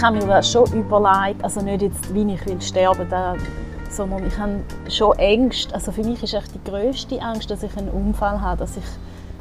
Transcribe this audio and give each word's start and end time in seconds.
ich 0.00 0.06
habe 0.06 0.16
mir 0.16 0.26
das 0.28 0.50
schon 0.50 0.64
überlegt, 0.72 1.44
also 1.44 1.60
nicht 1.60 1.82
jetzt, 1.82 2.14
wie 2.14 2.32
ich 2.32 2.46
will 2.46 2.58
sterben, 2.62 3.06
da, 3.10 3.36
sondern 3.90 4.26
ich 4.26 4.38
habe 4.38 4.62
schon 4.88 5.14
Ängste. 5.18 5.74
Also 5.74 5.92
für 5.92 6.02
mich 6.02 6.22
ist 6.22 6.32
echt 6.32 6.54
die 6.54 6.70
grösste 6.70 7.20
Angst, 7.20 7.50
dass 7.50 7.62
ich 7.62 7.76
einen 7.76 7.90
Unfall 7.90 8.40
habe, 8.40 8.60
dass 8.60 8.78
ich 8.78 8.84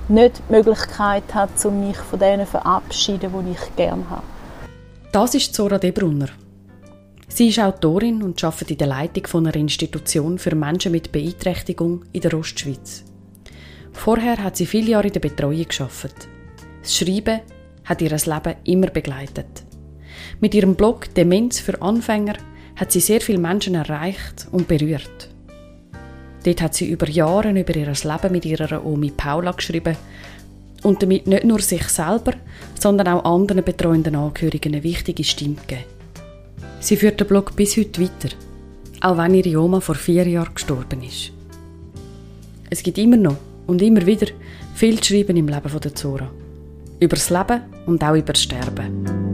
nicht 0.09 0.41
die 0.49 0.51
Möglichkeit 0.51 1.23
habe, 1.33 1.71
mich 1.71 1.95
von 1.95 2.19
denen 2.19 2.45
zu 2.45 2.51
verabschieden, 2.51 3.31
die 3.45 3.51
ich 3.53 3.75
gerne 3.77 4.03
habe. 4.09 4.23
Das 5.13 5.33
ist 5.33 5.55
Zora 5.55 5.77
Debrunner. 5.77 6.27
Sie 7.29 7.47
ist 7.47 7.59
Autorin 7.59 8.21
und 8.21 8.43
arbeitet 8.43 8.71
in 8.71 8.77
der 8.79 8.87
Leitung 8.87 9.27
von 9.27 9.47
einer 9.47 9.55
Institution 9.55 10.37
für 10.37 10.55
Menschen 10.55 10.91
mit 10.91 11.09
Beeinträchtigung 11.13 12.03
in 12.11 12.19
der 12.19 12.33
Ostschweiz. 12.33 13.05
Vorher 13.93 14.43
hat 14.43 14.57
sie 14.57 14.65
viele 14.65 14.91
Jahre 14.91 15.07
in 15.07 15.13
der 15.13 15.21
Betreuung 15.21 15.65
geschafft. 15.65 16.27
Das 16.81 16.97
Schreiben 16.97 17.39
hat 17.85 18.01
ihr 18.01 18.09
Leben 18.09 18.55
immer 18.65 18.87
begleitet. 18.87 19.68
Mit 20.41 20.53
ihrem 20.53 20.75
Blog 20.75 21.13
Demenz 21.15 21.59
für 21.59 21.81
Anfänger 21.81 22.35
hat 22.77 22.91
sie 22.93 23.01
sehr 23.01 23.19
viele 23.19 23.39
Menschen 23.39 23.75
erreicht 23.75 24.47
und 24.51 24.69
berührt. 24.69 25.29
Dort 26.45 26.61
hat 26.61 26.73
sie 26.73 26.89
über 26.89 27.09
Jahre 27.09 27.49
über 27.51 27.75
ihr 27.75 27.87
Leben 27.87 28.31
mit 28.31 28.45
ihrer 28.45 28.85
Omi 28.85 29.11
Paula 29.11 29.51
geschrieben 29.51 29.97
und 30.83 31.03
damit 31.03 31.27
nicht 31.27 31.43
nur 31.43 31.59
sich 31.59 31.83
selber, 31.89 32.33
sondern 32.79 33.09
auch 33.09 33.25
anderen 33.25 33.65
betreuenden 33.65 34.15
Angehörigen 34.15 34.73
eine 34.73 34.83
wichtige 34.83 35.25
Stimme 35.25 35.55
gegeben. 35.55 35.83
Sie 36.79 36.95
führt 36.95 37.19
den 37.19 37.27
Blog 37.27 37.53
bis 37.57 37.75
heute 37.75 38.01
weiter, 38.01 38.33
auch 39.01 39.17
wenn 39.17 39.33
ihre 39.33 39.61
Oma 39.61 39.81
vor 39.81 39.95
vier 39.95 40.25
Jahren 40.25 40.53
gestorben 40.53 41.03
ist. 41.03 41.33
Es 42.69 42.81
gibt 42.81 42.97
immer 42.97 43.17
noch 43.17 43.35
und 43.67 43.81
immer 43.81 44.05
wieder 44.05 44.27
viel 44.75 45.01
zu 45.01 45.13
schreiben 45.13 45.35
im 45.35 45.49
Leben 45.49 45.79
der 45.83 45.95
Zora. 45.95 46.31
Über 47.01 47.15
das 47.15 47.29
Leben 47.29 47.61
und 47.85 48.01
auch 48.01 48.15
über 48.15 48.31
das 48.31 48.43
Sterben. 48.43 49.28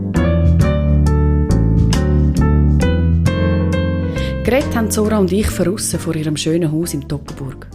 Geredet 4.46 4.76
haben 4.76 4.92
Zora 4.92 5.18
und 5.18 5.32
ich 5.32 5.48
verrissen 5.48 6.00
vor 6.00 6.16
ihrem 6.16 6.38
schönen 6.38 6.72
Haus 6.72 6.94
im 6.94 7.08
Toggenburg. 7.08 7.68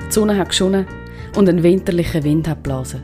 Die 0.00 0.10
Sonne 0.10 0.38
hat 0.38 0.48
geschonnen 0.48 0.86
und 1.36 1.46
ein 1.46 1.62
winterlicher 1.62 2.24
Wind 2.24 2.48
hat 2.48 2.64
geblasen. 2.64 3.02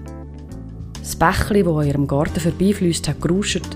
Das 0.99 1.15
Bächli, 1.15 1.63
das 1.63 1.77
an 1.77 1.87
ihrem 1.87 2.07
Garten 2.07 2.41
vorbeifließt, 2.41 3.07
hat 3.07 3.21
geruscht. 3.21 3.67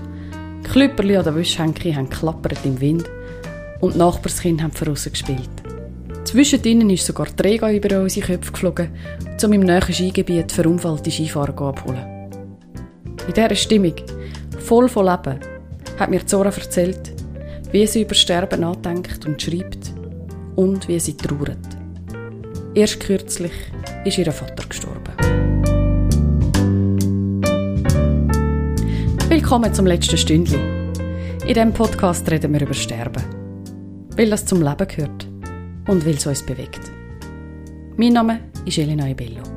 Die 0.63 0.67
Klüpperli 0.67 1.17
an 1.17 1.23
der 1.23 1.35
Wäschhänke 1.35 1.95
haben 1.95 2.09
klappert 2.09 2.65
im 2.65 2.81
Wind 2.81 3.03
und 3.79 3.93
die 3.93 3.99
Nachbarskinder 3.99 4.63
haben 4.63 4.71
verrissen 4.71 5.11
gespielt. 5.11 5.51
Zwischen 6.23 6.89
ist 6.89 7.05
sogar 7.05 7.27
die 7.27 7.43
Rega 7.43 7.71
über 7.71 8.01
unsere 8.01 8.25
Köpfe 8.25 8.53
geflogen, 8.53 8.89
um 9.43 9.53
im 9.53 9.61
nächsten 9.61 9.93
Skigebiet 9.93 10.51
verunfallte 10.51 11.11
Skifahrer 11.11 11.61
abzuholen. 11.61 12.31
In 13.27 13.33
dieser 13.35 13.53
Stimmung, 13.53 13.93
voll 14.57 14.89
von 14.89 15.05
Leben, 15.05 15.39
hat 15.99 16.09
mir 16.09 16.25
Zora 16.25 16.49
erzählt, 16.49 17.13
wie 17.75 17.85
sie 17.85 18.03
über 18.03 18.15
Sterben 18.15 18.61
nachdenkt 18.61 19.25
und 19.25 19.41
schreibt 19.41 19.91
und 20.55 20.87
wie 20.87 20.97
sie 20.97 21.17
trauert. 21.17 21.57
Erst 22.73 23.01
kürzlich 23.01 23.51
ist 24.05 24.17
ihr 24.17 24.31
Vater 24.31 24.63
gestorben. 24.69 25.11
Willkommen 29.27 29.73
zum 29.73 29.87
letzten 29.87 30.17
Stündli. 30.17 30.57
In 31.41 31.47
diesem 31.53 31.73
Podcast 31.73 32.31
reden 32.31 32.53
wir 32.53 32.61
über 32.61 32.73
Sterben. 32.73 33.23
Weil 34.15 34.29
das 34.29 34.45
zum 34.45 34.61
Leben 34.61 34.87
gehört 34.87 35.27
und 35.89 36.05
weil 36.05 36.15
es 36.15 36.25
uns 36.25 36.43
bewegt. 36.43 36.93
Mein 37.97 38.13
Name 38.13 38.39
ist 38.65 38.77
Elena 38.77 39.09
Ibello. 39.09 39.54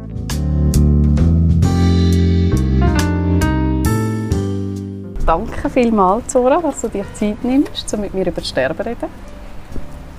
Danke 5.29 5.69
vielmals, 5.69 6.29
Zora, 6.29 6.59
dass 6.63 6.81
du 6.81 6.89
dir 6.89 7.05
Zeit 7.13 7.45
nimmst, 7.45 7.93
um 7.93 8.01
mit 8.01 8.15
mir 8.15 8.27
über 8.27 8.41
Sterben 8.41 8.79
zu 8.79 8.87
reden. 8.87 9.09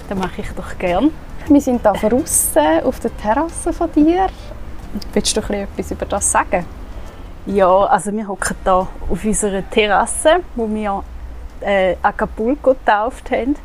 Das 0.08 0.16
mache 0.16 0.42
ich 0.42 0.52
doch 0.52 0.78
gern. 0.78 1.10
Wir 1.48 1.62
sind 1.62 1.82
hier 1.82 2.10
draußen 2.10 2.84
auf 2.84 3.00
der 3.00 3.18
Terrasse 3.18 3.74
von 3.74 3.92
dir. 3.92 4.28
Willst 5.12 5.36
du 5.36 5.40
etwas 5.42 5.90
über 5.90 6.06
das 6.06 6.32
sagen? 6.32 6.64
Ja, 7.48 7.86
also 7.86 8.12
wir 8.12 8.28
hocken 8.28 8.56
hier 8.64 8.72
auf 8.76 9.26
unserer 9.26 9.68
Terrasse, 9.68 10.42
wo 10.56 10.70
wir 10.70 11.04
äh, 11.62 11.96
Acapulco 12.04 12.76
getauft 12.76 13.32
haben. 13.32 13.56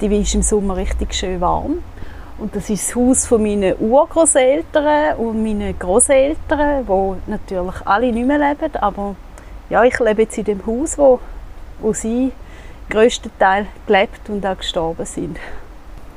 Die 0.00 0.06
ist 0.06 0.34
im 0.34 0.40
Sommer 0.40 0.76
richtig 0.76 1.12
schön 1.12 1.42
warm. 1.42 1.82
Und 2.38 2.56
das 2.56 2.70
ist 2.70 2.88
das 2.88 2.96
Haus 2.96 3.26
von 3.26 3.42
meinen 3.42 3.74
Urgroßeltern 3.78 5.18
und 5.18 5.42
meinen 5.42 5.78
Großeltern, 5.78 6.86
die 6.86 7.30
natürlich 7.30 7.86
alle 7.86 8.10
nicht 8.10 8.26
mehr 8.26 8.38
leben, 8.38 8.74
aber 8.76 9.14
ja, 9.70 9.84
ich 9.84 9.98
lebe 9.98 10.22
jetzt 10.22 10.38
in 10.38 10.44
dem 10.44 10.66
Haus, 10.66 10.98
wo, 10.98 11.20
wo 11.80 11.92
sie 11.92 12.32
größten 12.90 13.30
Teil 13.38 13.66
gelebt 13.86 14.28
und 14.28 14.44
auch 14.46 14.56
gestorben 14.56 15.04
sind. 15.04 15.38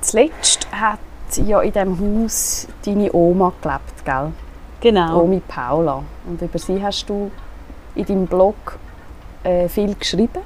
Zuletzt 0.01 0.67
hat 0.71 0.99
ja 1.35 1.61
in 1.61 1.71
diesem 1.71 2.23
Haus 2.23 2.67
deine 2.85 3.13
Oma 3.13 3.51
gelebt, 3.61 4.05
gell? 4.05 4.31
Genau. 4.79 5.21
Omi 5.21 5.41
Paula. 5.47 6.03
Und 6.25 6.41
über 6.41 6.57
sie 6.57 6.81
hast 6.81 7.07
du 7.07 7.31
in 7.95 8.05
deinem 8.05 8.25
Blog 8.25 8.55
äh, 9.43 9.67
viel 9.67 9.93
geschrieben. 9.95 10.41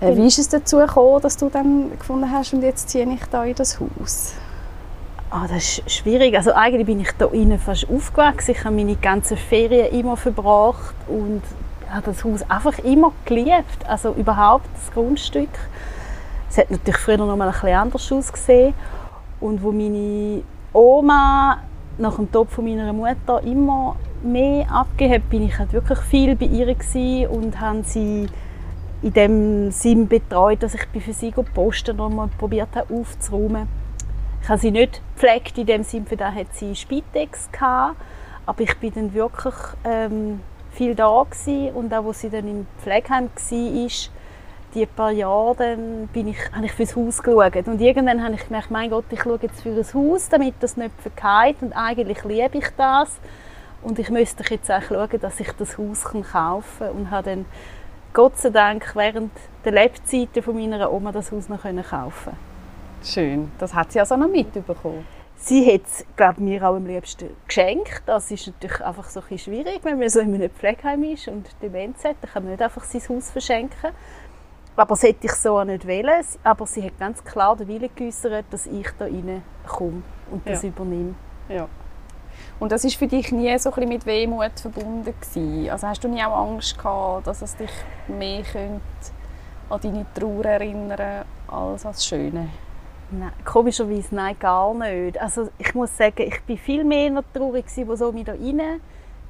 Äh, 0.00 0.16
wie 0.16 0.26
ist 0.26 0.38
es 0.38 0.48
dazu 0.48 0.76
gekommen, 0.76 1.20
dass 1.22 1.36
du 1.36 1.48
dann 1.48 1.90
gefunden 1.98 2.30
hast, 2.30 2.52
und 2.52 2.62
jetzt 2.62 2.88
ziehe 2.88 3.06
ich 3.12 3.24
da 3.30 3.44
in 3.44 3.54
das 3.54 3.80
Haus? 3.80 4.34
Ah, 5.30 5.46
das 5.48 5.78
ist 5.78 5.90
schwierig. 5.90 6.36
Also 6.36 6.52
eigentlich 6.52 6.86
bin 6.86 7.00
ich 7.00 7.10
da 7.18 7.26
innen 7.26 7.58
fast 7.58 7.88
aufgewachsen. 7.90 8.52
Ich 8.52 8.64
habe 8.64 8.74
meine 8.74 8.96
ganzen 8.96 9.36
Ferien 9.36 9.92
immer 9.92 10.16
verbracht 10.16 10.94
und 11.06 11.42
habe 11.90 12.06
das 12.06 12.24
Haus 12.24 12.48
einfach 12.48 12.78
immer 12.80 13.12
geliebt. 13.24 13.86
Also 13.86 14.12
überhaupt 14.12 14.66
das 14.74 14.92
Grundstück. 14.92 15.48
Es 16.50 16.58
hat 16.58 16.70
natürlich 16.70 16.98
früher 16.98 17.18
noch 17.18 17.36
mal 17.36 17.46
ein 17.46 17.52
bisschen 17.52 17.74
anders 17.74 18.12
ausgesehen. 18.12 18.74
Und 19.40 19.62
wo 19.62 19.72
meine 19.72 20.42
Oma 20.72 21.58
nach 21.98 22.16
dem 22.16 22.30
Tod 22.30 22.50
von 22.50 22.64
meiner 22.64 22.92
Mutter 22.92 23.42
immer 23.44 23.96
mehr 24.22 24.70
abgegeben 24.70 25.14
hat, 25.14 25.30
bin 25.30 25.42
ich 25.46 25.58
halt 25.58 25.72
wirklich 25.72 25.98
viel 26.00 26.36
bei 26.36 26.46
ihr 26.46 27.30
und 27.30 27.60
habe 27.60 27.82
sie 27.84 28.26
in 29.02 29.12
dem 29.12 29.70
Sinn 29.70 30.08
betreut, 30.08 30.62
dass 30.62 30.74
ich 30.74 30.86
für 31.02 31.12
sie 31.12 31.30
Posten 31.30 31.96
noch 31.96 32.10
mal 32.10 32.28
probiert 32.38 32.74
habe 32.74 32.92
aufzuräumen. 32.92 33.68
Ich 34.42 34.48
habe 34.48 34.58
sie 34.58 34.70
nicht 34.70 35.00
gepflegt 35.14 35.58
in 35.58 35.66
dem 35.66 35.82
Sinn, 35.84 36.06
für 36.06 36.16
das 36.16 36.34
hat 36.34 36.54
sie 36.54 36.74
Spitex 36.74 37.50
gehabt, 37.52 37.96
aber 38.46 38.60
ich 38.62 38.76
bin 38.78 38.92
dann 38.94 39.14
wirklich 39.14 39.54
ähm, 39.84 40.40
viel 40.78 40.94
da 40.94 41.26
gewesen. 41.28 41.74
und 41.74 41.92
auch 41.92 42.06
als 42.06 42.20
sie 42.20 42.30
dann 42.30 42.48
im 42.48 42.66
Pflegeheim 42.80 43.28
war, 43.34 43.88
die 44.74 44.86
paar 44.86 45.10
Jahre, 45.10 45.56
dann 45.56 46.08
bin 46.12 46.28
ich, 46.28 46.38
habe 46.52 46.66
ich 46.66 46.72
fürs 46.72 46.94
Haus 46.94 47.22
geschaut. 47.22 47.66
Und 47.66 47.80
irgendwann 47.80 48.22
habe 48.22 48.34
ich 48.34 48.44
gemerkt, 48.44 48.70
mein 48.70 48.90
Gott, 48.90 49.06
ich 49.10 49.22
schaue 49.22 49.38
jetzt 49.42 49.60
für 49.60 49.70
ein 49.70 49.84
Haus, 49.94 50.28
damit 50.28 50.54
das 50.60 50.76
nicht 50.76 50.92
verkeilt. 51.00 51.56
Und 51.62 51.72
eigentlich 51.72 52.22
liebe 52.24 52.58
ich 52.58 52.68
das. 52.76 53.18
Und 53.82 53.98
ich 53.98 54.08
müsste 54.10 54.44
jetzt 54.48 54.70
auch 54.70 54.82
schauen, 54.82 55.20
dass 55.20 55.40
ich 55.40 55.50
das 55.52 55.78
Haus 55.78 56.04
kaufen 56.04 56.22
kann. 56.78 56.90
Und 56.90 57.10
habe 57.10 57.30
dann, 57.30 57.46
Gott 58.12 58.36
sei 58.38 58.50
Dank, 58.50 58.92
während 58.94 59.32
der 59.64 59.72
Lebzeiten 59.72 60.42
von 60.42 60.54
meiner 60.54 60.92
Oma 60.92 61.12
das 61.12 61.32
Haus 61.32 61.48
noch 61.48 61.62
kaufen 61.62 62.32
Schön. 63.02 63.50
Das 63.58 63.74
hat 63.74 63.92
sie 63.92 64.00
also 64.00 64.16
noch 64.16 64.28
mitbekommen. 64.28 65.04
Sie 65.40 65.72
hat 65.72 65.86
es, 65.86 66.04
glaube 66.16 66.42
mir 66.42 66.62
auch 66.68 66.74
am 66.74 66.86
liebsten 66.86 67.30
geschenkt. 67.46 68.02
Das 68.06 68.30
ist 68.30 68.48
natürlich 68.48 68.84
einfach 68.84 69.08
so 69.08 69.22
ein 69.30 69.38
schwierig, 69.38 69.80
wenn 69.84 69.98
man 69.98 70.08
so 70.08 70.20
in 70.20 70.34
einem 70.34 70.50
Pflegeheim 70.50 71.04
ist 71.04 71.28
und 71.28 71.48
Demenz 71.62 72.04
hat. 72.04 72.16
Dann 72.20 72.30
kann 72.30 72.42
man 72.42 72.52
nicht 72.52 72.62
einfach 72.62 72.84
sein 72.84 73.02
Haus 73.08 73.30
verschenken. 73.30 73.92
Aber 74.76 74.90
das 74.90 75.04
hätte 75.04 75.26
ich 75.26 75.32
so 75.32 75.62
nicht 75.62 75.86
wollen. 75.86 76.24
Aber 76.42 76.66
sie 76.66 76.82
hat 76.82 76.98
ganz 76.98 77.24
klar 77.24 77.56
den 77.56 77.68
Willen 77.68 77.88
geäußert, 77.94 78.46
dass 78.50 78.66
ich 78.66 78.88
da 78.98 79.06
komme 79.66 80.02
und 80.30 80.46
das 80.46 80.62
ja. 80.62 80.68
übernehme. 80.68 81.14
Ja. 81.48 81.68
Und 82.58 82.72
das 82.72 82.84
ist 82.84 82.96
für 82.96 83.06
dich 83.06 83.30
nie 83.30 83.56
so 83.58 83.72
ein 83.72 83.88
mit 83.88 84.06
Wehmut 84.06 84.58
verbunden 84.60 85.04
gewesen? 85.04 85.70
Also 85.70 85.86
hast 85.86 86.02
du 86.02 86.08
nie 86.08 86.22
auch 86.24 86.48
Angst 86.48 86.76
gehabt, 86.76 87.26
dass 87.26 87.42
es 87.42 87.56
dich 87.56 87.70
mehr 88.08 88.42
könnte 88.42 88.82
an 89.70 89.80
deine 89.80 90.06
Trauer 90.14 90.44
erinnern 90.44 91.24
als 91.46 91.86
an 91.86 91.92
das 91.92 92.04
Schöne? 92.04 92.48
Nein, 93.10 93.32
komischerweise 93.44 94.14
nein, 94.14 94.36
gar 94.38 94.74
nicht. 94.74 95.18
Also 95.20 95.48
ich 95.58 95.74
muss 95.74 95.96
sagen, 95.96 96.22
ich 96.22 96.42
bin 96.42 96.58
viel 96.58 96.84
mehr 96.84 97.22
traurig 97.32 97.66
gewesen, 97.66 97.88
wo 97.88 97.96
so 97.96 98.12
mich 98.12 98.24
da 98.24 98.32
rein 98.32 98.80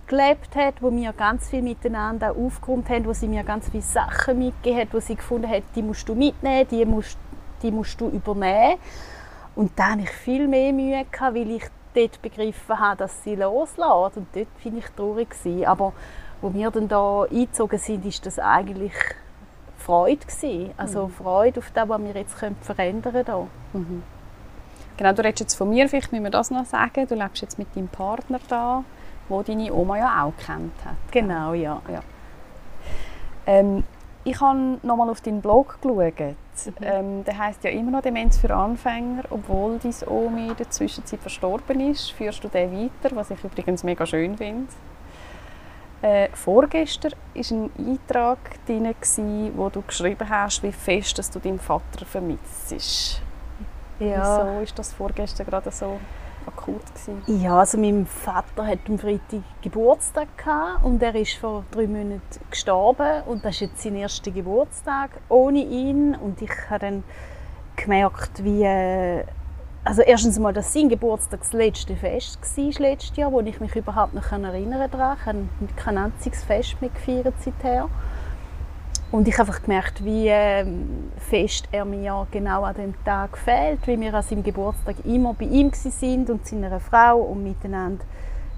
gelebt 0.09 0.57
hat, 0.57 0.83
wo 0.83 0.91
wir 0.91 1.13
ganz 1.13 1.49
viel 1.49 1.63
miteinander 1.63 2.35
aufgeräumt 2.35 2.89
haben, 2.89 3.05
wo 3.05 3.13
sie 3.13 3.29
mir 3.29 3.45
ganz 3.45 3.69
viele 3.71 3.83
Sachen 3.83 4.39
mitgegeben 4.39 4.81
hat, 4.81 4.95
wo 4.95 5.01
sie 5.01 5.15
gefunden 5.15 5.49
hat, 5.49 5.63
die 5.77 5.83
musst 5.83 6.09
du 6.09 6.15
mitnehmen, 6.15 6.67
die 6.69 6.85
musst, 6.85 7.19
die 7.63 7.71
musst 7.71 8.01
du 8.01 8.09
übernehmen. 8.09 8.79
Und 9.55 9.79
da 9.79 9.91
hatte 9.91 10.03
ich 10.03 10.11
viel 10.11 10.49
mehr 10.49 10.73
Mühe, 10.73 11.05
gehabt, 11.05 11.35
weil 11.37 11.51
ich 11.51 11.65
dort 11.95 12.23
begriffen 12.23 12.79
habe, 12.79 12.97
dass 12.97 13.23
sie 13.23 13.37
loslässt. 13.37 14.17
Und 14.17 14.27
dort 14.35 14.49
finde 14.57 14.79
ich 14.79 14.87
traurig 14.97 15.31
gewesen. 15.31 15.67
Aber 15.67 15.93
wo 16.41 16.53
wir 16.53 16.71
dann 16.71 16.89
da 16.89 17.25
eingezogen 17.25 17.79
sind, 17.79 18.05
ist 18.07 18.25
das 18.25 18.39
eigentlich 18.39 18.95
Freude 19.89 20.27
gewesen. 20.27 20.71
Also 20.77 21.07
mhm. 21.07 21.13
Freude 21.13 21.61
auf 21.61 21.71
das, 21.73 21.89
was 21.89 22.01
wir 22.03 22.13
jetzt 22.15 22.37
verändern 22.61 23.25
können. 23.25 23.49
Mhm. 23.73 24.03
Genau, 24.99 25.13
du 25.15 25.23
redest 25.25 25.41
jetzt 25.41 25.55
von 25.55 25.71
mir, 25.71 25.89
vielleicht 25.89 26.13
müssen 26.13 26.25
wir 26.25 26.31
das 26.31 26.51
noch 26.51 26.67
sagen. 26.67 27.07
Du 27.07 27.15
lebst 27.15 27.41
jetzt 27.41 27.59
mit 27.59 27.75
deinem 27.75 27.89
Partner 27.89 28.39
da, 28.49 28.85
wo 29.31 29.43
deine 29.43 29.73
Oma 29.73 29.97
ja 29.97 30.25
auch 30.25 30.37
kennt 30.45 30.85
hat. 30.85 30.97
Genau, 31.11 31.55
ja. 31.55 31.81
ja. 31.91 32.01
Ähm, 33.47 33.85
Ich 34.25 34.39
habe 34.41 34.79
nochmal 34.83 35.09
auf 35.09 35.23
deinen 35.23 35.41
Blog 35.41 35.79
geschaut. 35.81 36.13
Mhm. 36.19 36.73
Ähm, 36.83 37.25
der 37.25 37.39
heißt 37.39 37.65
ja 37.65 37.71
immer 37.71 37.93
noch 37.93 38.03
Demenz 38.03 38.37
für 38.37 38.55
Anfänger, 38.55 39.23
obwohl 39.31 39.79
dein 39.79 39.95
Omi 40.07 40.49
in 40.49 40.57
der 40.57 40.69
Zwischenzeit 40.69 41.21
verstorben 41.21 41.81
ist. 41.81 42.11
Führst 42.13 42.45
du 42.45 42.49
den 42.49 42.71
weiter, 42.73 43.17
was 43.17 43.31
ich 43.31 43.43
übrigens 43.43 43.85
mega 43.85 44.05
schön 44.05 44.37
finde. 44.37 44.67
Äh, 46.01 46.29
vorgestern 46.33 47.13
war 47.35 47.45
ein 47.51 47.71
Eintrag 47.79 48.39
drin, 48.67 48.95
wo 49.57 49.69
du 49.69 49.83
geschrieben 49.83 50.29
hast, 50.29 50.63
wie 50.63 50.71
fest 50.71 51.19
dass 51.19 51.31
du 51.31 51.41
deinen 51.41 51.59
Vater 51.59 52.07
vermisst. 52.07 53.21
Ja. 53.99 54.47
Wieso 54.47 54.61
ist 54.63 54.79
das 54.79 54.93
vorgestern 54.93 55.47
gerade 55.47 55.73
so 55.73 55.99
akut 56.47 56.87
gewesen? 56.87 57.43
Ja, 57.43 57.59
also 57.59 57.79
mein 57.79 58.07
Vater 58.07 58.65
hat 58.65 58.79
am 58.89 58.99
Freitag 58.99 59.43
Geburtstag 59.61 60.29
gehabt 60.39 60.85
und 60.85 61.03
er 61.03 61.15
ist 61.17 61.35
vor 61.35 61.65
drei 61.73 61.89
Monaten 61.89 62.21
gestorben 62.49 63.23
und 63.27 63.45
das 63.45 63.57
ist 63.57 63.61
jetzt 63.63 63.83
sein 63.83 63.97
erster 63.97 64.31
Geburtstag 64.31 65.11
ohne 65.29 65.65
ihn 65.65 66.15
und 66.15 66.41
ich 66.41 66.53
habe 66.71 66.79
dann 66.79 67.05
gemerkt, 67.75 68.45
wie 68.45 68.63
äh, 68.63 69.25
also 69.89 70.03
erstens 70.03 70.39
mal, 70.39 70.53
dass 70.53 70.75
sein 70.75 70.91
Geburtstag 70.91 71.41
das 71.41 71.55
letzte 71.55 71.97
Fest 71.97 72.39
war 72.43 72.73
letztes 72.79 73.17
Jahr, 73.17 73.33
wo 73.33 73.41
ich 73.41 73.59
mich 73.59 73.75
überhaupt 73.75 74.13
noch 74.13 74.31
erinnern 74.31 74.91
kann. 74.91 75.49
Ich 75.63 75.67
habe 75.67 75.73
kein 75.77 75.97
einziges 75.97 76.45
Fest 76.45 76.77
mehr 76.83 76.91
gefeiert 76.91 77.33
seither. 77.41 77.89
Und 79.11 79.27
ich 79.27 79.39
habe 79.39 79.49
einfach 79.49 79.63
gemerkt, 79.63 80.05
wie 80.05 80.29
ähm, 80.29 81.11
fest 81.17 81.69
er 81.73 81.87
mir 81.87 82.27
genau 82.31 82.65
an 82.65 82.75
dem 82.75 83.03
Tag 83.03 83.39
fehlt, 83.39 83.87
wie 83.87 83.99
wir 83.99 84.13
an 84.13 84.23
seinem 84.23 84.43
Geburtstag 84.43 84.97
immer 85.07 85.33
bei 85.33 85.47
ihm 85.47 85.71
sind 85.73 86.29
und 86.29 86.47
seiner 86.47 86.81
Frau 86.81 87.21
und 87.21 87.43
miteinander 87.43 88.05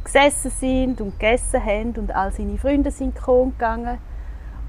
gesessen 0.02 0.50
sind 0.50 1.00
und 1.00 1.20
gegessen 1.20 1.64
haben 1.64 1.92
und 1.92 2.12
all 2.12 2.32
seine 2.32 2.58
Freunde 2.58 2.90
sind 2.90 3.14
gegangen. 3.14 3.98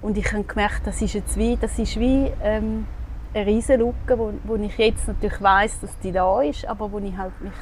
Und 0.03 0.15
ich 0.15 0.31
habe 0.31 0.43
gemerkt, 0.43 0.85
das 0.85 1.01
ist 1.01 1.13
jetzt 1.13 1.35
wie, 1.37 1.57
das 1.59 1.79
ist 1.79 1.99
wie 1.99 2.31
ähm, 2.43 2.85
eine 3.33 3.45
riesige 3.45 3.79
Lücke, 3.79 4.17
wo, 4.17 4.33
wo 4.43 4.55
ich 4.55 4.77
jetzt 4.77 5.07
natürlich 5.07 5.41
weiß, 5.41 5.79
dass 5.81 5.97
die 5.99 6.11
da 6.11 6.41
ist, 6.41 6.65
aber 6.65 6.91
wo 6.91 6.99
ich 6.99 7.15
halt 7.15 7.39
mich, 7.41 7.53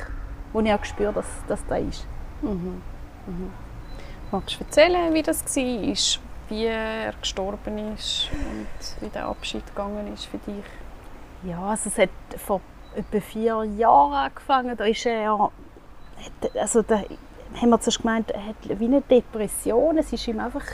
wo 0.54 0.62
ich 0.62 0.74
auch 0.74 0.84
spüre, 0.84 1.14
dass 1.14 1.28
das 1.48 1.66
da 1.68 1.76
ist. 1.76 2.08
Mhm. 2.42 2.82
Mhm. 3.28 3.52
Magst 4.32 4.60
du 4.60 4.64
erzählen, 4.64 5.14
wie 5.14 5.24
das 5.24 5.44
war? 5.44 6.22
wie 6.50 6.66
er 6.66 7.14
gestorben 7.22 7.94
ist 7.94 8.30
und 8.32 9.02
wie 9.02 9.10
der 9.10 9.26
Abschied 9.26 9.66
gegangen 9.68 10.12
ist 10.14 10.26
für 10.26 10.40
dich? 10.40 10.66
Ja, 11.44 11.62
also 11.62 11.90
es 11.90 11.98
hat 11.98 12.10
vor 12.38 12.62
etwa 12.96 13.20
vier 13.22 13.64
Jahren 13.78 14.14
angefangen. 14.14 14.76
Da 14.76 14.86
ist 14.86 15.06
er, 15.06 15.52
also 16.60 16.82
da 16.82 17.04
haben 17.62 17.70
wir 17.70 17.80
zuerst 17.80 18.02
gemeint, 18.02 18.32
er 18.32 18.48
hat 18.48 18.80
wie 18.80 18.86
eine 18.86 19.02
Depression. 19.02 19.98
Es 19.98 20.12
ist 20.12 20.28
ihm 20.28 20.40
einfach 20.40 20.66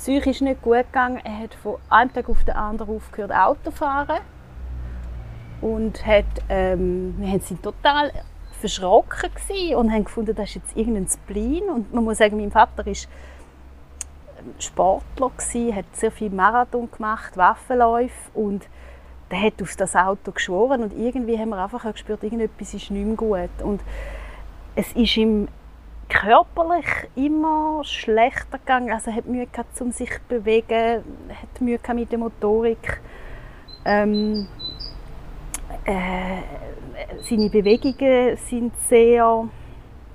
psychisch 0.00 0.40
nicht 0.40 0.62
gut 0.62 0.86
gegangen. 0.86 1.20
Er 1.24 1.40
hat 1.40 1.54
von 1.54 1.76
einem 1.90 2.12
Tag 2.12 2.28
auf 2.28 2.42
den 2.44 2.56
anderen 2.56 2.96
aufgehört 2.96 3.32
Auto 3.32 3.70
fahren 3.70 4.20
und 5.60 6.06
hat, 6.06 6.24
ähm, 6.48 7.14
wir 7.18 7.28
haben 7.28 7.40
sind 7.40 7.62
total 7.62 8.10
verschrocken 8.60 9.30
und 9.76 9.92
haben 9.92 10.04
gefunden, 10.04 10.34
das 10.34 10.48
ist 10.50 10.54
jetzt 10.56 10.76
irgendein 10.76 11.06
Spleen. 11.06 11.64
Und 11.64 11.92
man 11.92 12.02
muss 12.04 12.18
sagen, 12.18 12.38
mein 12.38 12.50
Vater 12.50 12.86
ist 12.86 13.08
Sportler 14.58 15.30
gewesen, 15.36 15.76
hat 15.76 15.84
sehr 15.92 16.10
viel 16.10 16.30
Marathon 16.30 16.90
gemacht, 16.90 17.36
Waffenläufe 17.36 18.30
und 18.32 18.66
der 19.30 19.42
hat 19.42 19.62
auf 19.62 19.76
das 19.76 19.94
Auto 19.94 20.32
geschworen 20.32 20.82
und 20.82 20.98
irgendwie 20.98 21.38
haben 21.38 21.50
wir 21.50 21.58
einfach 21.58 21.90
gespürt, 21.92 22.24
irgendetwas 22.24 22.72
ist 22.72 22.90
nicht 22.90 23.06
mehr 23.06 23.16
gut 23.16 23.62
und 23.62 23.82
es 24.74 24.92
ist 24.92 25.16
ihm 25.18 25.46
körperlich 26.10 26.86
immer 27.14 27.82
schlechter 27.84 28.58
gegangen, 28.58 28.92
also 28.92 29.10
er 29.10 29.16
hat 29.16 29.26
Mühe 29.26 29.46
gehabt, 29.46 29.80
um 29.80 29.92
sich 29.92 30.10
zu 30.10 30.20
bewegen, 30.28 31.04
hat 31.30 31.60
Mühe 31.60 31.78
gehabt 31.78 31.98
mit 31.98 32.12
der 32.12 32.18
Motorik, 32.18 33.00
ähm, 33.84 34.46
äh, 35.84 36.42
seine 37.22 37.48
Bewegungen 37.48 38.36
sind 38.36 38.76
sehr 38.88 39.48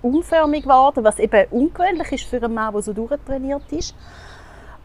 unförmig 0.02 0.64
geworden, 0.64 1.04
was 1.04 1.18
eben 1.18 1.48
ungewöhnlich 1.50 2.12
ist 2.12 2.26
für 2.26 2.38
einen 2.38 2.54
Mann, 2.54 2.74
der 2.74 2.82
so 2.84 2.94
durchtrainiert 2.94 3.72
ist. 3.72 3.96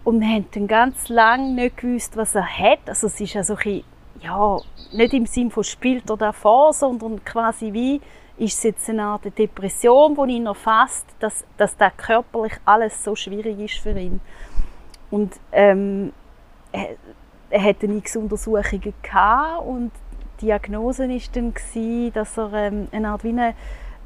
Und 0.02 0.20
wir 0.20 0.28
haben 0.28 0.46
dann 0.52 0.66
ganz 0.66 1.08
lange 1.10 1.52
nicht 1.52 1.76
gewusst, 1.76 2.16
was 2.16 2.34
er 2.34 2.46
hat. 2.46 2.80
Also 2.86 3.08
es 3.08 3.20
ist 3.20 3.36
also 3.36 3.54
ein 3.62 3.84
ja, 4.22 4.58
nicht 4.92 5.14
im 5.14 5.26
Sinne 5.26 5.50
von 5.50 5.64
spielt 5.64 6.08
er 6.10 6.16
davor, 6.16 6.72
sondern 6.72 7.24
quasi 7.24 7.72
wie 7.72 8.00
ist 8.40 8.58
es 8.58 8.62
jetzt 8.62 8.88
eine 8.88 9.04
Art 9.04 9.38
Depression, 9.38 10.16
die 10.26 10.36
ihn 10.36 10.46
erfasst, 10.46 11.06
dass, 11.20 11.44
dass 11.56 11.76
das 11.76 11.92
körperlich 11.96 12.54
alles 12.64 13.04
so 13.04 13.14
schwierig 13.14 13.58
ist 13.58 13.78
für 13.78 13.98
ihn. 13.98 14.20
Und 15.10 15.34
ähm, 15.52 16.12
er, 16.72 16.96
er 17.50 17.62
hatte 17.62 17.86
X-Untersuchungen 17.86 18.94
und 19.66 19.92
die 20.40 20.46
Diagnose 20.46 21.08
war 21.08 21.20
dann, 21.32 21.54
gewesen, 21.54 22.12
dass 22.14 22.38
er 22.38 22.52
ähm, 22.54 22.88
eine 22.92 23.08
Art 23.08 23.24
wie 23.24 23.28
eine 23.28 23.54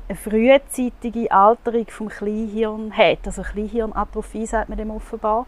eine 0.09 0.19
frühzeitige 0.19 1.31
Alterung 1.31 1.87
vom 1.89 2.09
Kleinhirn 2.09 2.93
hat. 2.93 3.27
Also 3.27 3.43
Kleinhirnatrophie 3.43 4.47
sagt 4.47 4.69
man 4.69 4.79
dem 4.79 4.91
offenbar. 4.91 5.47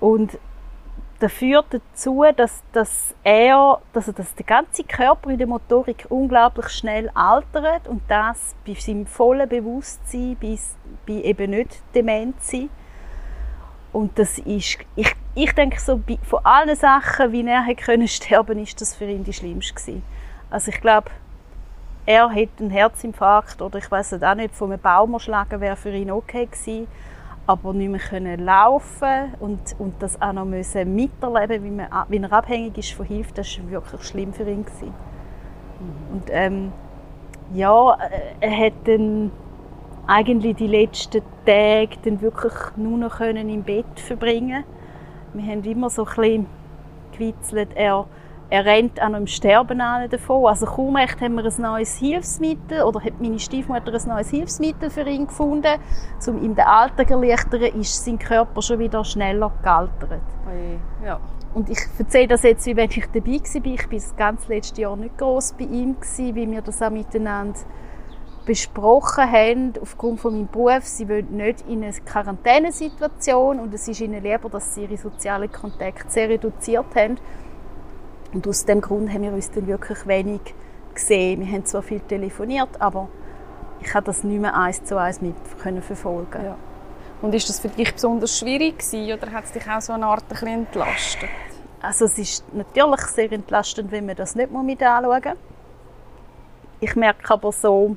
Und 0.00 0.38
das 1.18 1.32
führt 1.32 1.66
dazu, 1.70 2.24
dass, 2.36 2.62
dass 2.72 3.14
er, 3.22 3.78
dass, 3.92 4.06
dass 4.06 4.34
der 4.34 4.44
ganze 4.44 4.84
Körper 4.84 5.30
in 5.30 5.38
der 5.38 5.46
Motorik 5.46 6.06
unglaublich 6.10 6.68
schnell 6.68 7.10
altert 7.14 7.88
und 7.88 8.02
das 8.08 8.54
bei 8.66 8.74
seinem 8.74 9.06
vollen 9.06 9.48
Bewusstsein, 9.48 10.36
bei, 10.40 10.58
bei 11.06 11.14
eben 11.22 11.50
nicht 11.52 11.82
dement 11.94 12.42
sein. 12.42 12.68
Und 13.92 14.18
das 14.18 14.38
ist, 14.38 14.78
ich, 14.94 15.16
ich 15.34 15.52
denke 15.54 15.80
so, 15.80 16.02
von 16.22 16.44
allen 16.44 16.76
Sachen, 16.76 17.32
wie 17.32 17.46
er 17.46 17.62
hätte 17.62 17.84
können 17.84 18.08
sterben, 18.08 18.58
ist 18.58 18.80
das 18.80 18.94
für 18.94 19.06
ihn 19.06 19.24
die 19.24 19.32
schlimmste 19.32 19.74
gewesen. 19.74 20.02
Also 20.50 20.70
ich 20.70 20.80
glaube, 20.80 21.10
er 22.04 22.30
hat 22.30 22.48
einen 22.60 22.70
Herzinfarkt 22.70 23.62
oder 23.62 23.78
ich 23.78 23.90
weiß 23.90 24.22
auch 24.22 24.34
nicht, 24.34 24.54
von 24.54 24.70
einem 24.70 24.80
Baum 24.80 25.14
erschlagen 25.14 25.60
wäre 25.60 25.76
für 25.76 25.90
ihn 25.90 26.10
okay 26.10 26.46
gewesen. 26.46 26.86
Aber 27.46 27.72
nicht 27.72 27.90
mehr 27.90 28.00
können 28.00 28.44
laufen 28.44 29.34
und, 29.38 29.60
und 29.78 29.94
das 30.00 30.20
auch 30.20 30.32
noch 30.32 30.44
müssen 30.44 30.94
miterleben, 30.94 31.62
wie, 31.62 31.70
man, 31.70 31.86
wie 32.08 32.18
er 32.18 32.32
abhängig 32.32 32.76
ist 32.78 32.92
von 32.92 33.06
Hilfe, 33.06 33.32
das 33.34 33.58
war 33.58 33.70
wirklich 33.70 34.02
schlimm 34.02 34.32
für 34.32 34.48
ihn. 34.48 34.64
Gewesen. 34.64 34.92
Und 36.12 36.24
ähm, 36.30 36.72
ja, 37.54 37.96
er 38.40 38.58
hat 38.58 38.72
dann 38.84 39.30
eigentlich 40.06 40.56
die 40.56 40.66
letzten 40.66 41.22
Tage 41.44 41.96
dann 42.04 42.20
wirklich 42.20 42.52
nur 42.76 42.98
noch 42.98 43.18
können 43.18 43.48
im 43.48 43.62
Bett 43.62 43.86
verbringen. 43.96 44.64
Wir 45.34 45.52
haben 45.52 45.64
immer 45.64 45.90
so 45.90 46.04
ein 46.04 46.14
bisschen 46.14 46.46
gewitzelt, 47.12 47.70
er 47.74 48.06
er 48.48 48.64
rennt 48.64 49.00
an 49.00 49.14
einem 49.14 49.26
Sterben 49.26 49.78
davon. 49.78 50.46
Also 50.46 50.66
kaum 50.66 50.96
echt 50.96 51.20
haben 51.20 51.34
wir 51.34 51.44
ein 51.44 51.62
neues 51.62 51.96
Hilfsmittel 51.96 52.82
oder 52.82 53.02
hat 53.02 53.20
meine 53.20 53.38
Stiefmutter 53.38 53.92
ein 53.92 54.08
neues 54.08 54.30
Hilfsmittel 54.30 54.90
für 54.90 55.08
ihn 55.08 55.26
gefunden, 55.26 55.80
um 56.26 56.42
ihm 56.42 56.54
den 56.54 56.64
Alltag 56.64 57.08
zu 57.08 57.14
erleichtern, 57.14 57.62
ist 57.62 58.04
sein 58.04 58.18
Körper 58.18 58.62
schon 58.62 58.78
wieder 58.78 59.04
schneller 59.04 59.50
gealtert. 59.62 60.20
Ja. 61.04 61.20
Und 61.54 61.70
ich 61.70 61.78
erzähle 61.98 62.28
das 62.28 62.42
jetzt, 62.42 62.66
wie 62.66 62.76
wenn 62.76 62.90
ich 62.90 63.06
dabei 63.12 63.30
war. 63.30 63.64
Ich 63.64 63.84
war 63.84 63.92
das 63.92 64.16
ganze 64.16 64.48
letzte 64.52 64.82
Jahr 64.82 64.96
nicht 64.96 65.18
groß 65.18 65.54
bei 65.54 65.64
ihm, 65.64 65.96
wie 66.16 66.50
wir 66.50 66.62
das 66.62 66.82
auch 66.82 66.90
miteinander 66.90 67.58
besprochen 68.44 69.32
haben, 69.32 69.72
aufgrund 69.80 70.20
von 70.20 70.34
meinem 70.34 70.48
Beruf. 70.48 70.84
Sie 70.84 71.08
wollen 71.08 71.36
nicht 71.36 71.62
in 71.62 71.82
eine 71.82 71.92
Quarantänesituation 71.92 73.58
und 73.58 73.74
es 73.74 73.88
ist 73.88 74.00
ihnen 74.00 74.22
lieber, 74.22 74.48
dass 74.48 74.74
sie 74.74 74.84
ihre 74.84 74.96
sozialen 74.96 75.50
Kontakte 75.50 76.08
sehr 76.08 76.28
reduziert 76.28 76.94
haben 76.94 77.18
und 78.32 78.46
aus 78.46 78.64
dem 78.64 78.80
Grund 78.80 79.12
haben 79.12 79.22
wir 79.22 79.32
uns 79.32 79.50
dann 79.50 79.66
wirklich 79.66 80.06
wenig 80.06 80.40
gesehen. 80.94 81.40
Wir 81.40 81.52
haben 81.52 81.64
zwar 81.64 81.82
viel 81.82 82.00
telefoniert, 82.00 82.80
aber 82.80 83.08
ich 83.80 83.90
konnte 83.90 84.06
das 84.06 84.24
nicht 84.24 84.40
mehr 84.40 84.54
eins 84.54 84.84
zu 84.84 84.98
eins 84.98 85.20
mit 85.20 85.34
können 85.62 85.82
verfolgen. 85.82 86.44
Ja. 86.44 86.56
Und 87.22 87.34
ist 87.34 87.48
das 87.48 87.60
für 87.60 87.68
dich 87.68 87.92
besonders 87.92 88.38
schwierig 88.38 88.78
gewesen, 88.78 89.12
oder 89.12 89.32
hat 89.32 89.44
es 89.44 89.52
dich 89.52 89.68
auch 89.68 89.80
so 89.80 89.92
eine 89.92 90.06
Art 90.06 90.22
ein 90.24 90.28
bisschen 90.28 90.48
entlastet? 90.48 91.30
Also 91.80 92.06
es 92.06 92.18
ist 92.18 92.54
natürlich 92.54 93.00
sehr 93.02 93.30
entlastend, 93.32 93.90
wenn 93.90 94.06
man 94.06 94.16
das 94.16 94.34
nicht 94.34 94.50
mit 94.50 94.82
anschauen 94.82 95.22
muss. 95.24 95.36
Ich 96.80 96.96
merke 96.96 97.32
aber 97.32 97.52
so, 97.52 97.96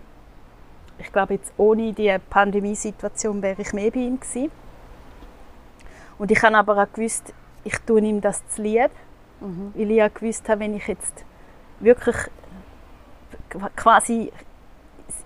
ich 0.97 1.11
glaube 1.11 1.35
jetzt 1.35 1.53
ohne 1.57 1.93
die 1.93 2.15
Pandemiesituation 2.29 3.41
wäre 3.41 3.61
ich 3.61 3.73
mehr 3.73 3.91
bei 3.91 3.99
ihm 3.99 4.19
gewesen. 4.19 4.51
Und 6.17 6.31
ich 6.31 6.41
habe 6.43 6.57
aber 6.57 6.83
auch 6.83 6.93
gewusst, 6.93 7.33
ich 7.63 7.77
tue 7.79 8.01
ihm 8.01 8.21
das 8.21 8.45
zu 8.49 8.61
lieb 8.61 8.91
Mhm. 9.41 9.73
Weil 9.75 9.91
ich 9.91 9.97
ja 9.97 10.07
gewusst 10.07 10.47
habe, 10.49 10.61
wenn 10.61 10.75
ich 10.75 10.87
jetzt 10.87 11.25
wirklich 11.79 12.15
quasi 13.75 14.31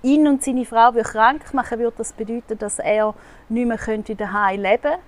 ihn 0.02 0.28
und 0.28 0.44
seine 0.44 0.66
Frau 0.66 0.92
krank 0.92 1.54
machen 1.54 1.80
würde, 1.80 1.96
das 1.98 2.14
bedeuten, 2.14 2.58
dass 2.58 2.80
er 2.80 3.14
nicht 3.50 3.68
mehr 3.68 3.78
könnte 3.78 4.16
daheim 4.16 4.62
leben 4.62 4.82
könnte, 4.82 5.00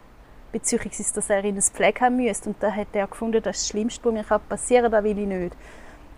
beziehungsweise 0.52 1.14
dass 1.16 1.30
er 1.30 1.44
in 1.44 1.56
ein 1.56 1.62
Pflegeheim 1.62 2.18
müsste. 2.18 2.50
Und 2.50 2.62
da 2.62 2.72
hat 2.72 2.88
er 2.94 3.08
gefunden, 3.08 3.42
das 3.42 3.58
ist 3.58 3.64
das 3.64 3.70
Schlimmste, 3.70 4.06
was 4.06 4.14
mir 4.14 4.40
passieren 4.40 4.92
kann, 4.92 4.92
das 4.92 5.04
will 5.04 5.20
ich 5.20 5.28
nicht. 5.28 5.56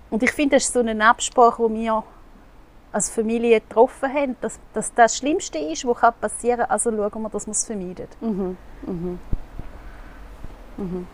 Und 0.10 0.24
ich 0.24 0.32
finde, 0.32 0.56
das 0.56 0.65
ist 0.65 0.74
so 0.74 0.79
eine 0.79 1.08
Absprache, 1.08 1.67
die 1.67 1.75
wir 1.75 2.03
als 2.91 3.10
Familie 3.10 3.60
getroffen 3.60 4.13
haben, 4.13 4.36
dass, 4.41 4.60
dass 4.74 4.94
das 4.94 4.94
das 4.94 5.17
Schlimmste 5.17 5.60
ist, 5.60 5.86
was 5.86 6.13
passieren 6.15 6.60
kann, 6.60 6.70
also 6.70 6.91
schauen 6.91 7.22
wir, 7.22 7.29
dass 7.29 7.46
wir 7.46 7.51
es 7.51 7.65
vermeiden. 7.65 8.08
Mhm. 8.22 8.58
Mhm. 8.84 9.20
Mhm. 10.77 11.08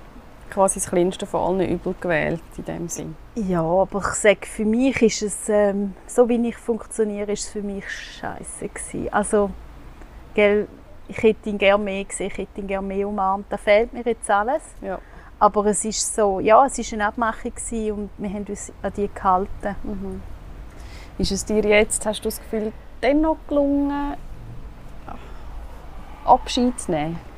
Quasi 0.53 0.79
das 0.79 0.89
kleinste 0.89 1.25
von 1.25 1.60
allen 1.60 1.69
Übel 1.69 1.95
gewählt 2.00 2.41
in 2.57 2.65
dem 2.65 2.88
Sinn. 2.88 3.15
Ja, 3.36 3.63
aber 3.63 4.00
ich 4.00 4.13
sage, 4.15 4.45
für 4.45 4.65
mich 4.65 5.01
ist 5.01 5.22
es, 5.22 5.50
ähm, 5.50 5.93
so 6.07 6.29
wie 6.29 6.48
ich 6.48 6.57
funktioniere, 6.57 7.31
ist 7.31 7.45
es 7.45 7.50
für 7.50 7.62
mich 7.62 7.89
scheiße 7.89 8.69
gewesen. 8.69 9.12
Also, 9.12 9.50
gell, 10.33 10.67
ich 11.07 11.22
hätte 11.22 11.50
ihn 11.50 11.57
gerne 11.57 11.83
mehr 11.83 12.03
gesehen, 12.03 12.27
ich 12.27 12.38
hätte 12.38 12.62
ihn 12.62 12.67
gerne 12.67 12.88
mehr 12.88 13.07
umarmt, 13.07 13.48
da 13.50 13.57
fehlt 13.57 13.93
mir 13.93 14.03
jetzt 14.05 14.29
alles. 14.29 14.62
Ja. 14.81 15.00
Aber 15.39 15.65
es 15.65 15.83
ist 15.83 16.15
so, 16.15 16.39
ja, 16.39 16.65
es 16.65 16.77
ist 16.77 16.93
eine 16.93 17.07
Abmachung 17.07 17.53
gewesen 17.53 17.91
und 17.91 18.10
wir 18.17 18.29
haben 18.29 18.45
uns 18.48 18.72
an 18.81 18.93
die 18.95 19.10
gehalten. 19.13 19.75
Mhm. 19.83 20.22
Ist 21.17 21.31
es 21.31 21.43
dir 21.45 21.63
jetzt, 21.63 22.05
hast 22.05 22.22
du 22.22 22.29
das 22.29 22.39
Gefühl, 22.39 22.72
dennoch 23.01 23.38
gelungen, 23.48 24.15
Abschied 26.25 26.79
zu 26.79 26.91
nehmen? 26.91 27.32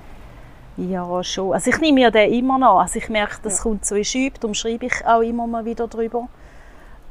Ja, 0.78 1.24
schon. 1.24 1.54
Also 1.54 1.70
ich 1.70 1.80
nehme 1.80 1.96
mir 1.96 2.12
den 2.12 2.34
immer 2.34 2.58
noch. 2.58 2.80
Also 2.80 3.00
ich 3.00 3.10
merke, 3.10 3.38
das 3.44 3.58
Ja. 3.58 3.64
kommt 3.64 3.86
so 3.86 3.96
in 3.96 4.04
Schübe, 4.04 4.38
darum 4.40 4.54
schreibe 4.54 4.86
ich 4.88 5.06
auch 5.06 5.22
immer 5.22 5.48
mal 5.48 5.64
wieder 5.66 5.88
drüber. 5.88 6.28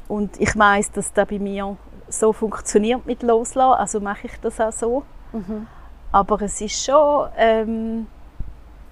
Und 0.09 0.39
ich 0.41 0.57
weiß, 0.57 0.91
dass 0.93 1.13
das 1.13 1.27
bei 1.27 1.39
mir 1.39 1.77
so 2.09 2.33
funktioniert 2.35 3.07
mit 3.07 3.23
Loslassen, 3.23 3.79
also 3.81 4.01
mache 4.01 4.27
ich 4.27 4.39
das 4.43 4.61
auch 4.61 4.73
so. 4.73 5.03
Mhm. 5.33 5.67
Aber 6.13 6.43
es 6.43 6.61
ist 6.61 6.85
schon, 6.85 7.29
ähm, 7.39 8.07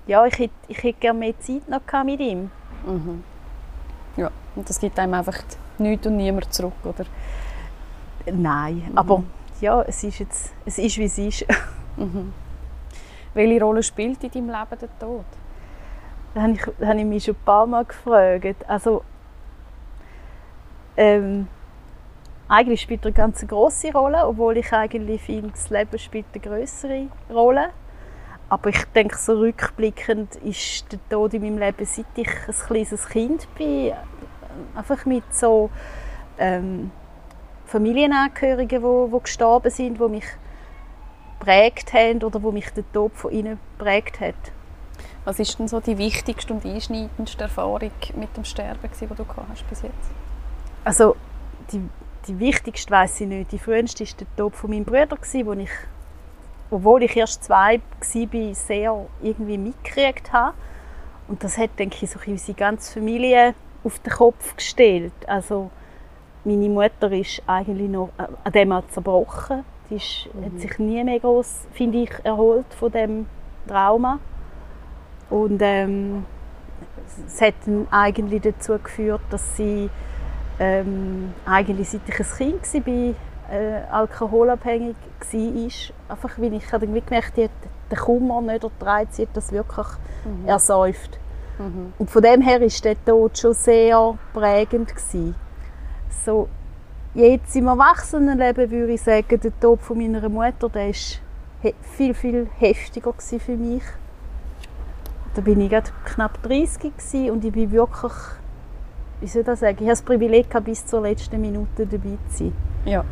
ja, 0.06 0.24
ich 0.26 0.38
hätte, 0.38 0.54
ich 0.68 0.78
hätte 0.82 0.98
gerne 0.98 1.18
mehr 1.18 1.38
Zeit 1.38 1.68
noch 1.68 1.82
mit 2.04 2.20
ihm. 2.20 2.50
Mhm. 2.86 3.22
Ja, 4.16 4.30
und 4.56 4.68
das 4.68 4.80
gibt 4.80 4.98
einem 4.98 5.14
einfach 5.14 5.36
nichts 5.78 6.06
und 6.06 6.16
niemand 6.16 6.52
zurück, 6.52 6.72
oder? 6.84 7.04
Nein, 8.26 8.86
Mhm. 8.90 8.98
aber 8.98 9.22
ja, 9.60 9.82
es 9.82 10.02
ist 10.02 10.18
jetzt, 10.18 10.52
es 10.64 10.78
ist 10.78 10.96
wie 10.98 11.04
es 11.04 11.18
ist. 11.18 11.46
Mhm. 11.96 12.32
Welche 13.34 13.62
Rolle 13.62 13.82
spielt 13.82 14.22
in 14.24 14.30
deinem 14.30 14.48
Leben 14.48 14.78
der 14.80 14.98
Tod? 14.98 15.24
Das 16.34 16.42
habe 16.42 16.52
ich, 16.52 16.62
das 16.78 16.88
habe 16.88 16.98
ich 16.98 17.04
mich 17.04 17.24
schon 17.24 17.34
ein 17.34 17.44
paar 17.44 17.66
Mal 17.66 17.84
gefragt. 17.84 18.68
Also, 18.68 19.02
ähm, 20.96 21.48
eigentlich 22.48 22.82
spielt 22.82 23.02
er 23.04 23.06
eine 23.06 23.14
ganz 23.14 23.46
große 23.46 23.92
Rolle, 23.92 24.26
obwohl 24.26 24.58
ich 24.58 24.72
eigentlich 24.72 25.22
finde, 25.22 25.50
das 25.50 25.70
Leben 25.70 25.98
spielt 25.98 26.26
eine 26.32 26.42
größere 26.42 27.06
Rolle. 27.30 27.70
Aber 28.48 28.68
ich 28.68 28.84
denke, 28.94 29.16
so 29.16 29.38
rückblickend 29.38 30.36
ist 30.36 30.92
der 30.92 30.98
Tod 31.08 31.32
in 31.32 31.42
meinem 31.42 31.56
Leben, 31.56 31.86
seit 31.86 32.04
ich 32.16 32.28
ein 32.28 32.54
kleines 32.66 33.08
Kind 33.08 33.48
bin, 33.54 33.92
einfach 34.74 35.06
mit 35.06 35.24
so 35.34 35.70
ähm, 36.36 36.90
Familienangehörigen, 37.64 38.82
wo, 38.82 39.10
wo 39.10 39.20
gestorben 39.20 39.70
sind, 39.70 39.98
wo 39.98 40.08
mich 40.08 40.26
prägt 41.42 41.92
haben 41.92 42.22
oder 42.22 42.40
wo 42.40 42.52
mich 42.52 42.70
der 42.70 42.84
Tod 42.92 43.12
von 43.14 43.32
ihnen 43.32 43.58
prägt 43.76 44.20
hat. 44.20 44.34
Was 45.24 45.40
ist 45.40 45.58
denn 45.58 45.66
so 45.66 45.80
die 45.80 45.98
wichtigste 45.98 46.52
und 46.52 46.64
einschneidendste 46.64 47.44
Erfahrung 47.44 47.90
mit 48.16 48.36
dem 48.36 48.44
Sterben, 48.44 48.80
gewesen, 48.80 49.08
die 49.10 49.14
du 49.14 49.24
gehabt 49.24 49.48
hast 49.50 49.68
bis 49.68 49.82
jetzt? 49.82 50.10
Also 50.84 51.16
die, 51.72 51.80
die 52.28 52.38
wichtigste 52.38 52.90
weiß 52.90 53.22
ich 53.22 53.28
nicht. 53.28 53.50
Die 53.50 53.58
früheste 53.58 54.04
war 54.04 54.12
der 54.20 54.26
Tod 54.36 54.54
von 54.54 54.70
meinem 54.70 54.84
Bruder, 54.84 55.16
gewesen, 55.16 55.46
wo 55.46 55.52
ich, 55.54 55.70
obwohl 56.70 57.02
ich 57.02 57.16
erst 57.16 57.42
zwei 57.42 57.80
war, 57.80 58.54
sehr 58.54 59.06
irgendwie 59.20 59.58
mitgekriegt 59.58 60.32
habe. 60.32 60.54
Und 61.26 61.42
das 61.42 61.58
hat, 61.58 61.76
denke 61.78 61.96
ich, 62.00 62.10
so 62.10 62.20
unsere 62.24 62.56
ganze 62.56 62.92
Familie 62.92 63.54
auf 63.82 63.98
den 63.98 64.12
Kopf 64.12 64.54
gestellt. 64.54 65.12
Also 65.26 65.70
meine 66.44 66.68
Mutter 66.68 67.10
ist 67.10 67.42
eigentlich 67.48 67.88
noch 67.88 68.10
äh, 68.18 68.26
an 68.44 68.52
dem 68.52 68.82
zerbrochen. 68.90 69.64
Ist, 69.94 70.28
hat 70.42 70.58
sich 70.58 70.78
nie 70.78 71.04
mehr 71.04 71.20
groß, 71.20 71.66
finde 71.72 71.98
ich, 71.98 72.10
erholt 72.24 72.72
von 72.78 72.90
dem 72.90 73.26
Trauma. 73.66 74.18
Und 75.28 75.60
ähm, 75.62 76.24
es 77.26 77.40
hat 77.40 77.54
eigentlich 77.90 78.42
dazu 78.42 78.78
geführt, 78.78 79.20
dass 79.30 79.56
sie 79.56 79.90
ähm, 80.58 81.32
eigentlich 81.44 81.90
seit 81.90 82.02
ich 82.08 82.18
ein 82.20 82.62
Kind 82.62 82.86
war, 82.86 83.54
äh, 83.54 83.82
alkoholabhängig 83.90 84.96
war. 85.20 86.16
Einfach, 86.16 86.38
weil 86.38 86.54
ich 86.54 86.72
habe 86.72 86.84
irgendwie 86.84 87.02
gemerkt 87.02 87.36
habe, 87.36 87.50
der 87.90 87.98
Kummer 87.98 88.40
nicht 88.40 88.64
ertragen, 88.64 89.08
sie 89.10 89.22
hat 89.22 89.36
das 89.36 89.52
wirklich 89.52 89.86
ersäuft. 90.46 91.18
Mhm. 91.58 91.92
Und 91.98 92.10
von 92.10 92.22
dem 92.22 92.40
her 92.40 92.60
war 92.60 92.68
der 92.84 93.04
Tod 93.04 93.36
schon 93.36 93.52
sehr 93.52 94.18
prägend. 94.32 94.88
Gewesen. 94.88 95.34
So, 96.24 96.48
jetzt 97.14 97.54
im 97.56 97.66
Erwachsenenleben 97.66 98.70
würde 98.70 98.92
ich 98.92 99.02
sagen, 99.02 99.40
der 99.40 99.60
Tod 99.60 99.80
von 99.82 99.98
meiner 99.98 100.28
Mutter, 100.28 100.68
der 100.68 100.88
ist 100.90 101.20
viel, 101.96 102.14
viel 102.14 102.48
heftiger 102.58 103.14
für 103.18 103.56
mich. 103.56 103.82
Da 105.34 105.40
bin 105.40 105.60
ich 105.60 105.70
gerade 105.70 105.90
knapp 106.04 106.42
30 106.42 106.94
gewesen 106.96 107.30
und 107.30 107.44
ich 107.44 107.52
bin 107.52 107.70
wirklich, 107.70 108.12
wie 109.20 109.26
soll 109.26 109.40
ich 109.40 109.46
das 109.46 109.60
sagen, 109.60 109.76
ich 109.76 109.82
habe 109.82 109.90
das 109.90 110.02
Privileg 110.02 110.50
gehabt, 110.50 110.66
bis 110.66 110.84
zur 110.84 111.02
letzten 111.02 111.40
Minute 111.40 111.86
dabei 111.86 112.18
zu 112.28 112.44
sein. 112.44 112.52
Ja. 112.84 113.04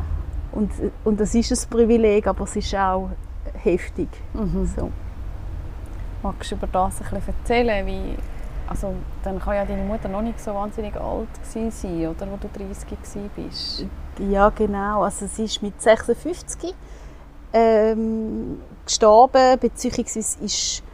Und, 0.52 0.70
und 1.04 1.20
das 1.20 1.34
ist 1.34 1.52
ein 1.52 1.70
Privileg, 1.70 2.26
aber 2.26 2.44
es 2.44 2.56
ist 2.56 2.74
auch 2.74 3.10
heftig. 3.54 4.08
Mhm. 4.34 4.66
So. 4.76 4.90
Magst 6.22 6.50
du 6.50 6.56
über 6.56 6.66
das 6.66 7.00
ein 7.00 7.08
bisschen 7.10 7.34
erzählen? 7.38 7.86
Wie, 7.86 8.16
also, 8.70 8.94
dann 9.24 9.40
kann 9.40 9.56
ja 9.56 9.64
deine 9.64 9.82
Mutter 9.82 10.08
noch 10.08 10.22
nicht 10.22 10.38
so 10.38 10.54
wahnsinnig 10.54 10.94
alt 10.94 11.28
sein, 11.42 11.72
oder, 12.06 12.30
wo 12.30 12.36
du 12.36 12.48
30 12.56 12.88
gewesen 12.88 13.30
bist. 13.34 13.84
Ja, 14.20 14.48
genau. 14.50 15.02
Also 15.02 15.26
sie 15.26 15.44
ist 15.44 15.60
mit 15.60 15.82
56 15.82 16.72
ähm, 17.52 18.60
gestorben, 18.86 19.58
beziehungsweise 19.58 20.44
ist 20.44 20.84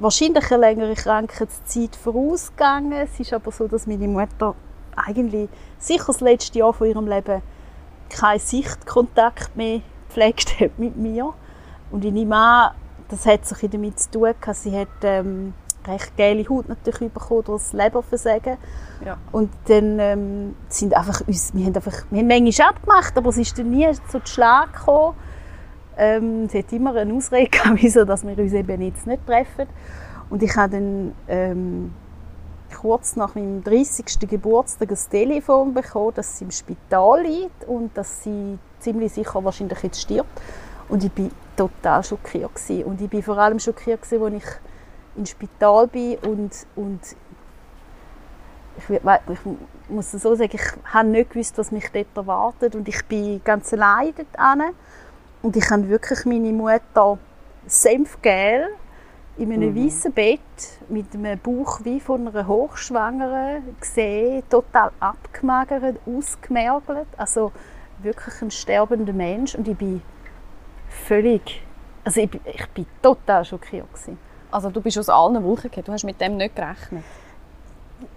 wahrscheinlich 0.00 0.50
eine 0.50 0.60
längere 0.60 0.94
Krankheitszeit 0.94 1.94
vorausgegangen. 1.94 2.92
Es 2.92 3.20
ist 3.20 3.32
aber 3.32 3.52
so, 3.52 3.68
dass 3.68 3.86
meine 3.86 4.08
Mutter 4.08 4.56
eigentlich 4.96 5.48
sicher 5.78 6.06
das 6.08 6.20
letzte 6.20 6.58
Jahr 6.58 6.72
von 6.72 6.88
ihrem 6.88 7.06
Leben 7.06 7.42
keinen 8.08 8.40
Sichtkontakt 8.40 9.54
mehr 9.56 9.82
gepflegt 10.08 10.58
hat 10.58 10.80
mit 10.80 10.96
mir. 10.96 11.32
Und 11.92 12.04
ich 12.04 12.12
nehme 12.12 12.34
an, 12.34 12.74
das 13.08 13.24
hat 13.24 13.46
sich 13.46 13.70
damit 13.70 14.00
zu 14.00 14.10
tun 14.10 14.34
gehabt. 14.40 14.56
Sie 14.56 14.76
hat 14.76 14.88
ähm, 15.02 15.54
recht 15.86 16.16
geile 16.16 16.48
Haut 16.48 16.68
natürlich 16.68 17.12
bekommen 17.12 17.44
durch 17.44 17.62
das 17.62 17.72
Leberversagen. 17.72 18.56
Ja. 19.04 19.16
Und 19.32 19.50
dann 19.66 19.98
ähm, 19.98 20.56
sind 20.68 20.94
einfach 20.94 21.26
uns, 21.26 21.54
wir 21.54 21.66
haben 21.66 21.74
einfach, 21.74 22.04
wir 22.10 22.20
haben 22.20 22.28
manchmal 22.28 22.68
abgemacht, 22.68 23.16
aber 23.16 23.30
es 23.30 23.38
ist 23.38 23.58
dann 23.58 23.70
nie 23.70 23.88
so 24.10 24.20
zu 24.20 24.32
Schlag 24.32 24.72
gekommen. 24.72 25.14
Ähm, 25.96 26.48
sie 26.48 26.58
hat 26.58 26.72
immer 26.72 26.94
eine 26.94 27.12
Ausrede 27.12 27.48
gehabt, 27.50 27.82
wieso, 27.82 28.04
dass 28.04 28.26
wir 28.26 28.38
uns 28.38 28.52
eben 28.52 28.82
jetzt 28.82 29.06
nicht 29.06 29.26
treffen. 29.26 29.66
Und 30.30 30.42
ich 30.42 30.56
habe 30.56 30.72
dann 30.72 31.12
ähm, 31.28 31.92
kurz 32.72 33.16
nach 33.16 33.34
meinem 33.34 33.62
30. 33.62 34.18
Geburtstag 34.20 34.90
ein 34.90 34.98
Telefon 35.10 35.74
bekommen, 35.74 36.14
dass 36.14 36.38
sie 36.38 36.44
im 36.44 36.50
Spital 36.50 37.22
liegt 37.22 37.64
und 37.66 37.96
dass 37.96 38.22
sie 38.22 38.58
ziemlich 38.80 39.12
sicher 39.12 39.44
wahrscheinlich 39.44 39.82
jetzt 39.82 40.00
stirbt. 40.00 40.40
Und 40.88 41.04
ich 41.04 41.12
bin 41.12 41.30
total 41.56 42.02
schockiert 42.02 42.54
gewesen. 42.54 42.84
Und 42.84 43.00
ich 43.00 43.08
bin 43.08 43.22
vor 43.22 43.38
allem 43.38 43.58
schockiert 43.58 44.02
gewesen, 44.02 44.22
als 44.22 44.34
ich 44.34 44.50
ins 45.16 45.30
Spital 45.30 45.86
bin 45.86 46.16
und, 46.18 46.66
und 46.76 47.00
ich, 48.78 48.90
ich 48.90 49.38
muss 49.88 50.14
es 50.14 50.22
so 50.22 50.34
sagen, 50.34 50.50
ich 50.54 50.92
habe 50.92 51.08
nicht 51.08 51.30
gewusst, 51.30 51.58
was 51.58 51.70
mich 51.70 51.88
dort 51.92 52.16
erwartet 52.16 52.74
und 52.74 52.88
ich 52.88 53.04
bin 53.06 53.40
ganz 53.44 53.72
allein 53.72 54.14
dort 54.16 54.74
und 55.42 55.56
ich 55.56 55.70
habe 55.70 55.88
wirklich 55.88 56.24
meine 56.24 56.52
Mutter 56.52 57.18
senfgel 57.66 58.68
in 59.36 59.52
einem 59.52 59.74
Mhm. 59.74 59.86
weißen 59.86 60.12
Bett 60.12 60.40
mit 60.88 61.06
einem 61.14 61.38
Bauch 61.38 61.80
wie 61.84 62.00
von 62.00 62.28
einer 62.28 62.46
Hochschwangeren 62.46 63.62
gesehen, 63.80 64.42
total 64.48 64.90
abgemagert, 65.00 65.98
ausgemergelt, 66.06 67.08
also 67.16 67.52
wirklich 68.02 68.42
ein 68.42 68.50
sterbender 68.50 69.12
Mensch 69.12 69.54
und 69.54 69.66
ich 69.68 69.76
bin 69.76 70.02
völlig, 70.88 71.62
also 72.04 72.20
ich, 72.20 72.30
ich 72.44 72.66
bin 72.68 72.86
total 73.00 73.44
schockiert 73.44 73.88
gewesen. 73.92 74.18
Also, 74.52 74.70
du 74.70 74.80
bist 74.80 74.98
aus 74.98 75.08
allen 75.08 75.42
Wolken 75.42 75.70
gefallen. 75.70 75.84
Du 75.86 75.92
hast 75.92 76.04
mit 76.04 76.20
dem 76.20 76.36
nicht 76.36 76.54
gerechnet. 76.54 77.04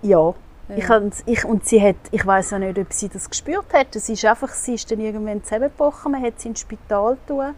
Ja, 0.02 0.36
Ja. 0.68 0.78
Ich, 0.78 1.28
ich, 1.28 1.46
und 1.46 1.66
sie 1.66 1.80
hat, 1.82 1.96
ich 2.10 2.26
weiß 2.26 2.54
auch 2.54 2.58
nicht, 2.58 2.80
ob 2.80 2.92
sie 2.92 3.08
das 3.08 3.30
gespürt 3.30 3.72
hat. 3.72 3.96
Es 3.96 4.10
ist 4.10 4.26
einfach, 4.26 4.50
sie 4.50 4.74
ist 4.74 4.90
dann 4.90 5.00
irgendwann 5.00 5.44
zusammengebrochen, 5.44 6.14
man 6.14 6.24
hat 6.24 6.40
sie 6.40 6.50
ins 6.50 6.62
Spital 6.62 7.18
tun 7.28 7.54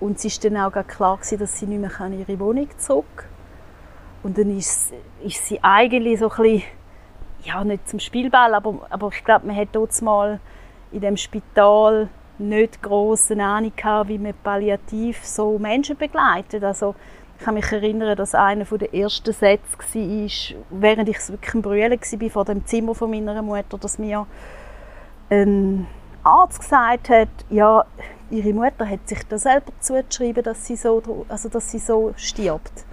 und 0.00 0.16
es 0.16 0.24
ist 0.24 0.42
dann 0.44 0.56
auch 0.56 0.72
klar 0.86 1.18
gewesen, 1.18 1.38
dass 1.38 1.58
sie 1.58 1.66
nicht 1.66 1.80
mehr 1.80 2.06
in 2.06 2.20
ihre 2.20 2.40
Wohnung 2.40 2.68
zurück 2.78 3.28
Und 4.22 4.38
dann 4.38 4.56
ist, 4.56 4.92
ist 5.22 5.46
sie 5.46 5.62
eigentlich 5.62 6.18
so 6.18 6.30
ein 6.30 6.36
bisschen, 6.42 6.62
ja 7.44 7.62
nicht 7.62 7.88
zum 7.90 8.00
Spielball, 8.00 8.54
aber, 8.54 8.86
aber 8.88 9.10
ich 9.12 9.22
glaube, 9.22 9.46
man 9.46 9.56
hat 9.56 9.68
dort 9.72 10.00
mal 10.00 10.40
in 10.92 11.02
dem 11.02 11.18
Spital 11.18 12.08
nicht 12.38 12.82
groß 12.82 13.32
eine 13.32 13.44
Ahnung 13.44 13.72
gehabt, 13.76 14.08
wie 14.08 14.18
man 14.18 14.32
palliativ 14.42 15.24
so 15.26 15.58
Menschen 15.58 15.98
begleitet. 15.98 16.64
Also 16.64 16.94
kann 17.44 17.54
mich 17.54 17.70
erinnern, 17.70 18.16
dass 18.16 18.34
einer 18.34 18.64
der 18.64 18.94
ersten 18.94 19.32
Sätze 19.32 19.76
war, 19.78 20.56
während 20.70 21.08
ich 21.08 21.28
wirklich 21.28 21.54
am 21.54 21.62
Brüllen 21.62 21.92
war 21.92 22.30
vor 22.30 22.44
dem 22.44 22.64
Zimmer 22.66 22.94
von 22.94 23.10
meiner 23.10 23.42
Mutter, 23.42 23.76
dass 23.78 23.98
mir 23.98 24.26
ein 25.30 25.86
Arzt 26.22 26.60
gesagt 26.60 27.10
hat, 27.10 27.28
ja, 27.50 27.84
ihre 28.30 28.52
Mutter 28.52 28.88
hat 28.88 29.06
sich 29.08 29.22
da 29.28 29.38
selber 29.38 29.72
zugeschrieben, 29.80 30.42
dass 30.42 30.66
sie 30.66 30.76
so, 30.76 31.26
also 31.28 31.48
dass 31.48 31.70
sie 31.70 31.78
so 31.78 32.14
stirbt. 32.16 32.84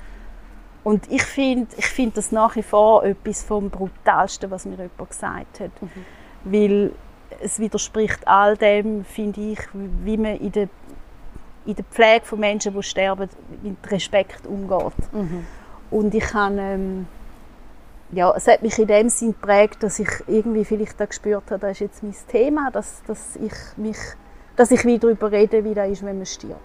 Und 0.84 1.10
ich 1.12 1.24
finde 1.24 1.68
ich 1.78 1.86
find 1.86 2.18
das 2.18 2.32
nach 2.32 2.56
wie 2.56 2.64
vor 2.64 3.06
etwas 3.06 3.44
vom 3.44 3.70
Brutalsten, 3.70 4.50
was 4.52 4.66
mir 4.66 4.78
jemand 4.78 5.10
gesagt 5.10 5.60
hat. 5.60 5.82
Mhm. 5.82 5.90
Weil 6.44 6.92
es 7.40 7.60
widerspricht 7.60 8.28
all 8.28 8.58
dem, 8.58 9.06
finde 9.06 9.42
ich, 9.42 9.60
wie 9.74 10.18
man 10.18 10.38
in 10.38 10.52
der, 10.52 10.70
in 11.66 11.76
der 11.76 11.86
Pflege 11.86 12.26
von 12.26 12.40
Menschen, 12.40 12.74
die 12.74 12.84
sterben, 12.84 13.30
mit 13.62 13.92
Respekt 13.92 14.46
umgeht. 14.48 14.94
Mhm. 15.12 15.46
Und 15.90 16.16
ich 16.16 16.24
kann, 16.24 16.58
ähm, 16.58 17.08
ja, 18.12 18.34
es 18.36 18.48
hat 18.48 18.62
mich 18.62 18.78
in 18.80 18.88
dem 18.88 19.10
Sinn 19.10 19.34
geprägt, 19.34 19.84
dass 19.84 20.00
ich 20.00 20.10
irgendwie 20.28 20.66
vielleicht 20.66 21.00
da 21.00 21.06
gespürt 21.06 21.52
habe, 21.52 21.60
das 21.60 21.72
ist 21.72 21.80
jetzt 21.80 22.04
mein 22.04 22.16
Thema, 22.28 22.72
dass, 22.72 23.04
dass 23.06 23.36
ich 23.36 23.54
mich, 23.78 23.98
dass 24.56 24.72
ich 24.72 24.84
wieder 24.86 25.08
darüber 25.08 25.32
rede, 25.32 25.64
wie 25.64 25.74
das 25.74 25.90
ist, 25.90 26.06
wenn 26.06 26.18
man 26.18 26.26
stirbt. 26.26 26.60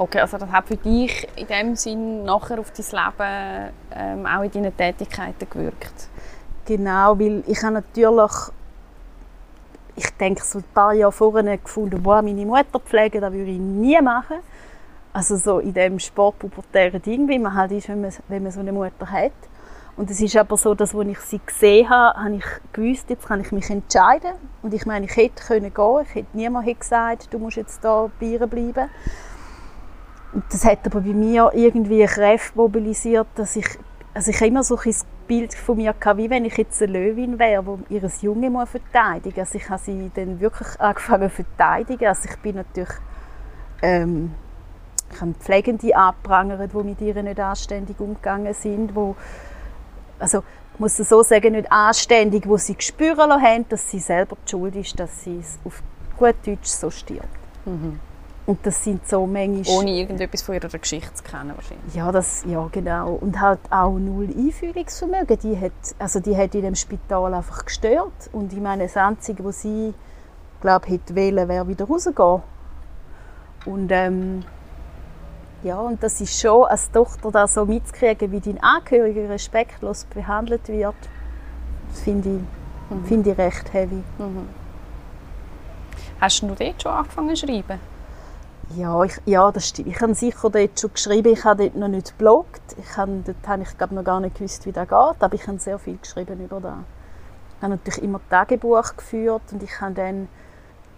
Okay, 0.00 0.20
also 0.20 0.38
das 0.38 0.50
hat 0.50 0.68
für 0.68 0.76
dich 0.76 1.26
in 1.34 1.46
dem 1.48 1.74
Sinn 1.74 2.24
nachher 2.24 2.60
auf 2.60 2.70
dein 2.70 2.86
Leben 2.86 3.72
ähm, 3.92 4.26
auch 4.26 4.42
in 4.42 4.50
deinen 4.50 4.76
Tätigkeiten 4.76 5.50
gewirkt? 5.50 6.08
Genau, 6.66 7.18
weil 7.18 7.42
ich 7.46 7.62
habe 7.62 7.74
natürlich, 7.74 8.32
ich 9.98 10.10
denke 10.10 10.44
so 10.44 10.58
ein 10.58 10.64
paar 10.72 10.92
Jahre 10.92 11.12
vorher 11.12 11.58
gefunden, 11.58 12.02
boah, 12.02 12.22
meine 12.22 12.46
Mutter 12.46 12.78
pflegen, 12.78 13.20
das 13.20 13.32
würde 13.32 13.50
ich 13.50 13.58
nie 13.58 14.00
machen. 14.00 14.38
Also 15.12 15.36
so 15.36 15.58
in 15.58 15.74
dem 15.74 15.98
sportpubertären 15.98 17.02
Ding, 17.02 17.26
wie 17.28 17.38
man 17.38 17.54
halt 17.54 17.72
ist, 17.72 17.88
wenn 17.88 18.00
man, 18.02 18.12
wenn 18.28 18.42
man 18.44 18.52
so 18.52 18.60
eine 18.60 18.72
Mutter 18.72 19.10
hat. 19.10 19.32
Und 19.96 20.08
es 20.10 20.20
ist 20.20 20.36
aber 20.36 20.56
so, 20.56 20.74
dass 20.76 20.94
als 20.94 21.08
ich 21.08 21.18
sie 21.18 21.40
gesehen 21.44 21.90
habe, 21.90 22.16
habe 22.16 22.36
ich 22.36 22.44
gewusst, 22.72 23.10
jetzt 23.10 23.26
kann 23.26 23.40
ich 23.40 23.50
mich 23.50 23.68
entscheiden. 23.68 24.30
Und 24.62 24.72
ich 24.72 24.86
meine, 24.86 25.06
ich 25.06 25.16
hätte 25.16 25.42
können 25.44 25.74
gehen, 25.74 26.00
ich 26.04 26.14
hätte 26.14 26.36
niemand 26.36 26.78
gesagt, 26.78 27.34
du 27.34 27.38
musst 27.40 27.56
jetzt 27.56 27.82
da 27.82 28.08
bleiben. 28.20 28.88
Und 30.32 30.44
das 30.52 30.64
hat 30.64 30.86
aber 30.86 31.00
bei 31.00 31.12
mir 31.12 31.50
irgendwie 31.54 32.04
Kräfte 32.04 32.56
mobilisiert, 32.56 33.26
dass 33.34 33.56
ich, 33.56 33.66
also 34.14 34.30
ich 34.30 34.40
immer 34.42 34.62
so 34.62 34.78
ein 34.78 34.94
Bild 35.28 35.54
von 35.54 35.76
mir 35.76 35.92
gehabt, 35.92 36.18
wie 36.18 36.30
wenn 36.30 36.44
ich 36.44 36.56
jetzt 36.56 36.82
eine 36.82 36.92
Löwin 36.92 37.38
wäre, 37.38 37.78
die 37.88 37.94
ihre 37.94 38.10
Junge 38.20 38.50
muss 38.50 38.70
verteidigen 38.70 39.38
Also 39.38 39.56
ich 39.56 39.68
habe 39.68 39.80
sie 39.80 40.10
dann 40.14 40.40
wirklich 40.40 40.68
angefangen 40.80 41.30
zu 41.30 41.44
verteidigen. 41.44 42.06
Also 42.06 42.28
ich 42.28 42.36
bin 42.38 42.56
natürlich, 42.56 42.94
ähm, 43.82 44.34
ich 45.12 45.20
habe 45.20 45.34
Pflegende 45.34 45.94
angeprangert, 45.94 46.72
die 46.72 46.82
mit 46.82 47.00
ihr 47.00 47.22
nicht 47.22 47.38
anständig 47.38 48.00
umgegangen 48.00 48.54
sind, 48.54 48.94
wo, 48.94 49.14
also 50.18 50.42
ich 50.74 50.80
muss 50.80 50.96
so 50.96 51.22
sagen, 51.22 51.52
nicht 51.52 51.70
anständig, 51.70 52.48
wo 52.48 52.56
sie 52.56 52.76
spüren 52.78 53.30
haben, 53.30 53.68
dass 53.68 53.90
sie 53.90 53.98
selber 53.98 54.36
die 54.44 54.50
Schuld 54.50 54.76
ist, 54.76 54.98
dass 54.98 55.24
sie 55.24 55.40
auf 55.64 55.82
gut 56.16 56.36
Deutsch 56.44 56.68
so 56.68 56.90
stirbt. 56.90 57.28
Mhm. 57.64 58.00
Und 58.48 58.64
das 58.64 58.82
sind 58.82 59.06
so 59.06 59.26
manchmal... 59.26 59.76
Ohne 59.76 59.90
irgendetwas 59.90 60.40
von 60.40 60.54
ihrer 60.54 60.70
Geschichte 60.70 61.12
zu 61.12 61.22
kennen 61.22 61.52
wahrscheinlich. 61.54 61.94
Ja, 61.94 62.10
das, 62.10 62.44
ja 62.46 62.66
genau. 62.72 63.12
Und 63.12 63.38
halt 63.38 63.58
auch 63.68 63.98
null 63.98 64.30
Einfühlungsvermögen. 64.34 65.38
Die 65.40 65.60
hat, 65.60 65.72
also 65.98 66.18
die 66.18 66.34
hat 66.34 66.54
in 66.54 66.62
dem 66.62 66.74
Spital 66.74 67.34
einfach 67.34 67.66
gestört. 67.66 68.30
Und 68.32 68.54
ich 68.54 68.58
meine, 68.58 68.84
das 68.84 68.96
Einzige, 68.96 69.44
was 69.44 69.60
sie, 69.60 69.92
glaube 70.62 70.88
hätte 70.88 71.14
wählen, 71.14 71.46
wäre 71.46 71.68
wieder 71.68 71.84
rausgehen. 71.84 72.42
Und 73.66 73.92
ähm, 73.92 74.42
ja, 75.62 75.78
und 75.78 76.02
das 76.02 76.18
ist 76.22 76.40
schon 76.40 76.64
als 76.64 76.90
Tochter 76.90 77.30
da 77.30 77.46
so 77.46 77.66
mitzukriegen, 77.66 78.32
wie 78.32 78.40
dein 78.40 78.62
Angehöriger 78.62 79.28
respektlos 79.28 80.06
behandelt 80.06 80.68
wird, 80.68 80.96
das 81.90 82.00
finde 82.00 82.30
ich, 82.30 82.94
mhm. 82.96 83.04
find 83.04 83.26
ich 83.26 83.36
recht 83.36 83.70
heavy. 83.74 84.02
Mhm. 84.16 84.48
Hast 86.18 86.40
du 86.40 86.46
dort 86.46 86.82
schon 86.82 86.92
angefangen 86.92 87.36
zu 87.36 87.46
schreiben? 87.46 87.97
Ja, 88.76 89.02
ich, 89.02 89.14
ja, 89.24 89.50
das 89.50 89.68
stimmt. 89.68 89.88
Ich 89.88 90.00
habe 90.00 90.14
sicher 90.14 90.50
dort 90.50 90.78
schon 90.78 90.92
geschrieben. 90.92 91.32
Ich 91.32 91.44
habe 91.44 91.64
dort 91.64 91.76
noch 91.76 91.88
nicht 91.88 92.10
gebloggt. 92.10 92.60
Ich 92.76 92.96
habe, 92.96 93.22
dort 93.24 93.48
habe 93.48 93.62
ich 93.62 93.78
glaube 93.78 93.94
noch 93.94 94.04
gar 94.04 94.20
nicht 94.20 94.36
gewusst, 94.36 94.66
wie 94.66 94.72
das 94.72 94.86
geht. 94.88 94.92
Aber 94.92 95.34
ich 95.34 95.46
habe 95.46 95.58
sehr 95.58 95.78
viel 95.78 95.96
geschrieben 95.96 96.44
über 96.44 96.60
das. 96.60 96.74
Ich 97.56 97.62
habe 97.62 97.72
natürlich 97.72 98.02
immer 98.02 98.20
Tagebuch 98.28 98.96
geführt 98.96 99.42
und 99.52 99.62
ich 99.62 99.80
habe 99.80 99.94
dann, 99.94 100.28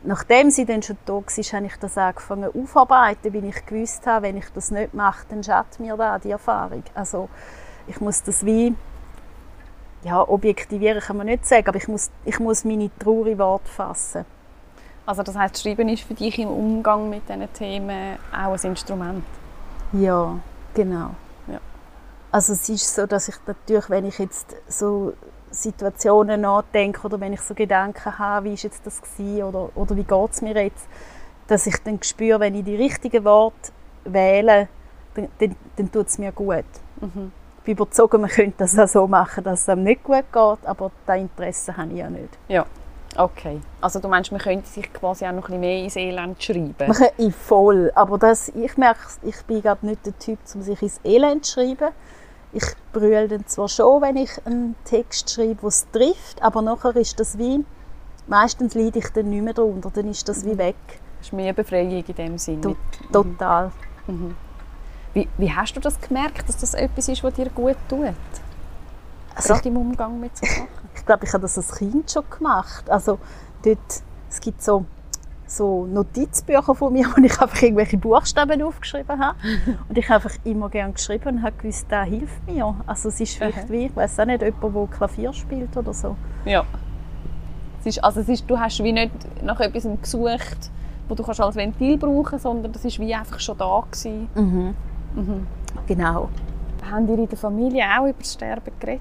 nachdem 0.02 0.50
sie 0.50 0.66
dann 0.66 0.83
schon 0.83 0.98
da 1.06 1.14
war, 1.14 1.22
habe 1.22 1.66
ich 1.66 1.76
das 1.76 1.96
angefangen 1.96 2.50
aufzuarbeiten, 2.52 3.33
weil 3.33 3.44
ich 3.44 3.64
gewusst 3.64 4.06
habe, 4.06 4.26
wenn 4.26 4.37
ich 4.37 4.50
das 4.52 4.70
nicht 4.70 4.92
mache, 4.92 5.24
dann 5.28 5.42
schadet 5.42 5.78
mir 5.78 5.96
da 5.96 6.18
die 6.18 6.33
Erfahrung. 6.33 6.83
Also 6.94 7.28
ich 7.87 8.00
muss 8.00 8.22
das 8.22 8.44
wie 8.44 8.74
ja, 10.02 10.26
objektivieren 10.26 11.00
kann 11.00 11.18
man 11.18 11.26
nicht 11.26 11.46
sagen, 11.46 11.68
aber 11.68 11.78
ich 11.78 11.88
muss, 11.88 12.11
ich 12.24 12.38
muss 12.40 12.64
meine 12.64 12.90
traurigen 12.98 13.38
Worte 13.38 13.68
fassen. 13.68 14.24
Also 15.11 15.25
das 15.25 15.37
heißt, 15.37 15.61
Schreiben 15.61 15.88
ist 15.88 16.05
für 16.05 16.14
dich 16.14 16.38
im 16.38 16.49
Umgang 16.49 17.11
mit 17.11 17.29
diesen 17.29 17.53
Themen 17.53 18.16
auch 18.33 18.53
ein 18.53 18.61
Instrument? 18.62 19.25
Ja, 19.92 20.38
genau. 20.73 21.11
Ja. 21.49 21.59
Also 22.31 22.53
es 22.53 22.68
ist 22.68 22.94
so, 22.94 23.07
dass 23.07 23.27
ich 23.27 23.35
natürlich, 23.44 23.90
wenn 23.90 24.05
ich 24.05 24.20
jetzt 24.20 24.55
so 24.68 25.14
Situationen 25.51 26.42
nachdenke 26.42 27.05
oder 27.05 27.18
wenn 27.18 27.33
ich 27.33 27.40
so 27.40 27.55
Gedanken 27.55 28.20
habe, 28.20 28.44
wie 28.44 28.55
ist 28.55 28.62
jetzt 28.62 28.87
das 28.87 29.03
gewesen, 29.03 29.42
oder, 29.42 29.70
oder 29.75 29.96
wie 29.96 30.05
geht 30.05 30.31
es 30.31 30.42
mir 30.42 30.55
jetzt, 30.62 30.87
dass 31.49 31.66
ich 31.66 31.77
dann 31.83 32.01
spüre, 32.05 32.38
wenn 32.38 32.55
ich 32.55 32.62
die 32.62 32.77
richtigen 32.77 33.25
Worte 33.25 33.73
wähle, 34.05 34.68
dann, 35.14 35.27
dann, 35.40 35.57
dann 35.75 35.90
tut 35.90 36.07
es 36.07 36.18
mir 36.18 36.31
gut. 36.31 36.66
Mhm. 37.01 37.33
Ich 37.59 37.64
bin 37.64 37.73
überzeugt, 37.73 38.12
man 38.12 38.31
könnte 38.31 38.59
das 38.59 38.79
auch 38.79 38.87
so 38.87 39.09
machen, 39.09 39.42
dass 39.42 39.62
es 39.62 39.68
einem 39.68 39.83
nicht 39.83 40.05
gut 40.05 40.33
geht, 40.33 40.66
aber 40.66 40.92
das 41.05 41.18
Interesse 41.18 41.77
habe 41.77 41.90
ich 41.90 41.99
ja 41.99 42.09
nicht. 42.09 42.38
Ja. 42.46 42.64
Okay. 43.16 43.61
Also 43.81 43.99
du 43.99 44.09
meinst, 44.09 44.31
man 44.31 44.40
könnte 44.40 44.68
sich 44.68 44.92
quasi 44.92 45.27
auch 45.27 45.33
noch 45.33 45.49
ein 45.49 45.61
bisschen 45.61 45.61
mehr 45.61 45.83
ins 45.83 45.96
Elend 45.96 46.42
schreiben? 46.42 46.75
Man 46.79 46.92
kann, 46.92 47.33
voll. 47.33 47.90
Aber 47.94 48.18
das, 48.18 48.51
ich 48.51 48.77
merke, 48.77 49.01
ich 49.23 49.42
bin 49.44 49.62
gerade 49.62 49.85
nicht 49.85 50.07
der 50.07 50.18
Typ, 50.18 50.38
um 50.55 50.62
sich 50.62 50.81
ins 50.81 51.01
Elend 51.05 51.44
zu 51.44 51.55
schreiben. 51.55 51.92
Ich 52.53 52.64
brülle 52.92 53.29
dann 53.29 53.46
zwar 53.46 53.68
schon, 53.68 54.03
wenn 54.03 54.16
ich 54.16 54.31
einen 54.44 54.75
Text 54.85 55.31
schreibe, 55.31 55.57
der 55.61 55.68
es 55.68 55.87
trifft, 55.92 56.42
aber 56.42 56.62
nachher 56.62 56.96
ist 56.96 57.18
das 57.20 57.38
wie, 57.38 57.64
meistens 58.27 58.75
leide 58.75 58.99
ich 58.99 59.09
dann 59.11 59.31
nicht 59.31 59.42
mehr 59.42 59.55
darunter, 59.55 59.90
dann 59.92 60.09
ist 60.09 60.29
das 60.29 60.44
wie 60.44 60.55
mhm. 60.55 60.59
weg. 60.59 60.77
Das 61.18 61.29
ist 61.29 61.33
mehr 61.33 61.53
Befreiung 61.53 62.05
in 62.05 62.14
dem 62.14 62.38
Sinne. 62.38 62.61
To 62.61 62.77
total. 63.12 63.70
Mhm. 64.07 64.35
Wie, 65.14 65.29
wie 65.38 65.53
hast 65.53 65.75
du 65.75 65.81
das 65.81 66.01
gemerkt, 66.01 66.49
dass 66.49 66.57
das 66.57 66.75
etwas 66.75 67.09
ist, 67.09 67.23
was 67.23 67.35
dir 67.35 67.51
gut 67.51 67.77
tut? 67.88 68.14
Also, 69.35 69.55
Gerade 69.55 69.68
im 69.68 69.77
Umgang 69.77 70.18
mit 70.18 70.37
so 70.37 70.46
Sachen? 70.46 70.80
Ich 71.11 71.12
glaube, 71.12 71.27
ich 71.27 71.33
habe 71.33 71.42
das 71.42 71.59
als 71.59 71.75
Kind 71.75 72.09
schon 72.09 72.23
gemacht. 72.31 72.88
Also 72.88 73.18
dort, 73.64 74.03
es 74.29 74.40
gibt 74.40 74.62
so, 74.62 74.85
so 75.44 75.85
Notizbücher 75.87 76.73
von 76.73 76.92
mir, 76.92 77.05
wo 77.16 77.20
ich 77.20 77.40
einfach 77.40 77.61
irgendwelche 77.61 77.99
Buchstaben 77.99 78.62
aufgeschrieben 78.62 79.18
habe. 79.18 79.37
Und 79.88 79.99
ich 79.99 80.09
habe 80.09 80.23
einfach 80.23 80.38
immer 80.44 80.68
gerne 80.68 80.92
geschrieben 80.92 81.38
und 81.38 81.42
habe 81.42 81.57
gewusst, 81.57 81.87
das 81.88 82.07
hilft 82.07 82.46
mir. 82.46 82.77
Also 82.87 83.09
es 83.09 83.18
ist 83.20 83.38
vielleicht 83.38 83.68
wie, 83.68 83.87
ich 83.87 83.96
weiß 83.96 84.20
auch 84.20 84.27
nicht, 84.27 84.40
jemand, 84.40 84.77
der 84.77 84.87
Klavier 84.87 85.33
spielt 85.33 85.77
oder 85.77 85.92
so. 85.92 86.14
Ja. 86.44 86.64
Es 87.81 87.87
ist, 87.87 88.05
also 88.05 88.20
es 88.20 88.29
ist, 88.29 88.49
du 88.49 88.57
hast 88.57 88.81
wie 88.85 88.92
nicht 88.92 89.42
nach 89.42 89.59
etwas 89.59 89.88
gesucht, 90.01 90.70
wo 91.09 91.16
du 91.16 91.25
kannst 91.25 91.40
als 91.40 91.57
Ventil 91.57 91.99
brauchen 91.99 92.25
kannst, 92.25 92.44
sondern 92.44 92.70
das 92.70 92.85
war 92.85 93.05
wie 93.05 93.12
einfach 93.12 93.40
schon 93.40 93.59
da 93.59 93.83
gewesen. 93.90 94.29
Mhm. 94.37 94.75
Mhm. 95.16 95.46
Genau. 95.88 96.29
Haben 96.88 97.09
ihr 97.09 97.18
in 97.18 97.29
der 97.29 97.37
Familie 97.37 97.83
auch 97.99 98.05
über 98.05 98.20
das 98.20 98.35
Sterben 98.35 98.70
geredet, 98.79 99.01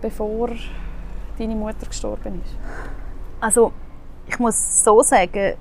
bevor 0.00 0.50
deine 1.38 1.54
Mutter 1.54 1.86
gestorben 1.86 2.40
ist? 2.44 2.56
Also, 3.40 3.72
ich 4.26 4.38
muss 4.38 4.84
so 4.84 5.02
sagen, 5.02 5.54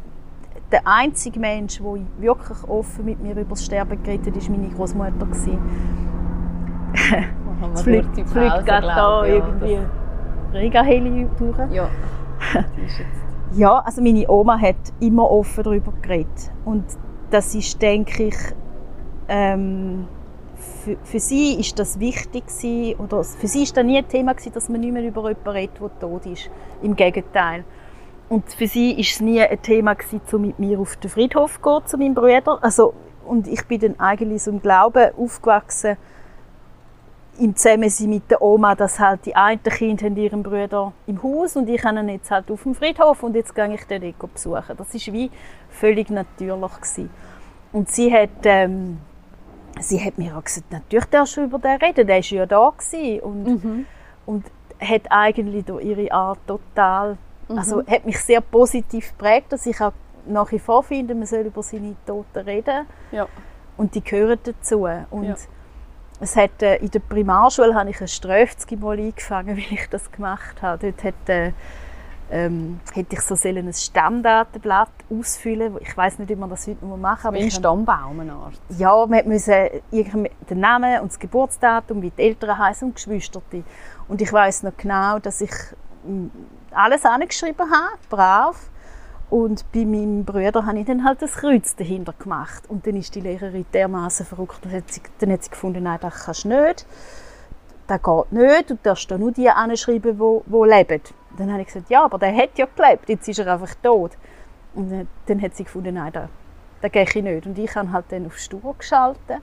der 0.71 0.81
einzige 0.85 1.39
Mensch, 1.39 1.79
der 1.79 1.99
wirklich 2.19 2.63
offen 2.67 3.05
mit 3.05 3.19
mir 3.21 3.31
über 3.31 3.43
das 3.49 3.65
Sterben 3.65 4.01
geredet 4.03 4.27
hat, 4.27 4.49
war 4.49 4.57
meine 4.57 4.69
Großmutter. 4.73 5.27
Es 7.73 7.81
fliegt, 7.81 8.15
fliegt 8.15 8.65
gerade 8.65 8.87
da 8.87 9.25
ja, 9.25 9.33
irgendwie 9.33 9.79
Regaheli 10.53 11.27
durch. 11.37 11.71
Ja, 11.71 11.89
ja, 13.53 13.79
also 13.79 14.01
meine 14.01 14.29
Oma 14.29 14.59
hat 14.59 14.75
immer 14.99 15.29
offen 15.29 15.63
darüber 15.63 15.93
geredet. 16.01 16.51
Und 16.65 16.85
das 17.29 17.53
ist, 17.55 17.81
denke 17.81 18.23
ich, 18.23 18.37
ähm, 19.27 20.07
für, 20.59 20.97
für 21.03 21.19
sie 21.19 21.59
ist 21.59 21.79
das 21.79 21.99
wichtig 21.99 22.47
gewesen, 22.47 22.99
oder 22.99 23.23
für 23.23 23.47
sie 23.47 23.63
ist 23.63 23.75
das 23.75 23.83
nie 23.83 23.97
ein 23.97 24.07
Thema 24.07 24.33
gewesen, 24.33 24.53
dass 24.53 24.69
man 24.69 24.81
nicht 24.81 24.93
mehr 24.93 25.03
über 25.03 25.29
jemanden 25.29 25.49
redet, 25.49 25.79
der 25.79 25.99
tot 25.99 26.25
ist. 26.25 26.49
Im 26.81 26.95
Gegenteil. 26.95 27.63
Und 28.29 28.53
für 28.53 28.67
sie 28.67 28.91
ist 28.91 29.13
es 29.13 29.21
nie 29.21 29.41
ein 29.41 29.61
Thema 29.61 29.95
gewesen, 29.95 30.21
um 30.31 30.41
mit 30.41 30.59
mir 30.59 30.79
auf 30.79 30.95
den 30.97 31.09
Friedhof 31.09 31.55
zu 31.55 31.61
gehen, 31.61 31.87
zu 31.87 31.97
meinem 31.97 32.13
Bruder. 32.13 32.59
Also, 32.61 32.93
und 33.25 33.47
ich 33.47 33.65
bin 33.65 33.79
dann 33.79 33.99
eigentlich 33.99 34.43
so 34.43 34.51
im 34.51 34.61
Glauben 34.61 35.11
aufgewachsen, 35.17 35.97
im 37.39 37.55
Zusammensein 37.55 38.09
mit 38.09 38.29
der 38.29 38.41
Oma, 38.41 38.75
dass 38.75 38.99
halt 38.99 39.25
die 39.25 39.35
einen 39.35 39.63
Kinder 39.63 40.07
ihren 40.09 40.43
Bruder 40.43 40.91
im 41.07 41.23
Haus 41.23 41.55
und 41.55 41.69
ich 41.69 41.83
habe 41.83 41.99
ihn 41.99 42.09
jetzt 42.09 42.29
halt 42.29 42.51
auf 42.51 42.63
dem 42.63 42.75
Friedhof 42.75 43.23
und 43.23 43.35
jetzt 43.35 43.55
gehe 43.55 43.73
ich 43.73 43.83
den 43.85 44.01
nicht 44.01 44.19
besuchen. 44.19 44.75
Das 44.77 44.93
ist 44.93 45.11
wie 45.13 45.31
völlig 45.69 46.09
natürlich 46.09 46.75
gewesen. 46.75 47.09
Und 47.71 47.89
sie 47.89 48.13
hat 48.13 48.29
ähm, 48.43 48.97
sie 49.79 50.03
hat 50.03 50.17
mir 50.17 50.37
auch 50.37 50.43
gesagt, 50.43 50.71
natürlich 50.71 51.05
darfst 51.05 51.37
du 51.37 51.43
über 51.43 51.59
den 51.59 51.77
reden, 51.77 52.07
der 52.07 52.17
war 52.17 52.23
ja 52.23 52.45
da 52.45 52.73
und, 53.21 53.63
mhm. 53.63 53.85
und 54.25 54.45
hat 54.79 55.03
eigentlich 55.09 55.65
durch 55.65 55.83
ihre 55.83 56.11
Art 56.11 56.39
total, 56.47 57.17
mhm. 57.47 57.57
also 57.57 57.85
hat 57.85 58.05
mich 58.05 58.19
sehr 58.19 58.41
positiv 58.41 59.09
geprägt, 59.09 59.51
dass 59.51 59.65
ich 59.65 59.79
auch 59.81 59.93
nach 60.25 60.51
wie 60.51 60.59
vor 60.59 60.83
finde, 60.83 61.15
man 61.15 61.25
soll 61.25 61.41
über 61.41 61.63
seine 61.63 61.95
Toten 62.05 62.39
reden 62.39 62.85
ja. 63.11 63.27
und 63.77 63.95
die 63.95 64.03
gehören 64.03 64.39
dazu 64.43 64.87
und 65.09 65.23
ja. 65.23 65.35
es 66.19 66.35
hat, 66.35 66.61
äh, 66.61 66.77
in 66.77 66.91
der 66.91 66.99
Primarschule 66.99 67.73
habe 67.73 67.89
ich 67.89 68.01
ein 68.01 68.07
Strafzgi 68.07 68.75
mal 68.75 68.97
eingefangen, 68.97 69.57
weil 69.57 69.73
ich 69.73 69.89
das 69.89 70.11
gemacht 70.11 70.61
habe. 70.61 70.91
Dort 70.91 71.03
hat, 71.03 71.29
äh, 71.29 71.51
ähm, 72.31 72.79
hätte 72.93 73.15
ich 73.15 73.21
so 73.21 73.35
ein 73.47 73.73
Stammdatenblatt 73.73 74.91
ausfüllen 75.09 75.77
Ich 75.81 75.95
weiß 75.95 76.19
nicht, 76.19 76.29
wie 76.29 76.35
man 76.35 76.49
das 76.49 76.67
heute 76.67 76.85
machen 76.85 77.27
aber 77.27 77.37
Wie 77.37 77.43
ein 77.43 77.51
Stammbaum, 77.51 78.19
eine 78.19 78.33
Art. 78.33 78.59
Ja, 78.77 79.05
man 79.05 79.27
musste 79.27 79.81
den 79.91 80.59
Namen 80.59 81.01
und 81.01 81.11
das 81.11 81.19
Geburtsdatum, 81.19 82.01
wie 82.01 82.11
die 82.11 82.21
Eltern 82.21 82.57
heißen 82.57 82.87
und 82.87 82.95
Geschwister. 82.95 83.41
Und 84.07 84.21
ich 84.21 84.31
weiß 84.31 84.63
noch 84.63 84.77
genau, 84.77 85.19
dass 85.19 85.41
ich 85.41 85.51
mm, 86.05 86.27
alles 86.71 87.05
angeschrieben 87.05 87.69
habe, 87.69 87.97
brav. 88.09 88.69
Und 89.29 89.63
bei 89.71 89.85
meinem 89.85 90.25
Bruder 90.25 90.65
habe 90.65 90.79
ich 90.79 90.85
dann 90.85 91.03
halt 91.03 91.21
das 91.21 91.33
Kreuz 91.33 91.75
dahinter 91.75 92.13
gemacht. 92.17 92.63
Und 92.67 92.85
dann 92.85 92.95
ist 92.95 93.13
die 93.13 93.21
Lehrerin 93.21 93.65
dermaßen 93.73 94.25
verrückt. 94.25 94.59
Dann 94.63 94.73
hat, 94.73 94.91
sie, 94.91 95.01
dann 95.19 95.31
hat 95.31 95.43
sie 95.43 95.51
gefunden, 95.51 95.83
nein, 95.83 95.99
das 96.01 96.25
kannst 96.25 96.45
du 96.45 96.49
nicht. 96.49 96.85
Das 97.85 98.01
geht 98.01 98.31
nicht. 98.31 98.69
Du 98.69 98.77
darfst 98.81 99.09
da 99.09 99.17
nur 99.17 99.31
die 99.31 99.49
anschreiben, 99.49 100.17
die, 100.17 100.51
die 100.51 100.69
leben. 100.69 101.01
Dann 101.39 101.51
habe 101.51 101.61
ich 101.61 101.67
gesagt, 101.67 101.89
ja, 101.89 102.03
aber 102.03 102.19
der 102.19 102.35
hat 102.35 102.57
ja 102.57 102.67
gelebt. 102.75 103.07
Jetzt 103.07 103.27
ist 103.27 103.39
er 103.39 103.53
einfach 103.53 103.73
tot. 103.81 104.11
Und 104.75 105.07
dann 105.25 105.41
hat 105.41 105.55
sie 105.55 105.63
gefunden, 105.63 105.95
nein, 105.95 106.11
das, 106.11 106.29
das 106.81 106.91
gehe 106.91 107.03
ich 107.03 107.15
nicht. 107.15 107.47
Und 107.47 107.57
ich 107.57 107.73
habe 107.75 107.91
halt 107.91 108.05
dann 108.09 108.27
auf 108.27 108.37
Stur 108.37 108.75
geschaltet. 108.77 109.41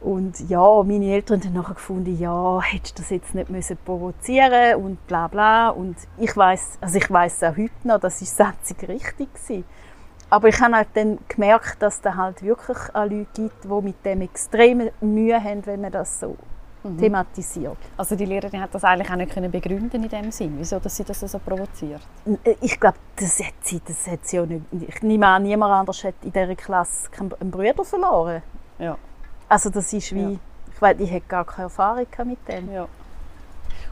Und 0.00 0.48
ja, 0.48 0.82
meine 0.84 1.06
Eltern 1.06 1.42
haben 1.42 1.54
nachher 1.54 1.74
gefunden, 1.74 2.16
ja, 2.16 2.60
hättest 2.62 2.98
du 2.98 3.02
das 3.02 3.10
jetzt 3.10 3.34
nicht 3.34 3.50
müssen 3.50 3.76
provozieren 3.84 4.76
und 4.82 5.04
bla 5.08 5.26
bla. 5.26 5.70
Und 5.70 5.96
ich 6.18 6.36
weiß, 6.36 6.78
also 6.80 6.98
ich 6.98 7.10
weiß 7.10 7.42
auch 7.42 7.56
heute 7.56 7.72
noch, 7.82 7.98
das 7.98 8.20
das 8.20 8.40
einzig 8.40 8.88
richtig 8.88 9.34
gewesen. 9.34 9.64
Aber 10.30 10.48
ich 10.48 10.60
habe 10.60 10.76
halt 10.76 10.88
dann 10.94 11.18
gemerkt, 11.28 11.82
dass 11.82 12.00
es 12.04 12.14
halt 12.14 12.42
wirklich 12.42 12.78
Leute 12.94 13.26
gibt, 13.34 13.64
die 13.64 13.82
mit 13.82 14.04
dem 14.04 14.20
extrem 14.20 14.90
Mühe 15.00 15.42
haben, 15.42 15.66
wenn 15.66 15.80
man 15.80 15.92
das 15.92 16.20
so 16.20 16.36
mhm. 16.92 16.98
thematisiert. 16.98 17.78
Also 17.96 18.16
die 18.16 18.24
Lehrerin 18.24 18.60
hat 18.60 18.74
das 18.74 18.84
eigentlich 18.84 19.10
auch 19.10 19.16
nicht 19.16 19.32
können 19.32 19.50
begründen 19.50 20.02
in 20.02 20.08
dem 20.08 20.30
Sinn, 20.30 20.54
wieso 20.58 20.78
dass 20.78 20.96
sie 20.96 21.04
das 21.04 21.20
so 21.20 21.38
provoziert? 21.38 22.00
Äh, 22.44 22.54
ich 22.60 22.78
glaube, 22.78 22.98
das 23.16 23.38
hat 23.40 23.54
sie, 23.62 23.80
das 23.86 24.06
hat 24.06 24.26
sie 24.26 24.40
auch 24.40 24.46
nicht. 24.46 24.62
Ich 24.88 25.02
nehme 25.02 25.26
an, 25.26 25.42
niemand 25.42 25.72
anders 25.72 26.04
hat 26.04 26.14
in 26.22 26.32
dieser 26.32 26.54
Klasse 26.54 27.08
einen 27.18 27.50
Bruder 27.50 27.84
verloren. 27.84 28.42
Ja. 28.78 28.96
Also 29.48 29.70
das 29.70 29.92
ist 29.92 30.14
wie, 30.14 30.32
ja. 30.32 30.38
ich 30.72 30.82
weiß, 30.82 30.96
ich 31.00 31.10
hätte 31.10 31.26
gar 31.28 31.44
keine 31.44 31.64
Erfahrung 31.64 32.06
mit 32.24 32.38
dem. 32.48 32.72
Ja. 32.72 32.88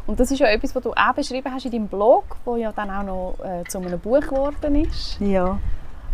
Und 0.06 0.20
das 0.20 0.30
ist 0.30 0.38
ja 0.38 0.48
etwas, 0.48 0.74
was 0.74 0.82
du 0.82 0.92
auch 0.92 1.14
beschrieben 1.14 1.52
hast 1.52 1.64
in 1.64 1.72
deinem 1.72 1.88
Blog, 1.88 2.36
wo 2.44 2.56
ja 2.56 2.72
dann 2.72 2.90
auch 2.90 3.02
noch 3.02 3.44
äh, 3.44 3.64
zu 3.64 3.78
einem 3.78 3.98
Buch 3.98 4.20
geworden 4.20 4.84
ist. 4.84 5.18
Ja. 5.20 5.58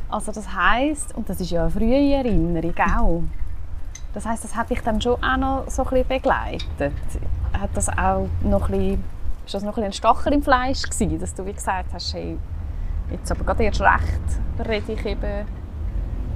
Also 0.08 0.32
das 0.32 0.52
heißt 0.52 1.14
und 1.16 1.28
das 1.28 1.40
ist 1.40 1.50
ja 1.50 1.62
eine 1.62 1.70
frühe 1.70 2.14
Erinnerung 2.14 2.74
auch. 2.78 3.22
Das 4.14 4.26
heißt, 4.26 4.42
das 4.42 4.56
hat 4.56 4.70
dich 4.70 4.80
dann 4.80 5.00
schon 5.00 5.22
auch 5.22 5.36
noch 5.36 5.70
so 5.70 5.82
ein 5.84 5.90
bisschen 5.90 6.08
begleitet. 6.08 6.92
Hat 7.52 7.70
das 7.74 7.88
auch 7.88 8.28
noch 8.42 8.68
ein 8.68 8.78
bisschen, 8.78 9.04
ist 9.46 9.54
das 9.54 9.62
noch 9.62 9.76
ein, 9.76 9.92
Stachel 9.92 10.32
im 10.32 10.42
Fleisch 10.42 10.82
gewesen, 10.82 11.18
dass 11.18 11.34
du 11.34 11.46
wie 11.46 11.52
gesagt 11.52 11.92
hast, 11.92 12.14
hey, 12.14 12.38
jetzt 13.10 13.30
aber 13.30 13.44
gerade 13.44 13.64
erst 13.64 13.80
recht 13.80 14.68
rede 14.68 14.92
ich 14.92 15.06
eben 15.06 15.46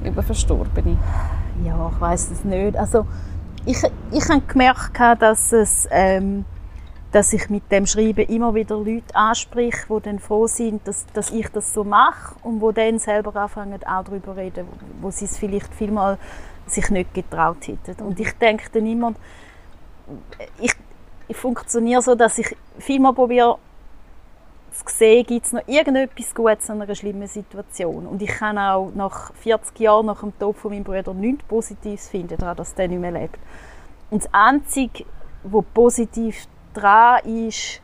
über 0.04 0.22
Verstorbene? 0.22 0.96
Ja, 1.64 1.90
ich 1.92 2.00
weiß 2.00 2.30
es 2.30 2.44
nicht. 2.44 2.76
Also 2.76 3.06
ich, 3.64 3.78
ich 4.10 4.28
habe 4.28 4.42
gemerkt, 4.42 4.98
dass 5.20 5.52
es 5.52 5.88
ähm, 5.90 6.44
dass 7.14 7.32
ich 7.32 7.48
mit 7.48 7.70
dem 7.70 7.86
Schreiben 7.86 8.26
immer 8.26 8.54
wieder 8.56 8.76
Leute 8.76 9.14
anspreche, 9.14 9.86
die 9.88 10.02
dann 10.02 10.18
froh 10.18 10.48
sind, 10.48 10.86
dass, 10.88 11.06
dass 11.12 11.30
ich 11.30 11.48
das 11.48 11.72
so 11.72 11.84
mache 11.84 12.34
und 12.42 12.60
wo 12.60 12.72
dann 12.72 12.98
selber 12.98 13.36
anfangen 13.40 13.78
auch 13.84 14.02
darüber 14.02 14.36
reden, 14.36 14.66
wo, 14.66 15.06
wo 15.06 15.10
sie 15.12 15.26
es 15.26 15.38
vielleicht 15.38 15.72
vielmal 15.72 16.18
sich 16.66 16.90
nicht 16.90 17.14
getraut 17.14 17.66
hätten. 17.66 18.02
Und 18.04 18.18
ich 18.20 18.32
denke 18.32 18.64
dann 18.72 18.86
immer, 18.86 19.14
ich, 20.60 20.72
ich 21.28 21.36
funktioniere 21.36 22.02
so, 22.02 22.14
dass 22.14 22.38
ich 22.38 22.56
vielmal 22.78 23.12
probiere 23.12 23.58
zu 24.72 24.84
sehen, 24.86 25.24
gibt 25.24 25.46
es 25.46 25.52
noch 25.52 25.66
irgendetwas 25.66 26.34
Gutes 26.34 26.68
an 26.68 26.82
einer 26.82 26.94
schlimmen 26.94 27.28
Situation. 27.28 28.06
Und 28.06 28.20
ich 28.22 28.30
kann 28.30 28.58
auch 28.58 28.90
nach 28.94 29.32
40 29.34 29.78
Jahren 29.80 30.06
nach 30.06 30.20
dem 30.20 30.36
Tod 30.38 30.56
von 30.56 30.72
meinem 30.72 30.84
Bruder 30.84 31.14
nichts 31.14 31.44
Positives 31.44 32.08
finden, 32.08 32.36
daran, 32.36 32.56
dass 32.56 32.74
der 32.74 32.88
nicht 32.88 33.00
mehr 33.00 33.12
lebt. 33.12 33.38
Und 34.10 34.24
das 34.24 34.34
Einzige, 34.34 35.04
was 35.44 35.64
positiv 35.72 36.46
dran 36.72 37.24
ist, 37.24 37.80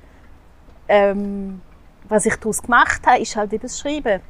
ähm, 0.88 1.60
was 2.08 2.26
ich 2.26 2.34
daraus 2.36 2.60
gemacht 2.60 3.06
habe, 3.06 3.20
ist 3.20 3.36
halt 3.36 3.52
eben 3.52 3.62
das 3.62 3.78
Schreiben. 3.78 4.20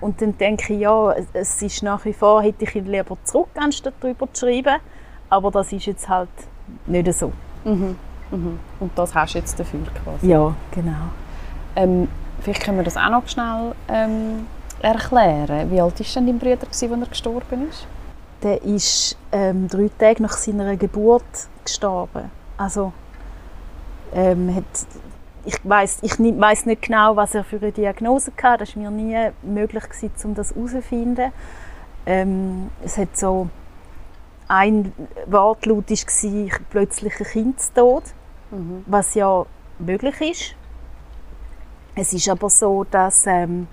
Und 0.00 0.20
dann 0.22 0.36
denke 0.38 0.72
ich, 0.72 0.80
ja, 0.80 1.12
es 1.32 1.62
ist 1.62 1.82
nach 1.82 2.04
wie 2.04 2.12
vor, 2.12 2.42
hätte 2.42 2.64
ich 2.64 2.74
ihn 2.74 2.86
lieber 2.86 3.16
zurück, 3.24 3.48
anstatt 3.54 3.94
darüber 4.00 4.32
zu 4.32 4.46
schreiben. 4.46 4.80
Aber 5.28 5.50
das 5.50 5.72
ist 5.72 5.86
jetzt 5.86 6.08
halt 6.08 6.28
nicht 6.86 7.12
so. 7.12 7.32
Mhm. 7.64 7.96
Mhm. 8.30 8.58
Und 8.78 8.92
das 8.96 9.14
hast 9.14 9.34
du 9.34 9.38
jetzt 9.38 9.58
dafür 9.58 9.80
quasi? 10.02 10.28
Ja, 10.28 10.54
genau. 10.70 11.10
Ähm, 11.76 12.08
vielleicht 12.40 12.62
können 12.62 12.78
wir 12.78 12.84
das 12.84 12.96
auch 12.96 13.10
noch 13.10 13.26
schnell 13.28 13.74
ähm, 13.88 14.46
erklären. 14.80 15.70
Wie 15.70 15.80
alt 15.80 15.98
war 15.98 16.06
denn 16.14 16.26
dein 16.26 16.38
Bruder, 16.38 16.66
als 16.66 16.82
er 16.82 16.96
gestorben 16.96 17.68
ist? 17.68 17.86
Der 18.42 18.62
ist 18.62 19.18
ähm, 19.32 19.68
drei 19.68 19.90
Tage 19.98 20.22
nach 20.22 20.32
seiner 20.32 20.76
Geburt 20.76 21.48
gestorben. 21.64 22.30
Also, 22.56 22.92
ähm, 24.14 24.54
hat, 24.54 24.64
ich 25.44 25.56
weiß 25.62 25.98
ich 26.02 26.18
weiß 26.18 26.66
nicht 26.66 26.82
genau, 26.82 27.16
was 27.16 27.34
er 27.34 27.44
für 27.44 27.56
eine 27.56 27.72
Diagnose 27.72 28.32
hatte. 28.42 28.64
Das 28.64 28.76
war 28.76 28.82
mir 28.82 28.90
nie 28.90 29.30
möglich, 29.42 29.84
gewesen, 29.84 30.10
um 30.24 30.34
das 30.34 30.54
herauszufinden. 30.54 31.32
Ähm, 32.06 32.70
es 32.82 32.96
hat 32.98 33.16
so 33.16 33.48
ein 34.48 34.92
Wortlaut 35.26 35.86
war 35.90 36.60
plötzlicher 36.70 37.24
Kindstod, 37.24 38.02
mhm. 38.50 38.84
was 38.86 39.14
ja 39.14 39.46
möglich 39.78 40.20
ist. 40.20 40.54
Es 41.94 42.12
ist 42.12 42.28
aber 42.28 42.50
so, 42.50 42.84
dass 42.90 43.26
ähm, 43.26 43.68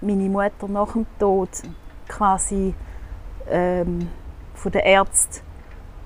meine 0.00 0.28
Mutter 0.28 0.68
nach 0.68 0.92
dem 0.92 1.06
Tod 1.18 1.48
quasi 2.08 2.74
ähm, 3.48 4.08
von 4.54 4.72
den 4.72 4.82
Ärzten, 4.82 5.40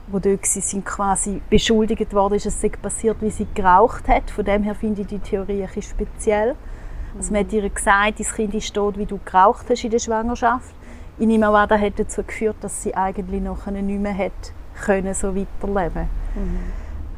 die 0.09 0.21
dort 0.21 0.57
waren, 0.57 0.85
quasi 0.85 1.42
beschuldigt 1.51 2.12
worden 2.14 2.35
ist, 2.35 2.47
es 2.47 2.61
sei 2.61 2.71
passiert, 2.71 3.16
wie 3.21 3.31
sie 3.31 3.47
geraucht 3.55 4.09
hat. 4.09 4.31
Von 4.31 4.44
dem 4.44 4.62
her 4.62 4.75
finde 4.75 5.03
ich 5.03 5.07
die 5.09 5.18
Theorie 5.18 5.64
ein 5.64 5.83
speziell. 5.83 6.53
Mhm. 6.53 7.18
Also 7.18 7.33
man 7.33 7.44
hat 7.44 7.53
ihr 7.53 7.68
gesagt, 7.68 8.21
dein 8.21 8.27
Kind 8.27 8.55
ist 8.55 8.75
tot, 8.75 8.99
wie 8.99 9.07
du 9.07 9.18
geraucht 9.25 9.66
hast 9.68 9.85
in 9.85 9.90
der 9.90 9.99
Schwangerschaft. 9.99 10.75
Ich 11.18 11.27
nehme 11.27 11.49
an, 11.49 11.68
das 11.68 11.81
hat 11.81 11.99
dazu 11.99 12.23
geführt, 12.23 12.57
dass 12.61 12.83
sie 12.83 12.94
eigentlich 12.94 13.42
noch 13.42 13.66
nicht 13.66 14.01
mehr 14.01 14.16
hat 14.16 14.53
können, 14.85 15.14
so 15.14 15.35
weiterleben 15.35 16.09
mhm. 16.35 16.59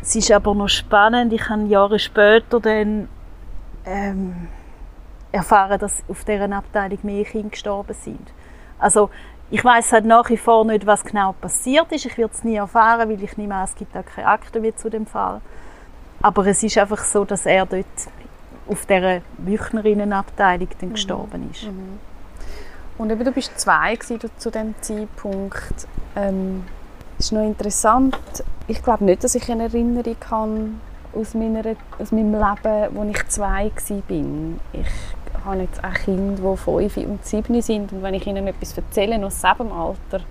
Es 0.03 0.16
ist 0.16 0.33
aber 0.33 0.55
noch 0.55 0.68
spannend, 0.68 1.33
ich 1.33 1.46
habe 1.50 1.64
Jahre 1.64 1.98
später 1.98 2.59
dann 2.59 3.07
ähm, 3.85 4.48
erfahren, 5.31 5.79
dass 5.79 6.03
auf 6.09 6.24
deren 6.24 6.55
Abteilung 6.55 6.98
mehr 7.03 7.24
Kinder 7.24 7.50
gestorben 7.50 7.94
sind. 7.94 8.33
Also 8.79 9.11
ich 9.50 9.64
weiß 9.64 9.92
halt 9.92 10.04
nach 10.04 10.28
wie 10.30 10.36
vor 10.36 10.64
nicht, 10.64 10.86
was 10.86 11.04
genau 11.04 11.32
passiert 11.32 11.90
ist. 11.92 12.06
Ich 12.06 12.16
werde 12.16 12.32
es 12.32 12.44
nie 12.44 12.56
erfahren, 12.56 13.08
weil 13.08 13.22
ich 13.22 13.36
nicht 13.36 13.48
mehr 13.48 13.64
es 13.64 13.74
gibt 13.74 13.96
auch 13.96 14.04
keine 14.04 14.28
Akten 14.28 14.62
mehr 14.62 14.76
zu 14.76 14.88
dem 14.88 15.06
Fall. 15.06 15.40
Aber 16.22 16.46
es 16.46 16.62
ist 16.62 16.78
einfach 16.78 17.02
so, 17.02 17.24
dass 17.24 17.46
er 17.46 17.66
dort 17.66 17.86
auf 18.68 18.86
dieser 18.86 19.22
Büchnerinnenabteilung 19.38 20.68
dann 20.78 20.90
mhm. 20.90 20.92
gestorben 20.92 21.50
ist. 21.50 21.64
Mhm. 21.64 21.98
Und 22.98 23.10
eben, 23.10 23.24
du 23.24 23.32
bist 23.32 23.58
zwei 23.58 23.96
zu 23.96 24.50
dem 24.50 24.74
Zeitpunkt. 24.80 25.86
Ähm, 26.14 26.64
ist 27.18 27.32
noch 27.32 27.44
interessant. 27.44 28.16
Ich 28.68 28.82
glaube 28.82 29.04
nicht, 29.04 29.24
dass 29.24 29.34
ich 29.34 29.50
eine 29.50 29.64
Erinnerung 29.64 30.16
habe 30.30 30.68
aus, 31.14 31.34
meiner, 31.34 31.76
aus 31.98 32.12
meinem 32.12 32.32
Leben, 32.32 32.98
als 32.98 33.16
ich 33.16 33.28
zwei 33.28 33.70
war. 33.70 34.10
Ich 34.72 34.86
habe 35.44 35.62
jetzt 35.62 35.83
auch 35.83 35.94
Kinder, 35.94 36.42
die 36.42 36.57
fünf 36.57 36.96
und 36.96 37.24
sieben 37.24 37.62
sind 37.62 37.92
und 37.92 38.03
wenn 38.03 38.14
ich 38.14 38.26
ihnen 38.26 38.46
etwas 38.46 38.76
erzähle 38.76 39.24
aus 39.24 39.40
sieben 39.40 39.72
Alter, 39.72 40.24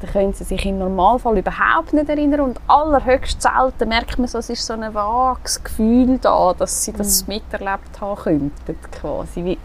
dann 0.00 0.10
können 0.10 0.32
sie 0.32 0.44
sich 0.44 0.64
im 0.64 0.78
Normalfall 0.78 1.38
überhaupt 1.38 1.92
nicht 1.92 2.08
erinnern 2.08 2.40
und 2.40 2.60
allerhöchst 2.66 3.42
selten 3.42 3.88
merkt 3.88 4.18
man 4.18 4.28
so, 4.28 4.38
es 4.38 4.48
ist 4.48 4.64
so 4.64 4.72
ein 4.72 4.94
vages 4.94 5.62
Gefühl 5.62 6.18
da, 6.18 6.54
dass 6.54 6.84
sie 6.84 6.92
das 6.92 7.26
mhm. 7.26 7.34
miterlebt 7.34 8.00
haben 8.00 8.22
könnten, 8.22 8.78
quasi. 8.92 9.44
Wie, 9.44 9.58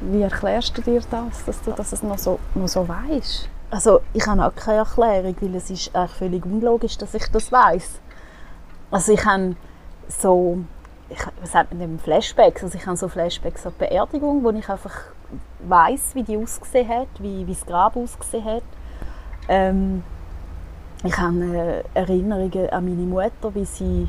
wie 0.00 0.22
erklärst 0.22 0.76
du 0.78 0.82
dir 0.82 1.00
das, 1.10 1.44
dass 1.44 1.62
du 1.62 1.72
das 1.72 2.02
noch 2.02 2.18
so, 2.18 2.38
noch 2.54 2.68
so 2.68 2.88
weißt? 2.88 3.48
Also 3.70 4.00
ich 4.12 4.26
habe 4.26 4.44
auch 4.46 4.54
keine 4.54 4.78
Erklärung, 4.78 5.36
weil 5.40 5.54
es 5.56 5.68
ist 5.68 5.94
eigentlich 5.94 6.12
völlig 6.12 6.46
unlogisch, 6.46 6.96
dass 6.96 7.12
ich 7.14 7.28
das 7.30 7.52
weiß. 7.52 8.00
Also 8.90 9.12
ich 9.12 9.24
habe 9.24 9.56
so, 10.08 10.58
ich, 11.08 11.18
was 11.40 11.52
sagt 11.52 11.70
man 11.70 11.80
denn, 11.80 11.98
Flashbacks, 11.98 12.62
also 12.62 12.78
ich 12.78 12.86
habe 12.86 12.96
so 12.96 13.08
Flashbacks 13.08 13.66
an 13.66 13.72
Beerdigung, 13.78 14.42
wo 14.42 14.50
ich 14.50 14.68
einfach 14.68 14.94
weiß, 15.60 16.14
wie 16.14 16.22
die 16.22 16.36
ausgesehen 16.36 16.88
hat, 16.88 17.08
wie, 17.18 17.46
wie 17.46 17.52
das 17.52 17.66
Grab 17.66 17.96
ausgesehen 17.96 18.44
hat. 18.44 18.62
Ähm, 19.48 20.02
ich 21.04 21.16
habe 21.18 21.84
äh, 21.94 21.98
Erinnerungen 21.98 22.70
an 22.70 22.84
meine 22.84 23.02
Mutter, 23.02 23.54
wie 23.54 23.64
sie 23.64 24.08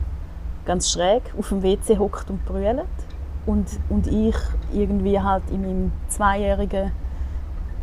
ganz 0.65 0.91
schräg 0.91 1.21
auf 1.38 1.49
dem 1.49 1.62
WC 1.62 1.97
hockt 1.97 2.29
und 2.29 2.45
brüllt 2.45 2.86
und, 3.45 3.67
und 3.89 4.08
ich 4.08 4.36
irgendwie 4.73 5.19
halt 5.19 5.43
in 5.51 5.62
meinem 5.62 5.91
zweijährigen 6.08 6.91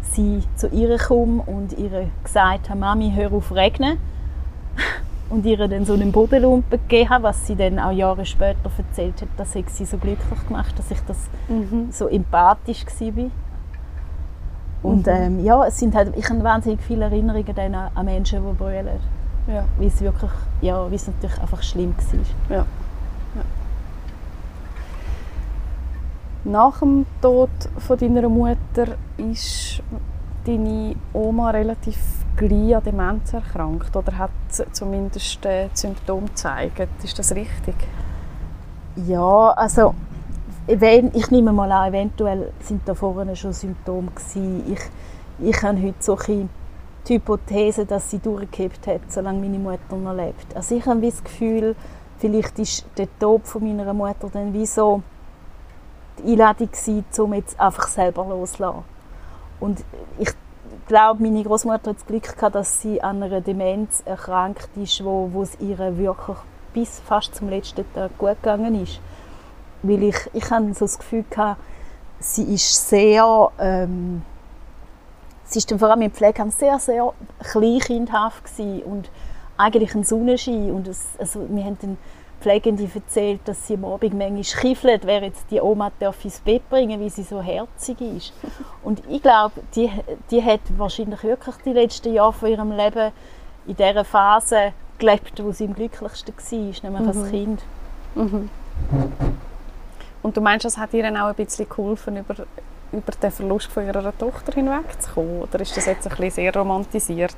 sie 0.02 0.42
zu 0.56 0.68
ihr 0.68 0.98
komme 0.98 1.42
und 1.42 1.72
ihr 1.78 2.10
gesagt 2.24 2.68
habe, 2.68 2.80
Mami, 2.80 3.12
hör 3.14 3.32
auf 3.32 3.54
regnen. 3.54 3.98
Und 5.32 5.46
ihr 5.46 5.56
dann 5.66 5.84
so 5.86 5.94
einen 5.94 6.12
Bodenlumpen 6.12 6.78
gegeben 6.82 7.08
habe, 7.08 7.24
was 7.24 7.46
sie 7.46 7.56
dann 7.56 7.78
auch 7.78 7.90
Jahre 7.90 8.24
später 8.26 8.70
erzählt 8.76 9.22
hat, 9.22 9.28
das 9.38 9.54
hat 9.54 9.70
sie 9.70 9.86
so 9.86 9.96
glücklich 9.96 10.46
gemacht, 10.46 10.78
dass 10.78 10.90
ich 10.90 11.00
das 11.06 11.16
Mhm. 11.48 11.88
so 11.90 12.06
empathisch 12.06 12.84
war. 12.84 13.30
Und 14.82 15.06
Mhm. 15.06 15.12
ähm, 15.12 15.44
ja, 15.44 15.64
es 15.66 15.78
sind 15.78 15.94
halt, 15.94 16.14
ich 16.16 16.28
habe 16.28 16.42
wahnsinnig 16.44 16.82
viele 16.82 17.04
Erinnerungen 17.06 17.54
dann 17.54 17.74
an, 17.74 18.04
Menschen, 18.04 18.42
die 18.46 18.52
brüllen, 18.58 19.00
Ja. 19.46 19.64
weil 19.78 19.86
es 19.86 20.00
wirklich, 20.02 20.30
ja, 20.60 20.84
weil 20.84 20.94
es 20.94 21.06
natürlich 21.06 21.40
einfach 21.40 21.62
schlimm 21.62 21.94
war. 22.48 22.56
Ja. 22.58 22.66
Nach 26.44 26.78
dem 26.80 27.06
Tod 27.22 27.50
von 27.78 27.96
deiner 27.96 28.28
Mutter 28.28 28.96
ist 29.16 29.80
deine 30.46 30.96
Oma 31.12 31.50
relativ 31.50 31.98
gleich 32.36 32.76
an 32.76 32.82
Demenz 32.84 33.32
erkrankt 33.32 33.94
oder 33.94 34.16
hat 34.18 34.30
zumindest 34.72 35.44
äh, 35.44 35.68
Symptome 35.74 36.26
gezeigt. 36.26 37.04
Ist 37.04 37.18
das 37.18 37.34
richtig? 37.34 37.74
Ja, 38.96 39.50
also 39.50 39.94
ich 40.66 41.30
nehme 41.30 41.52
mal 41.52 41.70
an, 41.72 41.88
eventuell 41.88 42.52
sind 42.60 42.82
da 42.86 42.94
vorne 42.94 43.34
schon 43.36 43.52
Symptome 43.52 44.08
gewesen. 44.14 44.72
Ich, 44.72 45.48
ich 45.48 45.62
habe 45.62 45.82
heute 45.82 45.96
so 45.98 46.12
ein 46.12 46.18
bisschen 46.18 46.50
die 47.08 47.14
Hypothese, 47.14 47.84
dass 47.84 48.10
sie 48.10 48.18
durchgekippt 48.18 48.86
hat, 48.86 49.00
solange 49.08 49.40
meine 49.40 49.58
Mutter 49.58 49.96
noch 49.96 50.14
lebt. 50.14 50.54
Also 50.54 50.76
ich 50.76 50.86
habe 50.86 51.00
das 51.00 51.22
Gefühl, 51.22 51.74
vielleicht 52.18 52.58
ist 52.60 52.86
der 52.96 53.08
Tod 53.18 53.46
von 53.46 53.64
meiner 53.64 53.92
Mutter 53.92 54.28
dann 54.32 54.52
wie 54.52 54.66
so 54.66 55.02
die 56.18 56.32
Einladung 56.32 56.70
gewesen, 56.70 57.04
um 57.18 57.34
jetzt 57.34 57.58
einfach 57.58 57.88
selber 57.88 58.24
loszulassen. 58.24 58.84
Und 59.62 59.84
ich 60.18 60.30
glaube, 60.88 61.22
meine 61.22 61.44
Großmutter 61.44 61.90
hat 61.90 61.96
das 61.96 62.06
Glück 62.06 62.34
gehabt, 62.34 62.56
dass 62.56 62.80
sie 62.80 63.00
an 63.00 63.22
einer 63.22 63.40
Demenz 63.40 64.02
erkrankt 64.04 64.68
ist, 64.74 65.04
wo, 65.04 65.30
wo 65.32 65.42
es 65.42 65.56
ihr 65.60 65.78
wirklich 65.78 66.36
bis 66.74 66.98
fast 66.98 67.36
zum 67.36 67.48
letzten 67.48 67.84
Tag 67.94 68.18
gut 68.18 68.42
gegangen 68.42 68.82
ist. 68.82 68.98
Weil 69.84 70.02
ich, 70.02 70.16
ich 70.32 70.50
habe 70.50 70.74
so 70.74 70.84
das 70.84 70.98
Gefühl 70.98 71.24
gehabt, 71.30 71.60
sie 72.18 72.42
ist 72.42 72.88
sehr, 72.88 73.52
ähm, 73.60 74.22
sie 75.44 75.60
ist 75.60 75.70
dann 75.70 75.78
vor 75.78 75.90
allem 75.90 76.02
im 76.02 76.10
Pflegeheim 76.10 76.50
sehr, 76.50 76.80
sehr 76.80 77.12
kleinkindhaft 77.38 78.44
gewesen 78.44 78.82
und 78.82 79.10
eigentlich 79.56 79.94
ein 79.94 80.02
Sonnenschein. 80.02 80.72
Und 80.72 80.88
es, 80.88 81.06
also, 81.20 81.46
wir 81.48 81.64
haben 81.64 81.78
den 81.78 81.98
Pflegende 82.42 82.88
erzählt, 82.94 83.40
dass 83.44 83.66
sie 83.66 83.74
am 83.74 83.84
Abend 83.84 84.14
manchmal 84.14 84.42
kiffelt, 84.42 85.06
wer 85.06 85.22
jetzt 85.22 85.46
die 85.50 85.60
Oma 85.60 85.92
darf 86.00 86.24
ins 86.24 86.40
Bett 86.40 86.68
bringen, 86.68 87.00
weil 87.00 87.10
sie 87.10 87.22
so 87.22 87.40
herzig 87.40 88.00
ist. 88.00 88.32
Und 88.82 89.02
ich 89.08 89.22
glaube, 89.22 89.54
die, 89.74 89.90
die 90.30 90.42
hat 90.44 90.60
wahrscheinlich 90.76 91.22
wirklich 91.22 91.54
die 91.64 91.72
letzten 91.72 92.12
Jahre 92.12 92.32
von 92.32 92.48
ihrem 92.48 92.72
Leben 92.72 93.12
in 93.66 93.76
dieser 93.76 94.04
Phase 94.04 94.72
gelebt, 94.98 95.42
wo 95.42 95.52
sie 95.52 95.66
am 95.66 95.74
glücklichsten 95.74 96.34
war, 96.34 96.90
nämlich 96.90 97.08
als 97.08 97.16
Mhm. 97.16 97.30
Kind. 97.30 97.62
Mhm. 98.14 98.50
Und 100.22 100.36
du 100.36 100.40
meinst, 100.40 100.64
das 100.64 100.76
hat 100.78 100.92
ihr 100.94 101.02
dann 101.02 101.16
auch 101.16 101.28
ein 101.28 101.34
bisschen 101.34 101.68
geholfen, 101.68 102.16
über, 102.16 102.34
über 102.92 103.12
den 103.22 103.30
Verlust 103.30 103.70
von 103.72 103.86
ihrer 103.86 104.16
Tochter 104.16 104.52
hinwegzukommen? 104.52 105.42
Oder 105.42 105.60
ist 105.60 105.76
das 105.76 105.86
jetzt 105.86 106.06
ein 106.06 106.10
bisschen 106.10 106.30
sehr 106.30 106.54
romantisiert? 106.54 107.34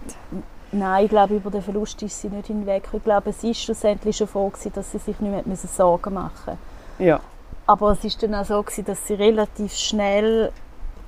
Nein, 0.74 1.04
ich 1.04 1.10
glaube, 1.10 1.36
über 1.36 1.50
den 1.50 1.62
Verlust 1.62 2.02
ist 2.02 2.20
sie 2.20 2.28
nicht 2.28 2.48
hinweg. 2.48 2.88
Ich 2.92 3.04
glaube, 3.04 3.30
es 3.30 3.44
war 3.44 3.54
schlussendlich 3.54 4.16
schon 4.16 4.26
froh, 4.26 4.48
gewesen, 4.48 4.72
dass 4.74 4.90
sie 4.90 4.98
sich 4.98 5.18
nicht 5.20 5.30
mehr 5.30 5.42
müssen 5.44 5.68
Sorgen 5.68 6.14
machen 6.14 6.32
musste. 6.34 6.58
Ja. 6.98 7.20
Aber 7.66 7.92
es 7.92 8.02
war 8.04 8.10
dann 8.20 8.34
auch 8.34 8.44
so, 8.44 8.62
gewesen, 8.62 8.84
dass 8.84 9.06
sie 9.06 9.14
relativ 9.14 9.72
schnell 9.74 10.50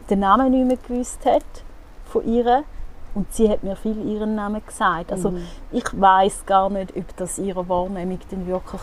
den 0.08 0.20
Namen 0.20 0.50
nicht 0.52 0.66
mehr 0.66 0.76
gewusst 0.76 1.24
hat 1.26 1.44
von 2.06 2.24
ihr. 2.26 2.62
Und 3.14 3.32
sie 3.32 3.48
hat 3.48 3.62
mir 3.62 3.76
viel 3.76 3.98
ihren 4.06 4.34
Namen 4.34 4.62
gesagt. 4.64 5.10
Also 5.10 5.30
Mhm. 5.30 5.42
ich 5.72 5.84
weiß 6.00 6.44
gar 6.46 6.68
nicht, 6.70 6.94
ob 6.96 7.16
das 7.16 7.38
ihre 7.38 7.66
Wahrnehmung 7.68 8.20
dann 8.30 8.46
wirklich, 8.46 8.82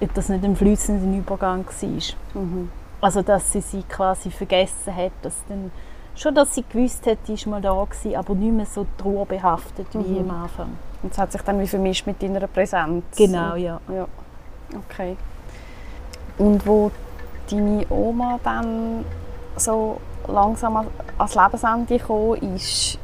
ob 0.00 0.14
das 0.14 0.28
nicht 0.28 0.44
ein 0.44 0.56
fließender 0.56 1.18
Übergang 1.18 1.66
war. 1.66 2.42
Mhm. 2.42 2.70
Also 3.00 3.22
dass 3.22 3.52
sie 3.52 3.60
sie 3.60 3.82
quasi 3.82 4.30
vergessen 4.30 4.94
hat, 4.96 5.12
dass 5.22 5.34
dann 5.48 5.70
schon, 6.16 6.34
dass 6.34 6.54
sie 6.54 6.64
gewusst 6.68 7.06
hat, 7.06 7.18
die 7.26 7.34
ist 7.34 7.46
mal 7.46 7.60
da 7.60 7.72
gewesen, 7.84 8.16
aber 8.16 8.34
nicht 8.34 8.52
mehr 8.52 8.66
so 8.66 8.86
trauerbehaftet 8.98 9.86
wie 9.94 10.20
Mhm. 10.20 10.30
am 10.30 10.42
Anfang. 10.42 10.68
Und 11.02 11.12
es 11.12 11.18
hat 11.18 11.32
sich 11.32 11.42
dann 11.42 11.60
wie 11.60 11.66
vermischt 11.66 12.06
mit 12.06 12.22
deiner 12.22 12.46
Präsenz. 12.46 13.04
Genau, 13.16 13.54
ja. 13.56 13.80
Ja, 13.94 14.06
okay. 14.76 15.16
Und 16.38 16.66
wo 16.66 16.90
deine 17.50 17.84
Oma 17.90 18.38
dann 18.42 19.04
so 19.56 20.00
langsam 20.26 20.76
an- 20.78 20.86
ans 21.18 21.34
Lebensende 21.34 21.98
gekommen 21.98 22.56
ist, 22.56 22.98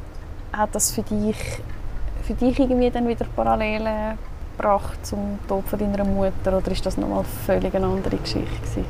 hat 0.51 0.73
das 0.73 0.91
für 0.91 1.03
dich, 1.03 1.37
für 2.23 2.33
dich 2.33 2.59
irgendwie 2.59 2.89
dann 2.89 3.07
wieder 3.07 3.25
Parallelen 3.35 4.17
gebracht 4.57 5.05
zum 5.05 5.39
Tod 5.47 5.63
von 5.67 5.79
deiner 5.79 6.03
Mutter 6.03 6.57
oder 6.57 6.71
ist 6.71 6.85
das 6.85 6.97
nochmal 6.97 7.23
völlig 7.45 7.73
eine 7.75 7.85
andere 7.85 8.17
Geschichte 8.17 8.49
gewesen? 8.61 8.85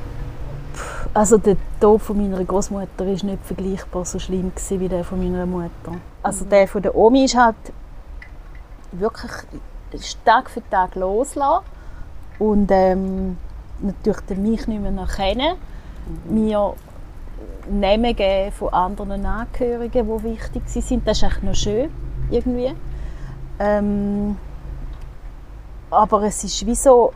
Also 1.13 1.37
der 1.37 1.57
Tod 1.79 2.01
von 2.01 2.17
meiner 2.17 2.43
Großmutter 2.43 3.05
ist 3.07 3.23
nicht 3.23 3.45
vergleichbar 3.45 4.05
so 4.05 4.19
schlimm 4.19 4.51
gewesen 4.55 4.79
wie 4.79 4.87
der 4.87 5.03
von 5.03 5.19
meiner 5.19 5.45
Mutter. 5.45 5.93
Also 6.23 6.45
der 6.45 6.67
von 6.67 6.81
der 6.81 6.95
Omi 6.95 7.25
ist 7.25 7.35
halt 7.35 7.55
wirklich 8.91 10.17
Tag 10.23 10.49
für 10.49 10.61
Tag 10.69 10.95
loslassen 10.95 11.65
und 12.39 12.69
ähm, 12.71 13.37
natürlich 13.81 14.21
den 14.21 14.43
mich 14.43 14.67
nicht 14.67 14.81
mehr 14.81 14.93
erkennen. 14.93 15.55
Mir 16.25 16.73
Namen 17.69 18.15
geben 18.15 18.51
von 18.51 18.69
anderen 18.69 19.25
Angehörigen, 19.25 20.07
die 20.07 20.23
wichtig 20.23 20.63
sind. 20.65 21.07
Das 21.07 21.17
ist 21.17 21.23
echt 21.23 21.43
noch 21.43 21.55
schön 21.55 21.89
irgendwie. 22.29 22.73
Ähm, 23.59 24.37
aber 25.89 26.23
es 26.23 26.43
ist 26.43 26.65
wie 26.65 26.75
so, 26.75 27.13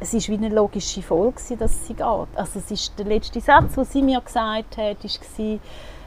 es 0.00 0.14
ist 0.14 0.28
wie 0.28 0.34
eine 0.34 0.48
logische 0.48 1.02
Folge, 1.02 1.56
dass 1.58 1.86
sie 1.86 1.94
geht. 1.94 2.28
Also 2.34 2.58
es 2.58 2.70
ist 2.70 2.98
der 2.98 3.06
letzte 3.06 3.40
Satz, 3.40 3.74
den 3.74 3.84
sie 3.84 4.02
mir 4.02 4.20
gesagt 4.20 4.76
hat, 4.76 5.04
war, 5.04 5.58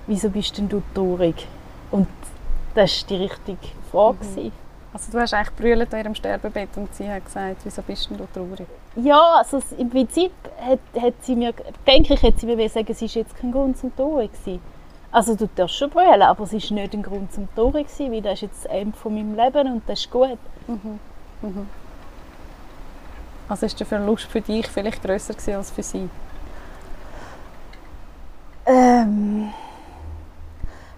wieso 0.07 0.29
bist 0.29 0.57
denn 0.57 0.69
du 0.69 0.81
traurig? 0.93 1.47
Und 1.91 2.07
das 2.75 3.01
war 3.01 3.07
die 3.09 3.23
richtige 3.23 3.57
Frage. 3.91 4.17
gewesen. 4.17 4.51
Also 4.93 5.11
du 5.11 5.19
hast 5.19 5.33
eigentlich 5.33 5.55
brüllt 5.55 5.93
an 5.93 5.99
ihrem 5.99 6.15
Sterbebett 6.15 6.69
und 6.75 6.93
sie 6.95 7.09
hat 7.09 7.25
gesagt, 7.25 7.57
wieso 7.63 7.81
bist 7.81 8.09
denn 8.09 8.17
du 8.17 8.27
traurig? 8.33 8.67
Ja, 8.95 9.35
also 9.37 9.61
im 9.77 9.89
Prinzip 9.89 10.31
hat, 10.59 10.79
hat 10.99 11.13
sie 11.21 11.35
mir, 11.35 11.53
denke 11.85 12.15
ich, 12.15 12.23
hat 12.23 12.39
sie 12.39 12.47
mir 12.47 12.69
sagen, 12.69 12.87
es 12.89 13.01
ist 13.01 13.15
jetzt 13.15 13.35
kein 13.37 13.51
Grund 13.51 13.77
zum 13.77 13.95
traurig 13.95 14.31
sein. 14.43 14.59
Also 15.11 15.35
du 15.35 15.47
darfst 15.55 15.75
schon 15.77 15.89
brüllen, 15.89 16.21
aber 16.21 16.43
es 16.43 16.53
ist 16.53 16.71
nicht 16.71 16.93
ein 16.93 17.03
Grund 17.03 17.31
zum 17.31 17.47
traurig 17.55 17.89
sein, 17.89 18.11
weil 18.11 18.21
das 18.21 18.33
ist 18.35 18.41
jetzt 18.43 18.65
das 18.65 18.71
Ende 18.71 18.97
von 18.97 19.13
meinem 19.13 19.35
Leben 19.35 19.71
und 19.71 19.83
das 19.87 19.99
ist 19.99 20.11
gut. 20.11 20.37
Also 23.47 23.65
ist 23.65 23.79
der 23.79 23.87
Verlust 23.87 24.25
für 24.25 24.41
dich 24.41 24.67
vielleicht 24.67 25.01
grösser 25.03 25.35
als 25.57 25.71
für 25.71 25.83
sie? 25.83 26.09
Ähm, 28.65 29.53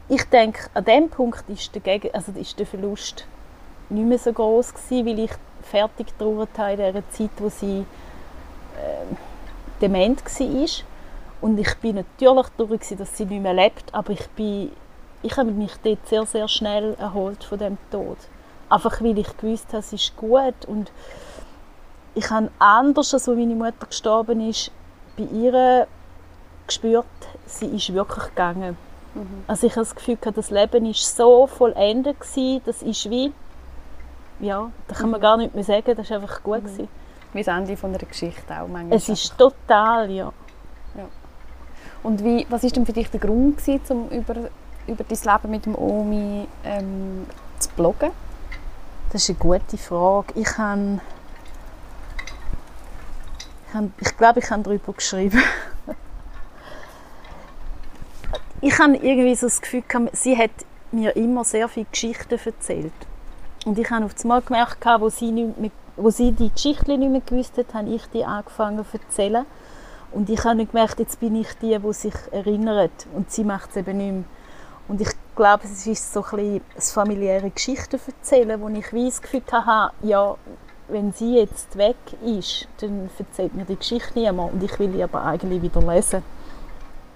ich 0.08 0.24
denke, 0.26 0.70
an 0.74 0.86
dem 0.86 1.10
Punkt 1.10 1.44
ist 1.48 1.74
der, 1.76 1.82
Geg 1.82 2.10
also 2.14 2.32
der 2.32 2.66
Verlust 2.66 3.26
nicht 3.90 4.06
mehr 4.06 4.18
so 4.18 4.34
groß 4.34 4.74
gewesen, 4.74 5.06
weil 5.06 5.20
ich 5.20 5.32
fertig 5.62 6.08
getrauert 6.08 6.58
habe 6.58 6.84
in 6.84 6.94
der 6.94 7.10
Zeit, 7.12 7.30
wo 7.38 7.50
sie 7.50 7.86
ähm, 8.78 9.18
dement 9.82 10.24
war. 10.26 10.70
Und 11.42 11.58
ich 11.60 11.76
bin 11.76 11.96
natürlich 11.96 12.48
traurig, 12.58 12.82
dass 12.98 13.16
sie 13.16 13.26
nicht 13.26 13.42
mehr 13.42 13.54
lebt, 13.54 13.94
aber 13.94 14.12
ich 14.12 14.28
bin 14.30 14.72
ich 15.22 15.36
habe 15.38 15.52
mich 15.52 15.74
dort 15.84 16.08
sehr, 16.08 16.26
sehr 16.26 16.48
schnell 16.48 16.96
erholt 16.98 17.44
von 17.44 17.60
dem 17.60 17.78
Tod. 17.92 18.18
Einfach 18.70 19.02
weil 19.02 19.18
ich 19.18 19.36
gewusst 19.38 19.68
habe, 19.70 19.80
es 19.80 19.92
ist 19.92 20.16
gut 20.16 20.66
und 20.68 20.92
ich 22.16 22.30
habe 22.30 22.50
anders, 22.60 23.14
als 23.14 23.28
meine 23.28 23.56
Mutter 23.56 23.88
gestorben 23.88 24.48
ist, 24.48 24.72
bei 25.18 25.24
ihr 25.24 25.88
gespürt, 26.68 27.06
sie 27.46 27.68
ist 27.68 27.94
wirklich 27.94 28.26
gegangen. 28.26 28.78
Also 29.48 29.68
ich 29.68 29.74
habe 29.74 29.86
das 29.86 29.96
Gefühl, 29.96 30.18
das 30.34 30.52
Leben 30.52 30.86
ist 30.86 31.16
so 31.18 31.48
vollendet 31.48 32.20
gewesen, 32.20 32.62
das 32.66 32.82
ist 32.82 33.10
wie, 33.10 33.34
ja, 34.40 34.72
da 34.88 34.96
kann 34.96 35.10
man 35.10 35.20
gar 35.20 35.36
nicht 35.36 35.56
mehr 35.56 35.64
sagen, 35.64 35.96
das 35.96 36.06
ist 36.06 36.12
einfach 36.12 36.42
gut 36.44 36.64
gewesen. 36.64 36.88
Wie 37.34 37.44
das 37.44 37.56
Ende 37.56 37.76
von 37.76 37.90
einer 37.90 38.00
Geschichte 38.00 38.54
auch 38.54 38.68
manchmal. 38.68 38.98
Es 38.98 39.10
ist 39.10 39.38
total, 39.38 40.10
ja. 40.10 40.32
Und 42.02 42.24
wie, 42.24 42.46
was 42.50 42.64
war 42.64 42.70
denn 42.70 42.86
für 42.86 42.94
dich 42.94 43.10
der 43.10 43.20
Grund, 43.20 43.58
gewesen, 43.58 43.82
um 43.90 44.10
über, 44.10 44.36
über 44.88 45.04
dein 45.04 45.34
Leben 45.34 45.52
mit 45.52 45.66
dem 45.66 45.76
Omi 45.76 46.48
ähm, 46.64 47.26
zu 47.60 47.70
bloggen? 47.76 48.12
Das 49.12 49.24
ist 49.24 49.30
eine 49.30 49.40
gute 49.40 49.78
Frage. 49.78 50.34
Ich 50.36 50.58
habe, 50.58 51.00
ich, 54.00 54.18
glaube, 54.18 54.40
ich 54.40 54.50
habe 54.50 54.64
darüber 54.64 54.94
geschrieben. 54.94 55.42
ich 58.62 58.80
habe 58.80 58.96
irgendwie 58.96 59.36
so 59.36 59.48
das 59.48 59.62
Gefühl, 59.62 59.84
sie 60.14 60.38
hat 60.38 60.52
mir 60.92 61.16
immer 61.16 61.44
sehr 61.44 61.68
viele 61.68 61.86
Geschichten 61.92 62.40
erzählt. 62.44 62.94
Und 63.66 63.78
ich 63.78 63.90
habe 63.90 64.06
auf 64.06 64.14
einmal 64.22 64.42
gemerkt, 64.42 64.86
wo 65.00 65.10
sie, 65.10 65.32
nicht 65.32 65.58
mehr, 65.58 65.72
wo 65.98 66.10
sie 66.10 66.32
die 66.32 66.50
Geschichten 66.50 67.00
nicht 67.00 67.12
mehr 67.12 67.22
gewusst 67.22 67.58
hat, 67.58 67.74
habe 67.74 67.90
ich 67.90 68.06
die 68.08 68.26
angefangen 68.26 68.86
zu 68.90 68.98
erzählen. 68.98 69.46
Und 70.12 70.30
ich 70.30 70.44
habe 70.44 70.56
nicht 70.56 70.72
gemerkt, 70.72 71.00
jetzt 71.00 71.20
bin 71.20 71.36
ich 71.36 71.54
die, 71.62 71.78
die 71.78 71.94
sich 71.94 72.14
erinnert. 72.32 73.08
Und 73.14 73.32
sie 73.32 73.44
macht 73.44 73.72
es 73.72 73.78
eben 73.78 73.98
nicht 73.98 74.12
mehr. 74.12 74.24
Und 74.88 75.02
ich 75.02 75.10
glaube, 75.36 75.66
es 75.66 75.86
ist 75.86 76.12
so 76.12 76.24
ein 76.24 76.30
bisschen 76.32 76.62
das 76.76 76.92
familiäre 76.92 77.52
Geschichten 77.52 78.00
erzählen, 78.08 78.60
wo 78.60 78.70
ich 78.70 78.92
wie 78.92 79.06
das 79.06 79.22
Gefühl 79.22 79.44
habe, 79.52 79.94
ja, 80.02 80.36
wenn 80.90 81.14
sie 81.14 81.38
jetzt 81.38 81.78
weg 81.78 81.98
ist, 82.24 82.68
dann 82.82 83.10
erzählt 83.18 83.54
mir 83.56 83.66
die 83.66 83.76
Geschichte 83.76 84.20
niemand 84.20 84.54
und 84.54 84.64
ich 84.64 84.78
will 84.80 84.92
sie 84.92 85.04
aber 85.04 85.24
eigentlich 85.24 85.62
wieder 85.62 85.82
lesen. 85.82 86.24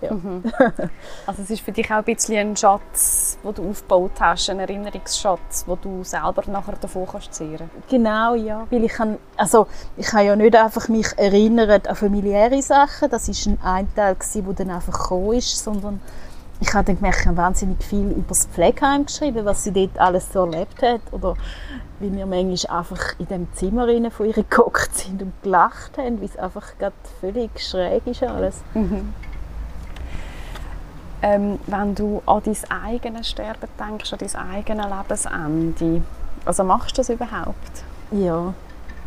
Ja. 0.02 0.14
Mhm. 0.14 0.44
Also 1.26 1.42
es 1.42 1.50
ist 1.50 1.62
für 1.62 1.72
dich 1.72 1.90
auch 1.90 1.98
ein 1.98 2.04
bisschen 2.04 2.38
ein 2.38 2.58
Schatz, 2.58 3.38
den 3.44 3.54
du 3.54 3.70
aufgebaut 3.70 4.12
hast, 4.20 4.50
ein 4.50 4.60
Erinnerungsschatz, 4.60 5.64
wo 5.66 5.76
du 5.76 6.04
selber 6.04 6.44
nachher 6.48 6.76
davon 6.80 7.08
kannst 7.10 7.34
zehren. 7.34 7.70
Genau, 7.90 8.36
ja. 8.36 8.68
Weil 8.70 8.84
ich 8.84 8.92
kann, 8.92 9.18
also 9.38 9.68
ich 9.96 10.08
kann 10.08 10.26
ja 10.26 10.36
nicht 10.36 10.56
einfach 10.56 10.90
mich 10.90 11.08
erinnern 11.16 11.82
an 11.88 11.96
familiäre 11.96 12.62
Sachen, 12.62 13.10
das 13.10 13.30
ist 13.30 13.48
ein, 13.48 13.88
Teil 13.96 14.18
der 14.36 14.54
dann 14.54 14.72
einfach 14.72 15.00
gekommen 15.00 15.34
ist, 15.34 15.64
sondern 15.64 16.02
ich 16.64 16.74
habe 16.74 16.86
dann 16.86 16.96
gemerkt, 16.96 17.26
ich 17.26 17.38
wahnsinnig 17.38 17.84
viel 17.84 18.12
über 18.12 18.30
das 18.30 18.46
Pflegeheim 18.48 19.06
geschrieben, 19.06 19.46
was 19.46 19.64
sie 19.64 19.72
dort 19.72 19.98
alles 20.00 20.32
so 20.32 20.46
erlebt 20.46 20.82
hat 20.82 21.02
oder 21.12 21.36
wie 22.00 22.12
wir 22.12 22.26
manchmal 22.26 22.80
einfach 22.80 23.20
in 23.20 23.28
dem 23.28 23.54
Zimmer 23.54 23.88
von 24.12 24.26
ihr 24.26 24.34
geguckt 24.34 24.96
sind 24.96 25.22
und 25.22 25.34
gelacht 25.44 25.98
haben, 25.98 26.20
weil 26.20 26.30
es 26.30 26.38
einfach 26.38 26.78
gerade 26.80 26.96
völlig 27.20 27.60
schräg 27.60 28.08
ist 28.08 28.24
alles. 28.24 28.62
Mhm 28.74 29.14
ähm, 31.24 31.58
wenn 31.68 31.96
du 31.96 32.22
an 32.26 32.42
dein 32.44 32.58
eigenes 32.70 33.30
Sterben 33.30 33.70
denkst, 33.80 34.12
an 34.12 34.20
dein 34.20 34.36
eigenes 34.36 34.86
Lebensende, 34.86 36.02
also 36.44 36.64
machst 36.66 36.98
du 36.98 37.02
das 37.02 37.10
überhaupt? 37.10 37.84
Ja, 38.12 38.54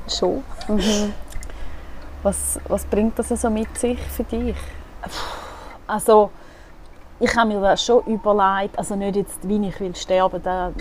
schon. 0.08 0.42
Mhm. 0.66 1.12
Was, 2.22 2.58
was 2.68 2.86
bringt 2.86 3.18
das 3.18 3.30
also 3.30 3.50
mit 3.50 3.78
sich 3.78 4.00
für 4.00 4.24
dich? 4.24 4.56
Also, 5.86 6.30
ich 7.18 7.34
habe 7.34 7.48
mir 7.48 7.60
das 7.60 7.84
schon 7.84 8.04
überlegt, 8.04 8.78
also 8.78 8.94
nicht 8.94 9.16
jetzt, 9.16 9.48
wie 9.48 9.66
ich 9.66 9.80
will 9.80 9.94
sterben, 9.96 10.42
da, 10.42 10.72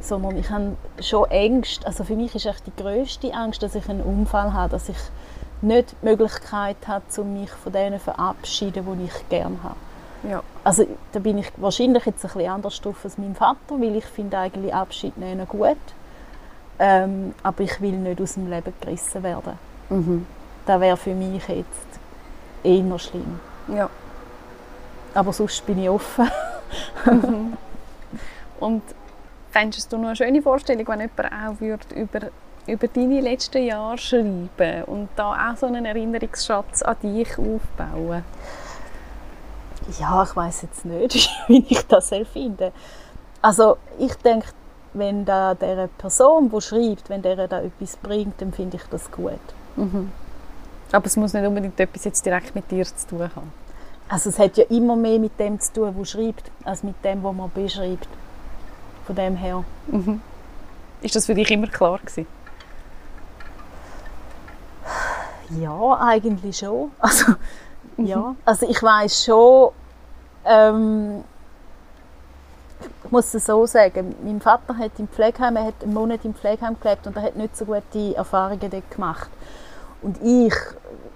sondern 0.00 0.36
ich 0.36 0.50
habe 0.50 0.76
schon 1.00 1.30
Ängste. 1.30 1.86
Also 1.86 2.04
für 2.04 2.16
mich 2.16 2.34
ist 2.34 2.46
echt 2.46 2.66
die 2.66 2.82
größte 2.82 3.32
Angst, 3.32 3.62
dass 3.62 3.74
ich 3.74 3.88
einen 3.88 4.02
Unfall 4.02 4.52
habe, 4.52 4.70
dass 4.70 4.88
ich 4.88 4.96
nicht 5.62 5.94
die 6.02 6.06
Möglichkeit 6.06 6.76
habe, 6.86 7.04
um 7.18 7.40
mich 7.40 7.50
von 7.50 7.72
denen 7.72 7.98
zu 7.98 8.04
verabschieden, 8.06 8.84
die 8.98 9.04
ich 9.04 9.28
gerne 9.28 9.56
habe. 9.62 9.76
Ja. 10.28 10.42
Also 10.64 10.86
da 11.12 11.20
bin 11.20 11.38
ich 11.38 11.52
wahrscheinlich 11.58 12.04
jetzt 12.06 12.24
ein 12.24 12.32
bisschen 12.32 12.50
anders 12.50 12.80
drauf 12.80 12.96
als 13.04 13.18
mein 13.18 13.34
Vater, 13.34 13.78
weil 13.78 13.96
ich 13.96 14.06
finde 14.06 14.38
eigentlich 14.38 14.74
Abschied 14.74 15.16
nehmen 15.16 15.46
gut. 15.46 15.76
Ähm, 16.78 17.34
aber 17.42 17.62
ich 17.62 17.80
will 17.80 17.92
nicht 17.92 18.20
aus 18.20 18.34
dem 18.34 18.50
Leben 18.50 18.72
gerissen 18.80 19.22
werden. 19.22 19.58
Mhm. 19.90 20.26
Das 20.66 20.80
wäre 20.80 20.96
für 20.96 21.14
mich 21.14 21.46
jetzt 21.46 22.00
eher 22.64 22.98
schlimm. 22.98 23.38
Ja. 23.68 23.88
Aber 25.14 25.32
sonst 25.32 25.64
bin 25.66 25.82
ich 25.82 25.88
offen. 25.88 26.28
mhm. 27.06 27.56
Und 28.60 28.82
fändest 29.50 29.92
du 29.92 29.98
noch 29.98 30.08
eine 30.08 30.16
schöne 30.16 30.42
Vorstellung, 30.42 30.86
wenn 30.88 31.00
jemand 31.00 31.32
auch 31.32 31.60
würde 31.60 31.94
über, 31.94 32.20
über 32.66 32.88
deine 32.88 33.20
letzten 33.20 33.62
Jahre 33.62 33.98
schreiben 33.98 34.84
und 34.86 35.08
da 35.16 35.50
auch 35.50 35.56
so 35.56 35.66
einen 35.66 35.84
Erinnerungsschatz 35.84 36.82
an 36.82 36.96
dich 37.02 37.30
aufbauen? 37.38 38.24
Ja, 40.00 40.22
ich 40.22 40.34
weiß 40.34 40.62
jetzt 40.62 40.84
nicht, 40.84 41.30
wie 41.48 41.64
ich 41.68 41.86
das 41.86 42.10
finde. 42.32 42.72
Also 43.42 43.76
ich 43.98 44.14
denke, 44.16 44.48
wenn 44.94 45.24
da 45.24 45.54
der 45.54 45.88
Person, 45.98 46.50
die 46.50 46.60
schreibt, 46.60 47.10
wenn 47.10 47.22
der 47.22 47.46
da 47.46 47.60
etwas 47.60 47.96
bringt, 47.96 48.40
dann 48.40 48.52
finde 48.52 48.76
ich 48.76 48.84
das 48.90 49.10
gut. 49.10 49.32
Mhm. 49.76 50.10
Aber 50.90 51.06
es 51.06 51.16
muss 51.16 51.32
nicht 51.32 51.46
unbedingt 51.46 51.78
etwas 51.78 52.04
jetzt 52.04 52.24
direkt 52.24 52.54
mit 52.54 52.70
dir 52.70 52.84
zu 52.84 53.06
tun 53.08 53.30
haben. 53.34 53.52
Also 54.08 54.30
es 54.30 54.38
hat 54.38 54.56
ja 54.56 54.64
immer 54.68 54.96
mehr 54.96 55.18
mit 55.18 55.38
dem 55.40 55.58
zu 55.58 55.72
tun, 55.72 55.94
wo 55.96 56.04
schreibt, 56.04 56.50
als 56.64 56.82
mit 56.82 57.02
dem, 57.04 57.22
wo 57.22 57.32
man 57.32 57.50
beschreibt. 57.50 58.08
Von 59.06 59.16
dem 59.16 59.36
her. 59.36 59.64
Mhm. 59.86 60.20
Ist 61.00 61.16
das 61.16 61.26
für 61.26 61.34
dich 61.34 61.50
immer 61.50 61.66
klar 61.66 61.98
gewesen? 61.98 62.26
Ja, 65.60 65.98
eigentlich 66.00 66.58
schon. 66.58 66.90
Also 67.00 67.34
ja, 67.96 68.34
also 68.44 68.68
ich 68.68 68.82
weiß 68.82 69.24
schon, 69.24 69.70
ähm, 70.44 71.22
ich 73.04 73.10
muss 73.12 73.32
es 73.32 73.46
so 73.46 73.66
sagen, 73.66 74.16
mein 74.24 74.40
Vater 74.40 74.76
hat 74.76 74.92
im 74.98 75.06
Pflegeheim, 75.06 75.54
er 75.54 75.66
hat 75.66 75.74
einen 75.82 75.94
Monat 75.94 76.24
im 76.24 76.34
Pflegeheim 76.34 76.76
gelebt 76.80 77.06
und 77.06 77.16
er 77.16 77.22
hat 77.22 77.36
nicht 77.36 77.56
so 77.56 77.66
gute 77.66 78.16
Erfahrungen 78.16 78.68
dort 78.68 78.90
gemacht. 78.90 79.30
Und 80.02 80.20
ich, 80.22 80.54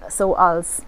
so 0.09 0.35
als, 0.35 0.83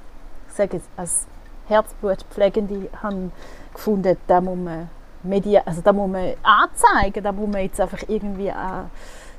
ich 0.48 0.56
sage 0.56 0.78
jetzt, 0.78 0.88
als 0.96 1.26
Herzblutpflegende, 1.72 2.90
habe 3.02 3.32
gefunden, 3.74 4.18
da 4.28 4.42
muss 4.42 4.58
man 4.58 4.90
Medien, 5.24 5.62
also 5.66 5.82
da 5.82 5.94
muss 5.94 6.10
man 6.10 6.34
anzeigen, 6.44 7.24
da 7.24 7.32
muss 7.32 7.50
man 7.50 7.62
jetzt 7.62 7.80
einfach 7.80 8.04
irgendwie 8.08 8.52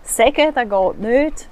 sagen, 0.02 0.52
das 0.54 0.68
geht 0.68 1.00
nicht. 1.00 1.48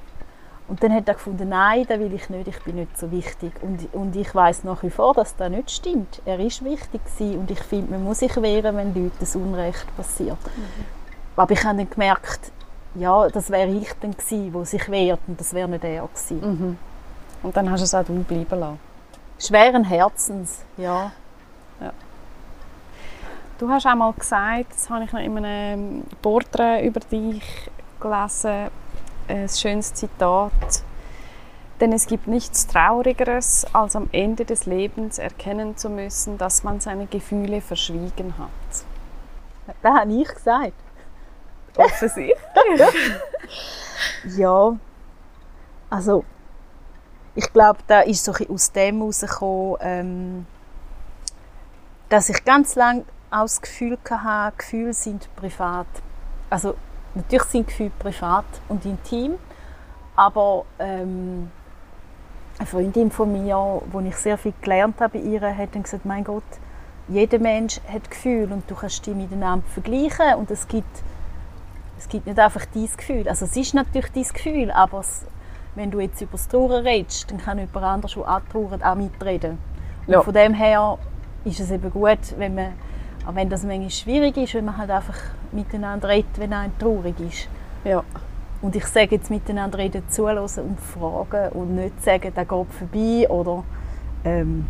Und 0.69 0.81
dann 0.85 0.95
hat 0.95 1.09
er 1.09 1.15
gefunden, 1.15 1.49
nein, 1.49 1.85
das 1.89 1.99
will 1.99 2.15
ich 2.15 2.31
nicht, 2.31 2.47
ich 2.47 2.61
bin 2.61 2.77
nicht 2.77 2.97
so 2.97 3.11
wichtig. 3.11 3.53
Und, 3.61 3.93
und 3.93 4.15
ich 4.15 4.33
weiß 4.33 4.63
nach 4.63 4.85
wie 4.85 4.91
vor, 4.91 5.15
dass 5.15 5.35
das 5.35 5.51
nicht 5.51 5.69
stimmt. 5.73 6.23
Er 6.25 6.39
ist 6.39 6.65
wichtig 6.65 7.01
gewesen 7.05 7.41
und 7.41 7.51
ich 7.51 7.59
finde, 7.59 7.91
man 7.91 8.05
muss 8.05 8.21
sich 8.21 8.41
wehren, 8.41 8.77
wenn 8.77 8.95
Leuten 8.95 9.17
das 9.19 9.35
Unrecht 9.35 9.85
passiert. 9.97 10.39
Mhm. 10.45 10.85
Aber 11.35 11.53
ich 11.53 11.65
habe 11.65 11.77
dann 11.77 11.91
gemerkt, 11.91 12.53
ja, 12.95 13.29
das 13.29 13.51
wäre 13.51 13.69
ich 13.69 13.93
dann 14.01 14.13
gewesen, 14.13 14.53
der 14.53 14.65
sich 14.65 14.89
wehrt 14.89 15.21
und 15.27 15.41
das 15.41 15.53
wäre 15.55 15.69
nicht 15.69 15.83
er 15.83 16.07
gewesen. 16.07 16.41
Mhm. 16.41 16.79
Und 17.43 17.57
dann 17.57 17.69
hast 17.69 17.81
du 17.81 17.85
es 17.85 17.95
auch 17.95 18.05
du 18.05 18.23
bleiben 18.23 18.61
lassen? 18.61 18.90
Schweren 19.41 19.85
Herzens, 19.85 20.65
ja. 20.77 21.13
ja. 21.81 21.93
Du 23.59 23.71
hast 23.71 23.87
auch 23.87 23.95
mal 23.95 24.13
gesagt, 24.13 24.75
das 24.75 24.91
habe 24.91 25.05
ich 25.05 25.13
noch 25.13 25.21
in 25.21 25.39
einem 25.39 26.05
Porträt 26.21 26.87
über 26.87 27.01
dich 27.01 27.43
gelesen, 27.99 28.69
ein 29.29 29.49
schönes 29.49 29.95
Zitat. 29.95 30.85
Denn 31.81 31.95
es 31.95 32.07
gibt 32.07 32.27
nichts 32.27 32.67
Traurigeres, 32.67 33.67
als 33.73 33.97
am 33.97 34.11
Ende 34.13 34.45
des 34.45 34.67
Lebens 34.67 35.19
erkennen 35.19 35.79
zu 35.79 35.89
müssen, 35.89 36.37
dass 36.37 36.63
man 36.63 36.81
seine 36.81 37.07
Gefühle 37.07 37.63
verschwiegen 37.63 38.35
hat. 38.39 38.85
Das 39.83 39.95
habe 39.95 40.13
ich 40.13 40.29
gesagt. 40.29 40.75
Offensichtlich. 41.77 42.37
ja, 44.37 44.77
also 45.89 46.25
ich 47.35 47.53
glaube, 47.53 47.79
da 47.87 48.01
ist 48.01 48.25
so 48.25 48.33
aus 48.33 48.73
dem 48.73 48.99
herausgekommen, 48.99 49.77
ähm, 49.81 50.47
dass 52.09 52.29
ich 52.29 52.45
ganz 52.45 52.75
lange 52.75 53.05
auch 53.31 53.43
das 53.43 53.61
Gefühl 53.61 53.99
hatte, 54.09 54.57
Gefühle 54.57 54.93
sind 54.93 55.29
privat. 55.37 55.87
Also 56.49 56.75
Natürlich 57.15 57.45
sind 57.45 57.67
Gefühle 57.67 57.91
privat 57.99 58.45
und 58.69 58.85
intim, 58.85 59.35
aber 60.15 60.65
ähm, 60.79 61.51
eine 62.59 62.67
Freundin 62.67 63.11
von 63.11 63.33
mir, 63.33 63.83
wo 63.91 64.01
ich 64.01 64.15
sehr 64.17 64.39
viel 64.39 64.53
gelernt 64.61 65.01
habe 65.01 65.19
bei 65.19 65.25
ihr, 65.25 65.41
hat 65.57 65.75
dann 65.75 65.83
gesagt, 65.83 66.05
mein 66.05 66.23
Gott, 66.23 66.45
jeder 67.09 67.41
Mensch 67.41 67.81
hat 67.93 68.09
Gefühle 68.09 68.55
und 68.55 68.71
du 68.71 68.77
kannst 68.77 69.05
die 69.07 69.15
miteinander 69.15 69.67
vergleichen 69.67 70.35
und 70.37 70.53
es 70.53 70.69
gibt, 70.69 71.03
es 71.99 72.09
gibt 72.09 72.27
nicht 72.27 72.39
einfach 72.39 72.65
dein 72.73 72.89
Gefühl. 72.97 73.29
Also 73.29 73.47
es 73.47 73.57
ist 73.57 73.75
natürlich 73.75 74.13
dein 74.13 74.33
Gefühl, 74.33 74.71
aber 74.71 75.01
es, 75.01 75.25
wenn 75.75 75.91
du 75.91 76.01
jetzt 76.01 76.21
über 76.21 76.33
das 76.33 76.49
Trauern 76.49 76.87
redest, 76.87 77.31
dann 77.31 77.39
kann 77.39 77.59
jemand 77.59 77.85
anderes, 77.85 78.15
der 78.15 78.23
auch 78.23 78.41
trauert, 78.51 78.85
auch 78.85 78.95
mitreden. 78.95 79.59
Und 80.07 80.13
ja. 80.13 80.23
von 80.23 80.35
dem 80.35 80.55
her 80.55 80.99
ist 81.45 81.61
es 81.61 81.71
eben 81.71 81.91
gut, 81.91 82.19
wenn 82.39 82.55
man 82.55 82.73
auch 83.27 83.35
wenn 83.35 83.49
das 83.49 83.65
manchmal 83.65 83.91
schwierig 83.91 84.37
ist, 84.37 84.55
wenn 84.55 84.65
man 84.65 84.77
halt 84.77 84.91
einfach 84.91 85.19
miteinander 85.53 86.09
redet, 86.09 86.39
wenn 86.39 86.53
ein 86.53 86.73
traurig 86.79 87.15
ist. 87.21 87.49
Ja. 87.85 88.03
Und 88.63 88.77
ich 88.77 88.87
sage 88.87 89.17
jetzt 89.17 89.31
miteinander 89.31 89.79
reden, 89.79 90.03
zuhören 90.09 90.39
und 90.39 90.81
fragen 90.81 91.53
und 91.53 91.75
nicht 91.75 92.03
sagen, 92.03 92.33
der 92.35 92.45
geht 92.45 92.67
vorbei 92.73 93.29
oder 93.29 93.65
ähm, 94.25 94.67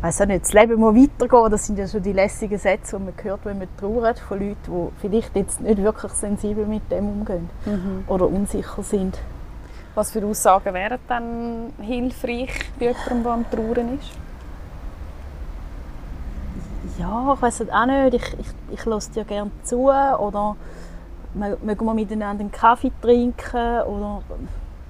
weiß 0.00 0.22
auch 0.22 0.26
nicht, 0.26 0.44
das 0.44 0.52
Leben 0.54 0.80
muss 0.80 0.94
weitergehen. 0.94 1.50
Das 1.50 1.66
sind 1.66 1.78
ja 1.78 1.86
schon 1.86 2.02
die 2.02 2.12
lässigen 2.12 2.58
Sätze, 2.58 2.96
die 2.98 3.04
man 3.04 3.14
hört, 3.22 3.44
wenn 3.44 3.58
man 3.58 3.68
trauert 3.78 4.18
von 4.18 4.38
Leuten, 4.38 4.56
die 4.66 5.00
vielleicht 5.00 5.36
jetzt 5.36 5.60
nicht 5.60 5.82
wirklich 5.82 6.12
sensibel 6.12 6.66
mit 6.66 6.90
dem 6.90 7.08
umgehen 7.08 7.50
mhm. 7.66 8.04
oder 8.06 8.26
unsicher 8.26 8.82
sind. 8.82 9.18
Was 9.94 10.12
für 10.12 10.24
Aussagen 10.24 10.72
wären 10.72 10.98
dann 11.08 11.72
hilfreich 11.80 12.50
bei 12.78 12.86
jemandem, 12.86 13.22
der 13.22 13.32
am 13.32 13.50
Trauern 13.50 13.98
ist? 13.98 14.10
ja, 17.00 17.34
ich 17.34 17.42
weiß 17.42 17.70
auch 17.70 17.86
nicht, 17.86 18.14
ich, 18.14 18.38
ich, 18.38 18.46
ich 18.72 18.84
lasse 18.84 19.10
dir 19.12 19.24
gerne 19.24 19.50
zu 19.62 19.88
oder 19.88 20.56
mögen 21.34 21.86
wir 21.86 21.94
miteinander 21.94 22.42
einen 22.42 22.52
Kaffee 22.52 22.92
trinken 23.00 23.82
oder 23.82 24.22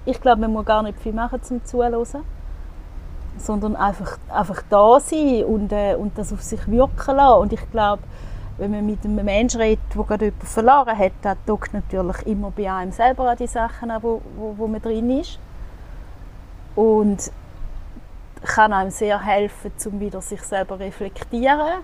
ich 0.05 0.21
glaube, 0.21 0.41
man 0.41 0.53
muss 0.53 0.65
gar 0.65 0.83
nicht 0.83 0.99
viel 1.01 1.13
machen 1.13 1.43
zum 1.43 1.65
Zuhören, 1.65 2.07
sondern 3.39 3.77
einfach, 3.77 4.19
einfach 4.29 4.63
da 4.69 4.99
sein 4.99 5.45
und, 5.45 5.73
äh, 5.73 5.95
und 5.95 6.17
das 6.19 6.33
auf 6.33 6.43
sich 6.43 6.67
wirken 6.67 7.17
lassen. 7.17 7.41
Und 7.43 7.53
ich 7.53 7.71
glaube, 7.71 8.03
wenn 8.61 8.71
man 8.71 8.87
mit 8.87 9.05
einem 9.05 9.25
Menschen 9.25 9.61
redet, 9.61 9.81
der 9.95 10.05
gerade 10.05 10.25
jemanden 10.27 10.47
verloren 10.47 10.97
hat, 10.97 11.13
das 11.23 11.37
dockt 11.47 11.73
natürlich 11.73 12.27
immer 12.27 12.51
bei 12.51 12.71
einem 12.71 12.93
selber 12.93 13.31
an 13.31 13.37
die 13.37 13.47
Sachen 13.47 13.91
an, 13.91 14.03
wo, 14.03 14.23
wo, 14.37 14.55
wo 14.57 14.67
man 14.67 14.81
drin 14.81 15.19
ist. 15.19 15.39
Und 16.77 17.33
kann 18.43 18.73
einem 18.73 18.91
sehr 18.91 19.21
helfen, 19.25 19.73
um 19.87 20.01
wieder 20.01 20.21
sich 20.21 20.43
selber 20.43 20.79
reflektieren 20.79 21.83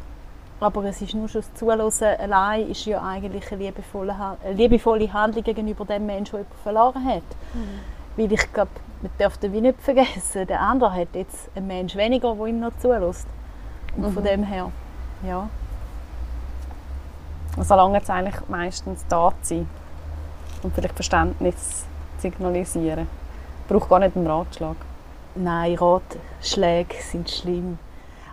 aber 0.60 0.84
es 0.84 1.02
ist 1.02 1.14
nur 1.14 1.28
schon 1.28 1.42
das 1.42 1.54
Zuhören 1.54 1.90
allein 2.18 2.70
ist 2.70 2.86
ja 2.86 3.02
eigentlich 3.02 3.50
eine 3.52 3.64
liebevolle, 3.64 4.14
eine 4.42 4.54
liebevolle 4.54 5.12
Handlung 5.12 5.44
gegenüber 5.44 5.84
dem 5.84 6.06
Menschen, 6.06 6.32
der 6.32 6.40
jemanden 6.40 6.62
verloren 6.62 7.04
hat. 7.04 7.22
Mhm. 7.52 7.80
Weil 8.16 8.32
ich 8.32 8.52
glaube, 8.52 8.70
man 9.02 9.10
darf 9.18 9.36
den 9.36 9.52
nicht 9.52 9.80
vergessen, 9.82 10.46
der 10.46 10.60
andere 10.60 10.94
hat 10.94 11.08
jetzt 11.12 11.50
einen 11.54 11.66
Mensch 11.66 11.94
weniger, 11.96 12.34
der 12.34 12.46
ihm 12.46 12.60
noch 12.60 12.72
zulässt. 12.78 13.26
Und 13.96 14.08
mhm. 14.08 14.12
von 14.12 14.24
dem 14.24 14.44
her, 14.44 14.72
ja. 15.26 15.48
Also 17.56 17.74
lange 17.74 18.00
es 18.00 18.10
eigentlich 18.10 18.48
meistens 18.48 19.04
da 19.08 19.32
sein 19.42 19.68
und 20.62 20.74
vielleicht 20.74 20.94
Verständnis 20.94 21.86
signalisieren. 22.18 23.08
Braucht 23.68 23.88
gar 23.88 23.98
nicht 23.98 24.16
einen 24.16 24.26
Ratschlag. 24.26 24.76
Nein, 25.34 25.74
Ratschläge 25.74 26.94
sind 27.00 27.30
schlimm. 27.30 27.78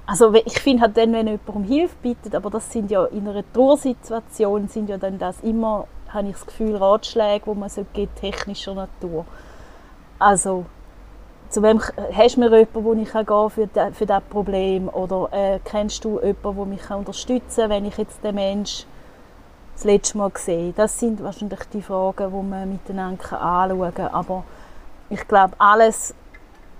Also 0.05 0.33
ich 0.33 0.59
finde 0.59 0.83
halt 0.83 0.97
dann, 0.97 1.13
wenn 1.13 1.27
jemand 1.27 1.49
um 1.49 1.63
Hilfe 1.63 1.95
bittet, 2.01 2.35
aber 2.35 2.49
das 2.49 2.69
sind 2.69 2.91
ja 2.91 3.05
in 3.05 3.27
einer 3.27 3.43
Trauersituation 3.53 4.67
sind 4.67 4.89
ja 4.89 4.97
dann 4.97 5.17
das 5.17 5.39
immer, 5.41 5.87
habe 6.09 6.27
ich 6.27 6.33
das 6.33 6.45
Gefühl, 6.45 6.75
Ratschläge, 6.75 7.45
wo 7.45 7.53
man 7.53 7.69
so 7.69 7.85
geht, 7.93 8.13
technischer 8.17 8.73
Natur. 8.73 9.25
Also 10.19 10.65
zu 11.49 11.63
wem 11.63 11.79
hast 11.79 12.35
du 12.35 12.39
mir 12.41 12.49
jemanden, 12.49 12.83
wo 12.83 12.93
ich 12.93 13.11
gehen 13.11 13.49
für, 13.49 13.67
das, 13.67 13.95
für 13.95 14.05
dieses 14.05 14.23
Problem 14.29 14.89
oder 14.89 15.29
äh, 15.31 15.59
kennst 15.63 16.03
du 16.03 16.19
jemanden, 16.19 16.55
der 16.55 16.65
mich 16.65 16.89
unterstützen 16.89 17.61
kann, 17.61 17.69
wenn 17.69 17.85
ich 17.85 17.97
jetzt 17.97 18.21
den 18.23 18.35
Menschen 18.35 18.92
das 19.73 19.83
letzte 19.83 20.17
Mal 20.17 20.31
sehe? 20.35 20.73
Das 20.73 20.99
sind 20.99 21.23
wahrscheinlich 21.23 21.59
die 21.73 21.81
Fragen, 21.81 22.31
die 22.31 22.49
man 22.49 22.71
miteinander 22.71 23.41
anschauen 23.41 23.93
kann. 23.93 24.07
Aber 24.13 24.43
ich 25.09 25.27
glaube, 25.27 25.53
alles, 25.57 26.13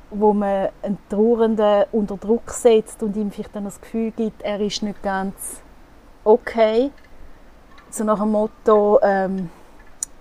wo 0.10 0.34
man 0.34 0.70
einen 0.82 0.98
Trauernden 1.10 1.86
unter 1.92 2.18
Druck 2.18 2.52
setzt 2.52 3.02
und 3.04 3.16
ihm 3.16 3.32
vielleicht 3.32 3.56
dann 3.56 3.66
das 3.66 3.82
Gefühl 3.82 4.12
gibt, 4.12 4.42
er 4.42 4.60
ist 4.60 4.84
nicht 4.84 5.02
ganz 5.02 5.62
okay. 6.24 6.92
So 7.90 8.04
nach 8.04 8.20
dem 8.20 8.32
Motto, 8.32 9.00
ähm, 9.02 9.50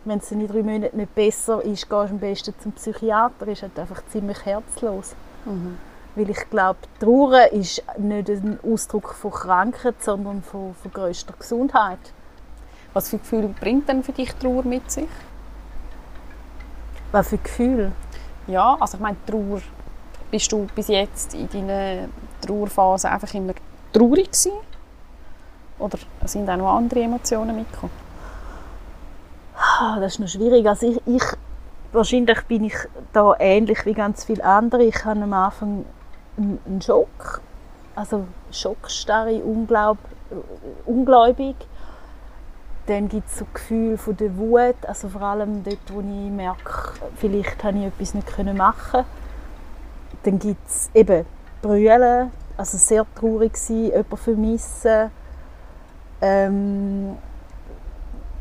wenn 0.05 0.18
es 0.18 0.31
in 0.33 0.47
drei 0.47 0.62
Monaten 0.62 0.97
nicht 0.97 1.14
besser 1.14 1.62
ist, 1.62 1.89
gehst 1.89 1.91
du 1.91 1.97
am 1.97 2.18
besten 2.18 2.55
zum 2.59 2.73
Psychiater, 2.73 3.47
ist 3.49 3.62
halt 3.62 3.79
einfach 3.79 4.03
ziemlich 4.07 4.45
herzlos. 4.45 5.14
Mhm. 5.45 5.79
Weil 6.14 6.29
ich 6.29 6.51
glaube, 6.51 6.79
Trauer 7.01 7.51
ist 7.53 7.83
nicht 7.97 8.29
ein 8.29 8.59
Ausdruck 8.62 9.14
von 9.14 9.31
Krankheit, 9.31 10.03
sondern 10.03 10.43
von, 10.43 10.75
von 10.75 10.93
größter 10.93 11.35
Gesundheit. 11.39 11.99
Was 12.93 13.09
für 13.09 13.18
Gefühle 13.18 13.49
bringt 13.49 13.88
denn 13.88 14.03
für 14.03 14.12
dich 14.12 14.34
Trauer 14.34 14.64
mit 14.64 14.90
sich? 14.90 15.09
Was 17.11 17.28
für 17.28 17.38
Gefühle? 17.38 17.93
Ja, 18.47 18.76
also 18.80 18.97
ich 18.97 19.03
meine 19.03 19.16
Trauer 19.26 19.61
bist 20.30 20.51
du 20.51 20.66
bis 20.74 20.88
jetzt 20.88 21.34
in 21.34 21.49
deiner 21.49 22.09
Trauerphase 22.40 23.11
einfach 23.11 23.32
immer 23.34 23.53
traurig 23.93 24.30
gewesen? 24.30 24.53
Oder 25.78 25.99
sind 26.24 26.49
auch 26.49 26.57
noch 26.57 26.76
andere 26.76 27.03
Emotionen 27.03 27.57
mitgekommen? 27.57 27.93
Ah, 29.55 29.99
das 30.01 30.14
ist 30.14 30.18
noch 30.20 30.28
schwierig. 30.28 30.66
Also 30.66 30.90
ich, 30.90 31.03
ich, 31.07 31.22
wahrscheinlich 31.93 32.40
bin 32.43 32.64
ich 32.64 32.74
da 33.12 33.34
ähnlich 33.38 33.84
wie 33.84 33.93
ganz 33.93 34.24
viele 34.24 34.45
andere. 34.45 34.84
Ich 34.84 35.05
hatte 35.05 35.22
am 35.22 35.32
Anfang 35.32 35.84
einen, 36.36 36.59
einen 36.66 36.80
Schock, 36.80 37.43
also 37.95 38.24
Schockstarre, 38.51 39.43
Unglaub, 39.43 39.99
ungläubig. 40.86 41.57
Dann 42.87 43.09
gibt 43.09 43.28
es 43.28 43.39
so 43.39 43.47
Gefühl 43.53 43.97
von 43.97 44.16
der 44.16 44.37
Wut, 44.37 44.74
also 44.87 45.09
vor 45.09 45.22
allem 45.22 45.62
dort, 45.62 45.78
wo 45.93 46.01
ich 46.01 46.30
merke, 46.30 46.95
vielleicht 47.16 47.62
habe 47.62 47.78
ich 47.78 47.85
etwas 47.85 48.14
nicht 48.14 48.55
machen 48.55 49.05
dann 50.22 50.39
gibt 50.39 50.66
es 50.66 50.91
eben 50.95 51.24
Brüllen, 51.61 52.30
also 52.57 52.78
sehr 52.78 53.07
traurig 53.14 53.57
sein, 53.57 53.87
jemanden 53.87 54.16
vermissen. 54.16 55.11
Ähm, 56.20 57.16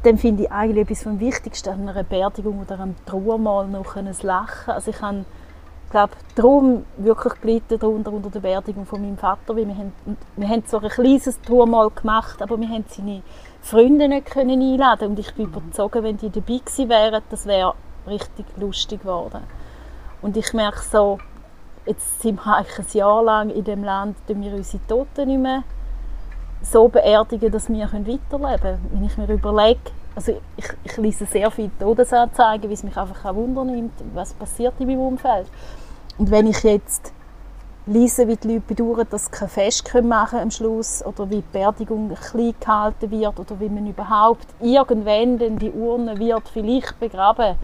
dann 0.03 0.17
finde 0.17 0.43
ich 0.43 0.51
eigentlich 0.51 0.83
etwas 0.83 1.03
vom 1.03 1.19
Wichtigsten 1.19 1.69
an 1.69 1.89
einer 1.89 2.03
Beerdigung 2.03 2.59
oder 2.61 2.79
einem 2.79 2.95
Trauermal 3.05 3.67
noch 3.67 3.95
ein 3.95 4.09
Lachen. 4.21 4.73
Also 4.73 4.91
ich 4.91 5.01
habe, 5.01 5.25
glaube 5.91 6.13
darum 6.35 6.85
wirklich 6.97 7.33
gelitten 7.41 7.79
darunter 7.79 8.11
unter 8.11 8.29
der 8.29 8.39
Beerdigung 8.39 8.85
von 8.85 9.01
meinem 9.01 9.17
Vater, 9.17 9.55
weil 9.55 9.67
wir 9.67 9.75
haben, 9.75 9.93
wir 10.35 10.47
haben 10.47 10.65
zwar 10.65 10.83
ein 10.83 10.89
kleines 10.89 11.39
Trauermal 11.41 11.91
gemacht, 11.91 12.41
aber 12.41 12.59
wir 12.59 12.69
haben 12.69 12.85
seine 12.87 13.21
Freunde 13.61 14.07
nicht 14.07 14.25
können 14.25 14.61
einladen 14.61 15.09
und 15.09 15.19
ich 15.19 15.33
bin 15.33 15.47
mhm. 15.47 15.53
überzeugt, 15.53 16.03
wenn 16.03 16.17
die 16.17 16.29
dabei 16.29 16.57
gewesen 16.57 16.89
wären, 16.89 17.21
das 17.29 17.45
wäre 17.45 17.73
richtig 18.07 18.45
lustig 18.57 19.01
geworden. 19.01 19.43
Und 20.21 20.35
ich 20.37 20.53
merke 20.53 20.81
so, 20.81 21.19
jetzt 21.85 22.21
sind 22.21 22.43
wir 22.43 22.57
eigentlich 22.57 22.79
ein 22.79 22.97
Jahr 22.97 23.23
lang 23.23 23.49
in 23.49 23.63
dem 23.63 23.83
Land, 23.83 24.17
wir 24.27 24.53
unsere 24.53 24.85
Toten 24.87 25.27
nicht 25.27 25.39
mehr 25.39 25.63
so 26.61 26.87
beerdigen, 26.87 27.51
dass 27.51 27.69
wir 27.69 27.91
weiterleben 27.91 28.59
können. 28.59 28.89
Wenn 28.91 29.05
ich 29.05 29.17
mir 29.17 29.29
überlege, 29.29 29.79
also 30.15 30.39
ich, 30.57 30.65
ich 30.83 30.97
lese 30.97 31.25
sehr 31.25 31.49
viele 31.49 31.71
Todesanzeigen, 31.79 32.65
weil 32.65 32.73
es 32.73 32.83
mich 32.83 32.95
einfach 32.97 33.25
auch 33.25 33.35
wundernimmt, 33.35 33.93
was 34.13 34.33
passiert 34.33 34.73
in 34.79 34.87
meinem 34.87 34.99
Umfeld. 34.99 35.47
Und 36.17 36.29
wenn 36.29 36.47
ich 36.47 36.61
jetzt 36.63 37.13
lese, 37.85 38.27
wie 38.27 38.35
die 38.35 38.47
Leute 38.47 38.61
bedauern, 38.67 39.07
dass 39.09 39.25
sie 39.25 39.31
kein 39.31 39.49
Fest 39.49 39.91
machen 40.03 40.39
am 40.39 40.51
Schluss 40.51 41.03
oder 41.05 41.29
wie 41.29 41.37
die 41.37 41.43
Beerdigung 41.51 42.09
klein 42.15 42.53
gehalten 42.59 43.11
wird 43.11 43.39
oder 43.39 43.59
wie 43.59 43.69
man 43.69 43.87
überhaupt 43.87 44.45
irgendwann 44.59 45.39
denn 45.39 45.57
die 45.57 45.71
Urne 45.71 46.17
wird 46.19 46.47
vielleicht 46.49 46.99
begraben 46.99 47.55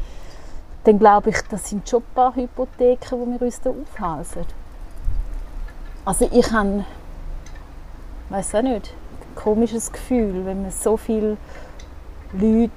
dann 0.87 0.99
glaube 0.99 1.31
ich, 1.31 1.41
das 1.49 1.69
sind 1.69 1.87
schon 1.87 2.01
ein 2.01 2.15
paar 2.15 2.33
Hypotheken, 2.33 2.97
die 3.25 3.39
wir 3.39 3.41
uns 3.41 3.59
da 3.59 3.71
aufhalten. 3.71 4.45
Also 6.05 6.29
ich 6.31 6.49
habe, 6.53 6.85
weiß 8.29 8.55
auch 8.55 8.61
nicht, 8.61 8.93
ein 8.93 9.35
komisches 9.35 9.91
Gefühl, 9.91 10.45
wenn 10.45 10.61
man 10.61 10.71
so 10.71 10.95
viele 10.95 11.35
Leute 12.31 12.71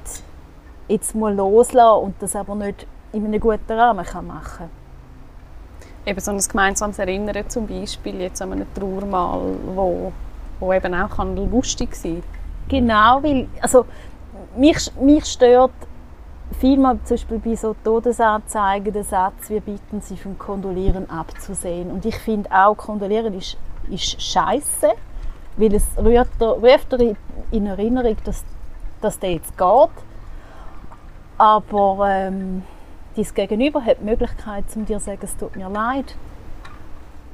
jetzt 0.89 1.15
mal 1.15 1.33
loslassen 1.33 2.03
und 2.03 2.15
das 2.21 2.35
aber 2.35 2.57
nicht 2.57 2.85
in 3.13 3.27
einem 3.27 3.39
guten 3.39 3.71
Rahmen 3.71 4.05
machen 4.27 4.59
kann. 4.59 4.80
Eben 6.11 6.21
so 6.21 6.33
ein 6.33 6.39
gemeinsames 6.39 6.99
Erinnern 6.99 7.49
zum 7.49 7.69
Beispiel 7.69 8.21
jetzt 8.21 8.43
an 8.43 8.53
einem 8.53 8.75
Trauermal, 8.75 9.55
wo, 9.77 10.13
wo 10.59 10.73
eben 10.73 10.93
auch 10.93 11.17
kann 11.17 11.37
lustig 11.37 11.95
sein 11.95 12.21
Genau, 12.69 13.23
weil 13.23 13.47
also 13.61 13.87
mich, 14.57 14.91
mich 15.01 15.25
stört 15.27 15.71
vielmal 16.59 16.99
zum 17.05 17.17
Beispiel 17.17 17.39
bei 17.39 17.55
so 17.55 17.77
Todesanzeigen 17.85 18.93
der 18.93 19.05
Satz, 19.05 19.51
wir 19.51 19.61
bitten 19.61 20.01
Sie 20.01 20.17
vom 20.17 20.37
Kondolieren 20.37 21.09
abzusehen. 21.09 21.93
Und 21.93 22.05
ich 22.05 22.17
finde 22.17 22.51
auch, 22.51 22.77
Kondolieren 22.77 23.35
ist, 23.35 23.57
ist 23.89 24.21
scheiße, 24.21 24.91
weil 25.57 25.75
es 25.75 25.85
rührt, 25.97 26.29
ruft 26.41 26.93
in 27.53 27.67
Erinnerung, 27.67 28.17
dass, 28.25 28.45
dass 29.01 29.19
der 29.21 29.35
jetzt 29.35 29.57
geht. 29.57 30.05
Aber 31.39 32.09
ähm, 32.09 32.63
dein 33.17 33.27
Gegenüber 33.35 33.85
hat 33.85 33.99
die 34.01 34.05
Möglichkeit, 34.05 34.65
um 34.75 34.87
dir 34.87 34.99
zu 34.99 35.07
sagen, 35.07 35.21
es 35.23 35.37
tut 35.37 35.57
mir 35.57 35.69
leid. 35.69 36.15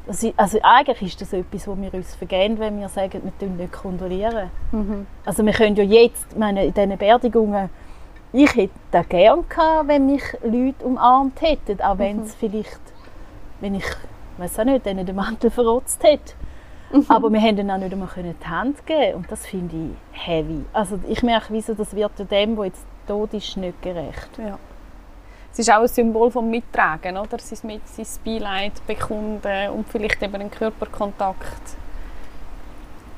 Also, 0.09 0.33
also 0.37 0.59
eigentlich 0.63 1.03
ist 1.03 1.21
das 1.21 1.33
etwas, 1.33 1.67
wo 1.67 1.77
wir 1.77 1.93
uns 1.93 2.15
vergehen, 2.15 2.59
wenn 2.61 2.79
wir 2.79 2.89
sagen, 2.89 3.21
wir 3.39 3.49
nicht 3.49 3.73
kondolieren. 3.73 4.51
Mhm. 4.71 5.07
Also 5.25 5.45
wir 5.45 5.53
können 5.53 5.75
ja 5.77 5.83
jetzt, 5.83 6.39
meine, 6.39 6.65
in 6.65 6.73
diesen 6.73 6.97
Beerdigungen 6.97 7.71
ich 8.33 8.55
hätte 8.55 8.75
das 8.91 9.09
gerne 9.09 9.45
gehabt, 9.49 9.89
wenn 9.89 10.07
mich 10.07 10.23
Leute 10.43 10.85
umarmt 10.85 11.41
hätten, 11.41 11.81
auch 11.81 11.99
wenn 11.99 12.21
es 12.21 12.35
mhm. 12.35 12.39
vielleicht, 12.39 12.81
wenn 13.61 13.75
ich, 13.75 13.87
weiß 14.37 14.59
auch 14.59 14.65
nicht, 14.65 14.85
denen 14.85 15.07
den 15.07 15.17
Mantel 15.17 15.51
verrotzt 15.51 16.03
hätte. 16.03 16.35
Mhm. 16.93 17.07
Aber 17.09 17.33
wir 17.33 17.41
haben 17.41 17.71
auch 17.71 17.79
nicht 17.79 17.93
einmal 17.93 18.09
die 18.15 18.47
Hand 18.47 18.87
geben 18.87 19.15
und 19.15 19.33
das 19.33 19.47
finde 19.47 19.75
ich 19.75 20.27
heavy. 20.27 20.65
Also 20.73 20.99
ich 21.09 21.23
merke, 21.23 21.47
wieso 21.51 21.75
das 21.75 21.95
wird 21.95 22.13
dem, 22.31 22.57
der 22.57 22.65
jetzt 22.67 22.85
tot 23.07 23.33
ist, 23.33 23.57
nicht 23.57 23.81
gerecht. 23.81 24.29
Ja. 24.39 24.59
Es 25.57 25.61
ist 25.61 25.71
auch 25.73 25.81
ein 25.81 25.89
Symbol 25.89 26.31
vom 26.31 26.51
Mittragen, 26.51 27.17
oder? 27.17 27.39
Sein, 27.39 27.59
Mit 27.63 27.89
sein 27.89 28.07
Beileid 28.23 28.75
bekunden 28.87 29.71
und 29.71 29.89
vielleicht 29.89 30.23
eben 30.23 30.35
einen 30.35 30.51
Körperkontakt. 30.51 31.63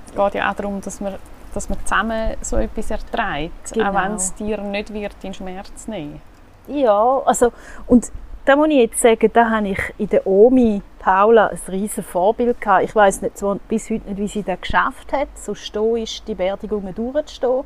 Es 0.06 0.14
geht 0.14 0.34
ja 0.34 0.48
auch 0.48 0.54
darum, 0.54 0.80
dass 0.80 1.00
man 1.00 1.16
dass 1.52 1.68
man 1.68 1.78
zusammen 1.84 2.36
so 2.40 2.58
etwas 2.58 2.92
erträgt, 2.92 3.72
genau. 3.72 3.90
auch 3.90 3.94
wenn 3.94 4.14
es 4.14 4.32
dir 4.34 4.58
nicht 4.58 4.92
wird, 4.92 5.16
in 5.22 5.34
Schmerz 5.34 5.88
nehmen. 5.88 6.22
Ja, 6.68 7.22
also 7.24 7.52
und 7.88 8.12
da 8.44 8.54
muss 8.54 8.68
ich 8.68 8.76
jetzt 8.76 9.00
sagen, 9.00 9.30
da 9.32 9.50
habe 9.50 9.70
ich 9.70 9.80
in 9.98 10.08
der 10.08 10.24
Omi 10.24 10.80
Paula 11.00 11.48
ein 11.48 11.58
riesen 11.66 12.04
Vorbild 12.04 12.60
gehabt. 12.60 12.84
Ich 12.84 12.94
weiß 12.94 13.22
nicht 13.22 13.36
zwar 13.36 13.56
bis 13.66 13.90
heute 13.90 14.08
nicht, 14.10 14.18
wie 14.18 14.28
sie 14.28 14.44
das 14.44 14.60
geschafft 14.60 15.12
hat, 15.12 15.28
so 15.34 15.56
stoisch 15.56 16.22
die 16.22 16.36
Beerdigungen 16.36 16.94
durchzustehen, 16.94 17.64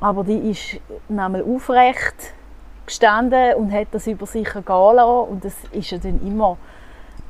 aber 0.00 0.22
die 0.22 0.50
ist 0.50 0.80
einmal 1.08 1.42
aufrecht 1.42 2.34
gestanden 2.86 3.54
und 3.54 3.72
hat 3.72 3.88
das 3.90 4.06
über 4.06 4.26
sich 4.26 4.48
gehen 4.48 4.64
lassen 4.66 5.30
und 5.30 5.44
das 5.44 5.54
ist 5.72 5.90
ja 5.90 5.98
dann 5.98 6.20
immer 6.26 6.56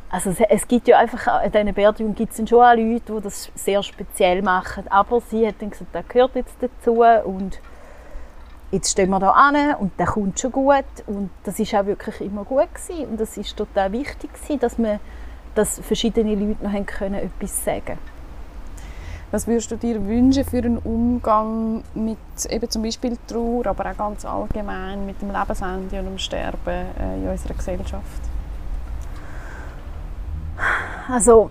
also 0.08 0.30
es, 0.30 0.40
es, 0.40 0.68
gibt 0.68 0.86
ja 0.88 0.98
einfach, 0.98 1.26
an 1.26 1.50
diesen 1.50 1.74
Beerdigungen 1.74 2.14
gibt 2.14 2.32
es 2.32 2.48
schon 2.48 2.60
auch 2.60 2.74
Leute, 2.74 3.12
die 3.12 3.20
das 3.22 3.50
sehr 3.54 3.82
speziell 3.82 4.40
machen. 4.40 4.86
Aber 4.88 5.20
sie 5.20 5.46
hat 5.46 5.56
dann 5.60 5.70
gesagt, 5.70 5.90
das 5.92 6.06
gehört 6.08 6.34
jetzt 6.36 6.56
dazu 6.60 7.02
und 7.24 7.60
jetzt 8.70 8.92
stehen 8.92 9.10
wir 9.10 9.18
da 9.18 9.30
an 9.30 9.74
und 9.74 9.98
der 9.98 10.06
kommt 10.06 10.38
schon 10.38 10.52
gut. 10.52 10.84
Und 11.06 11.30
das 11.44 11.58
ist 11.58 11.74
auch 11.74 11.86
wirklich 11.86 12.20
immer 12.20 12.44
gut 12.44 12.72
gewesen. 12.72 13.06
Und 13.06 13.20
das 13.20 13.36
ist 13.36 13.56
total 13.56 13.90
wichtig 13.92 14.32
gewesen, 14.32 14.60
dass, 14.60 14.78
man, 14.78 15.00
dass 15.54 15.80
verschiedene 15.80 16.34
Leute 16.34 16.64
noch 16.64 16.86
können 16.86 17.14
etwas 17.14 17.64
sagen 17.64 17.98
Was 19.30 19.46
würdest 19.46 19.70
du 19.72 19.76
dir 19.76 20.06
wünschen 20.06 20.44
für 20.44 20.58
einen 20.58 20.78
Umgang 20.78 21.82
mit 21.94 22.18
eben 22.48 22.70
zum 22.70 22.82
Beispiel 22.82 23.18
Trauer, 23.26 23.66
aber 23.66 23.90
auch 23.90 23.96
ganz 23.96 24.24
allgemein 24.24 25.04
mit 25.04 25.20
dem 25.20 25.32
Lebensende 25.32 25.98
und 25.98 26.06
dem 26.06 26.18
Sterben 26.18 26.86
äh, 26.98 27.16
in 27.16 27.28
unserer 27.28 27.54
Gesellschaft? 27.54 28.22
Also, 31.10 31.50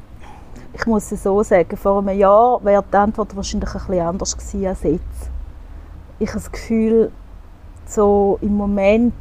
ich 0.73 0.85
muss 0.85 1.11
es 1.11 1.23
so 1.23 1.43
sagen, 1.43 1.75
vor 1.77 1.99
einem 1.99 2.17
Jahr 2.17 2.63
wäre 2.63 2.83
die 2.91 2.97
Antwort 2.97 3.35
wahrscheinlich 3.35 3.69
ein 3.69 3.79
bisschen 3.79 4.07
anders 4.07 4.37
gewesen 4.37 4.67
als 4.67 4.83
jetzt. 4.83 5.29
Ich 6.19 6.29
habe 6.29 6.39
das 6.39 6.51
Gefühl, 6.51 7.11
so 7.85 8.39
im 8.41 8.55
Moment 8.55 9.13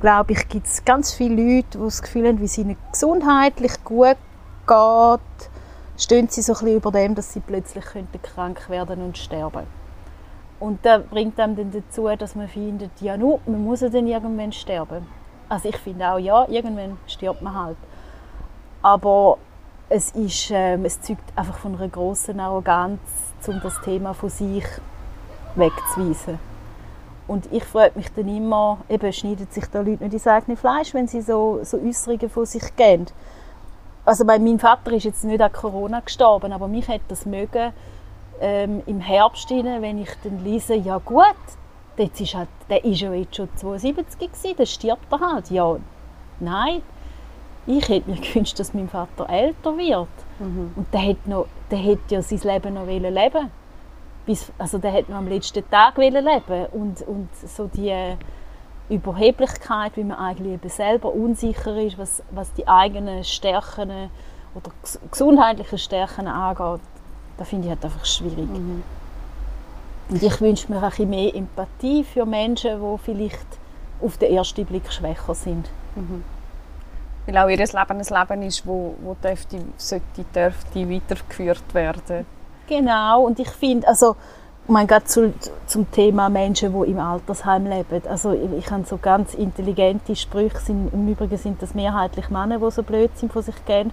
glaube 0.00 0.32
ich, 0.32 0.48
gibt 0.48 0.66
es 0.66 0.84
ganz 0.84 1.14
viele 1.14 1.34
Leute, 1.34 1.78
die 1.78 1.84
das 1.84 2.02
Gefühl 2.02 2.28
haben, 2.28 2.40
wie 2.40 2.44
es 2.44 2.58
ihnen 2.58 2.76
gesundheitlich 2.92 3.82
gut 3.84 4.18
geht, 4.66 5.50
stehen 5.96 6.28
sie 6.28 6.42
so 6.42 6.52
ein 6.52 6.58
bisschen 6.58 6.76
über 6.76 6.90
dem, 6.90 7.14
dass 7.14 7.32
sie 7.32 7.40
plötzlich 7.40 7.84
könnten 7.84 8.20
krank 8.22 8.68
werden 8.68 9.02
und 9.02 9.18
sterben. 9.18 9.66
Und 10.60 10.84
das 10.84 11.04
bringt 11.04 11.38
einem 11.38 11.56
dann 11.56 11.72
dazu, 11.72 12.08
dass 12.16 12.34
man 12.34 12.48
findet, 12.48 13.00
ja 13.00 13.16
nur, 13.16 13.40
man 13.46 13.62
muss 13.62 13.80
ja 13.80 13.88
dann 13.88 14.06
irgendwann 14.06 14.52
sterben. 14.52 15.06
Also 15.48 15.68
ich 15.68 15.76
finde 15.76 16.08
auch, 16.08 16.18
ja, 16.18 16.48
irgendwann 16.48 16.96
stirbt 17.06 17.42
man 17.42 17.54
halt. 17.54 17.76
Aber 18.82 19.38
es, 19.88 20.10
ist, 20.12 20.50
äh, 20.50 20.76
es 20.76 21.00
zeugt 21.00 21.22
einfach 21.36 21.58
von 21.58 21.76
einer 21.76 21.88
großen 21.88 22.38
Arroganz, 22.40 23.00
um 23.46 23.60
das 23.62 23.80
Thema 23.82 24.14
von 24.14 24.30
sich 24.30 24.64
wegzuweisen. 25.54 26.38
Und 27.26 27.50
ich 27.52 27.64
frage 27.64 27.92
mich 27.96 28.12
dann 28.12 28.28
immer, 28.28 28.78
eben, 28.88 29.12
schneidet 29.12 29.52
sich 29.52 29.66
da 29.66 29.80
Leute 29.80 30.04
nicht 30.04 30.12
ins 30.12 30.26
eigene 30.26 30.56
Fleisch, 30.56 30.92
wenn 30.92 31.06
sie 31.06 31.22
so, 31.22 31.60
so 31.62 31.78
Äußerungen 31.78 32.28
von 32.28 32.44
sich 32.44 32.74
geben. 32.76 33.06
Also 34.04 34.24
mein 34.24 34.58
Vater 34.58 34.92
ist 34.92 35.04
jetzt 35.04 35.24
nicht 35.24 35.40
an 35.40 35.52
Corona 35.52 36.00
gestorben, 36.00 36.52
aber 36.52 36.68
mich 36.68 36.88
hätte 36.88 37.04
das 37.08 37.24
mögen, 37.24 37.72
ähm, 38.40 38.82
im 38.86 39.00
Herbst, 39.00 39.50
rein, 39.50 39.80
wenn 39.80 39.98
ich 39.98 40.10
dann 40.22 40.42
lese, 40.44 40.74
ja 40.74 40.98
gut, 40.98 41.24
jetzt 41.96 42.20
ist 42.20 42.34
halt, 42.34 42.48
der 42.68 42.84
ist 42.84 43.00
ja 43.00 43.12
jetzt 43.12 43.36
schon 43.36 43.48
72 43.56 44.32
gewesen, 44.32 44.54
dann 44.56 44.66
stirbt 44.66 45.12
er 45.12 45.20
halt. 45.20 45.50
Ja, 45.50 45.76
nein, 46.40 46.82
ich 47.66 47.88
hätte 47.88 48.10
mir 48.10 48.16
gewünscht, 48.20 48.58
dass 48.58 48.74
mein 48.74 48.88
Vater 48.88 49.28
älter 49.30 49.76
wird. 49.76 50.08
Mhm. 50.38 50.72
Und 50.76 50.92
der 50.92 51.00
hätte, 51.00 51.30
noch, 51.30 51.46
der 51.70 51.78
hätte 51.78 52.14
ja 52.14 52.22
sein 52.22 52.40
Leben 52.40 52.74
noch 52.74 52.86
leben 52.86 53.50
bis, 54.26 54.52
also 54.58 54.78
der 54.78 54.90
hätte 54.92 55.10
noch 55.10 55.18
am 55.18 55.28
letzten 55.28 55.68
Tag 55.70 55.98
leben 55.98 56.66
und, 56.72 57.02
und 57.02 57.28
so 57.34 57.66
die 57.66 58.16
Überheblichkeit, 58.88 59.96
wie 59.96 60.04
man 60.04 60.18
eigentlich 60.18 60.54
eben 60.54 60.68
selber 60.68 61.14
unsicher 61.14 61.76
ist, 61.76 61.98
was, 61.98 62.22
was 62.30 62.52
die 62.52 62.68
eigenen 62.68 63.24
Stärken 63.24 64.10
oder 64.54 64.70
gesundheitlichen 65.10 65.78
Stärken 65.78 66.28
angeht, 66.28 66.80
da 67.38 67.44
finde 67.44 67.66
ich 67.66 67.70
halt 67.70 67.84
einfach 67.84 68.04
schwierig. 68.04 68.48
Mhm. 68.48 68.82
Und 70.10 70.22
ich 70.22 70.40
wünsche 70.40 70.70
mir 70.70 70.82
ein 70.82 70.90
bisschen 70.90 71.10
mehr 71.10 71.34
Empathie 71.34 72.04
für 72.04 72.26
Menschen, 72.26 72.80
die 72.80 72.98
vielleicht 72.98 73.46
auf 74.02 74.18
den 74.18 74.32
ersten 74.34 74.66
Blick 74.66 74.92
schwächer 74.92 75.34
sind. 75.34 75.68
Mhm. 75.96 76.22
Weil 77.26 77.38
auch 77.38 77.48
ihr 77.48 77.56
Leben 77.56 77.72
ein 77.72 77.98
Leben 77.98 78.42
ist, 78.42 78.66
wo, 78.66 78.94
wo 79.02 79.16
dürfte, 79.22 79.58
sollte, 79.78 80.24
dürfte 80.34 80.90
weitergeführt 80.90 81.72
werden. 81.72 82.26
Genau, 82.66 83.24
und 83.24 83.38
ich 83.38 83.48
finde, 83.48 83.88
also 83.88 84.16
mein 84.66 84.86
gerade 84.86 85.04
zu, 85.04 85.34
zum 85.66 85.90
Thema 85.90 86.28
Menschen, 86.28 86.72
die 86.72 86.90
im 86.90 86.98
Altersheim 86.98 87.66
leben. 87.66 88.02
Also 88.08 88.32
ich, 88.32 88.52
ich 88.58 88.70
habe 88.70 88.84
so 88.84 88.96
ganz 88.96 89.34
intelligente 89.34 90.16
Sprüche, 90.16 90.58
sind, 90.58 90.92
im 90.92 91.08
Übrigen 91.08 91.36
sind 91.36 91.60
das 91.62 91.74
mehrheitlich 91.74 92.30
Männer, 92.30 92.58
die 92.58 92.70
so 92.70 92.82
blöd 92.82 93.10
sind 93.16 93.32
von 93.32 93.42
sich 93.42 93.64
gehen 93.64 93.92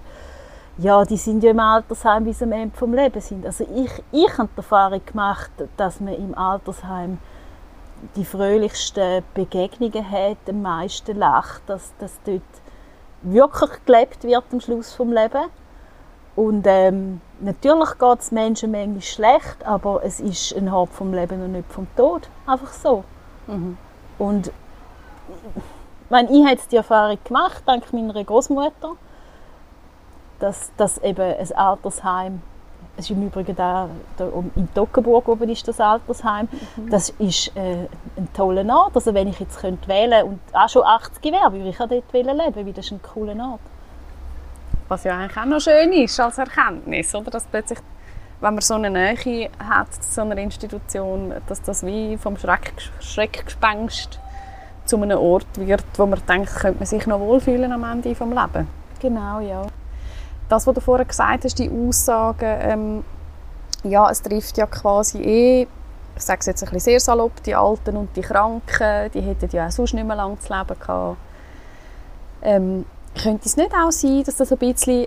ja, 0.78 1.04
die 1.04 1.16
sind 1.16 1.42
ja 1.42 1.50
im 1.50 1.60
Altersheim, 1.60 2.24
wie 2.24 2.32
sie 2.32 2.44
am 2.44 2.52
Ende 2.52 2.76
vom 2.76 2.94
Leben 2.94 3.20
sind. 3.20 3.44
Also 3.44 3.64
ich, 3.64 3.90
ich 4.10 4.38
habe 4.38 4.48
die 4.54 4.58
Erfahrung 4.58 5.04
gemacht, 5.04 5.50
dass 5.76 6.00
man 6.00 6.14
im 6.14 6.36
Altersheim 6.36 7.18
die 8.16 8.24
fröhlichsten 8.24 9.22
Begegnungen 9.34 10.10
hat, 10.10 10.38
am 10.48 10.62
meisten 10.62 11.16
lacht, 11.18 11.62
dass, 11.66 11.92
dass 11.98 12.18
dort 12.24 12.42
wirklich 13.22 13.70
gelebt 13.84 14.24
wird 14.24 14.44
am 14.50 14.60
Schluss 14.60 14.92
vom 14.94 15.12
Leben. 15.12 15.44
Und 16.34 16.66
ähm, 16.66 17.20
natürlich 17.40 17.98
geht 17.98 18.20
es 18.20 18.32
Menschen 18.32 18.70
manchmal 18.70 19.02
schlecht, 19.02 19.64
aber 19.64 20.02
es 20.02 20.20
ist 20.20 20.54
ein 20.56 20.72
Haupt 20.72 20.94
vom 20.94 21.12
Leben 21.12 21.42
und 21.42 21.52
nicht 21.52 21.70
vom 21.70 21.86
Tod. 21.96 22.28
Einfach 22.46 22.72
so. 22.72 23.04
Mhm. 23.46 23.76
Und 24.18 24.46
ich, 24.46 26.10
meine, 26.10 26.30
ich 26.30 26.44
habe 26.44 26.58
die 26.70 26.76
Erfahrung 26.76 27.18
gemacht, 27.24 27.62
dank 27.66 27.92
meiner 27.92 28.24
Großmutter 28.24 28.92
dass, 30.42 30.72
dass 30.76 30.98
eben 30.98 31.22
ein 31.22 31.52
Altersheim, 31.52 32.42
es 32.96 33.06
ist 33.06 33.10
im 33.12 33.26
Übrigen 33.26 33.56
da, 33.56 33.88
da 34.18 34.28
in 34.54 34.68
Toggenburg 34.74 35.28
oben 35.28 35.48
ist 35.48 35.66
das 35.66 35.80
Altersheim, 35.80 36.48
mhm. 36.76 36.90
das 36.90 37.10
ist 37.10 37.56
äh, 37.56 37.86
ein 38.16 38.28
toller 38.34 38.66
Ort. 38.74 38.94
Also 38.94 39.14
wenn 39.14 39.28
ich 39.28 39.38
jetzt 39.40 39.58
könnte 39.60 39.88
wählen 39.88 40.24
und 40.24 40.40
auch 40.52 40.68
schon 40.68 40.84
80 40.84 41.24
wäre, 41.32 41.52
würde 41.52 41.68
ich 41.68 41.80
auch 41.80 41.88
dort 41.88 42.12
leben, 42.12 42.66
weil 42.66 42.72
das 42.72 42.86
ist 42.86 42.92
ein 42.92 43.00
cooler 43.02 43.36
Ort. 43.36 43.60
Was 44.92 45.04
ja 45.04 45.18
eigentlich 45.18 45.36
auch 45.36 45.46
noch 45.46 45.60
schön 45.60 45.92
ist 45.92 46.20
als 46.20 46.36
Erkenntnis, 46.38 47.14
oder? 47.14 47.30
dass 47.30 47.44
plötzlich 47.44 47.78
wenn 48.40 48.54
man 48.54 48.60
so 48.60 48.74
eine 48.74 48.90
Nähe 48.90 49.50
hat 49.58 49.94
zu 49.94 50.12
so 50.12 50.20
einer 50.20 50.36
Institution, 50.36 51.32
dass 51.46 51.62
das 51.62 51.86
wie 51.86 52.16
vom 52.16 52.36
Schreck, 52.36 52.72
Schreckgespenst 53.00 54.18
zu 54.84 55.00
einem 55.00 55.16
Ort 55.16 55.46
wird, 55.54 55.84
wo 55.96 56.06
man 56.06 56.20
denkt, 56.28 56.54
könnte 56.56 56.78
man 56.80 56.86
sich 56.86 57.06
noch 57.06 57.20
wohlfühlen 57.20 57.72
am 57.72 57.84
Ende 57.84 58.08
des 58.10 58.18
Lebens. 58.18 58.66
Genau, 59.00 59.40
ja 59.40 59.62
das, 60.52 60.66
was 60.66 60.74
du 60.74 60.80
vorher 60.82 61.06
gesagt 61.06 61.44
hast, 61.44 61.58
die 61.58 61.70
Aussagen, 61.70 62.58
ähm, 62.60 63.04
ja, 63.84 64.10
es 64.10 64.20
trifft 64.20 64.58
ja 64.58 64.66
quasi 64.66 65.22
eh, 65.22 65.66
ich 66.14 66.22
sage 66.22 66.40
es 66.40 66.46
jetzt 66.46 66.62
ein 66.62 66.66
bisschen 66.66 66.80
sehr 66.80 67.00
salopp, 67.00 67.42
die 67.42 67.54
Alten 67.54 67.96
und 67.96 68.14
die 68.14 68.20
Kranken, 68.20 69.10
die 69.14 69.22
hätten 69.22 69.48
ja 69.50 69.68
auch 69.68 69.70
sonst 69.70 69.94
nicht 69.94 70.06
mehr 70.06 70.14
lange 70.14 70.38
zu 70.38 70.52
leben 70.52 70.78
gehabt. 70.78 71.16
Ähm, 72.42 72.84
könnte 73.20 73.46
es 73.46 73.56
nicht 73.56 73.74
auch 73.74 73.90
sein, 73.90 74.22
dass 74.24 74.36
das 74.36 74.52
ein 74.52 74.58
bisschen 74.58 75.06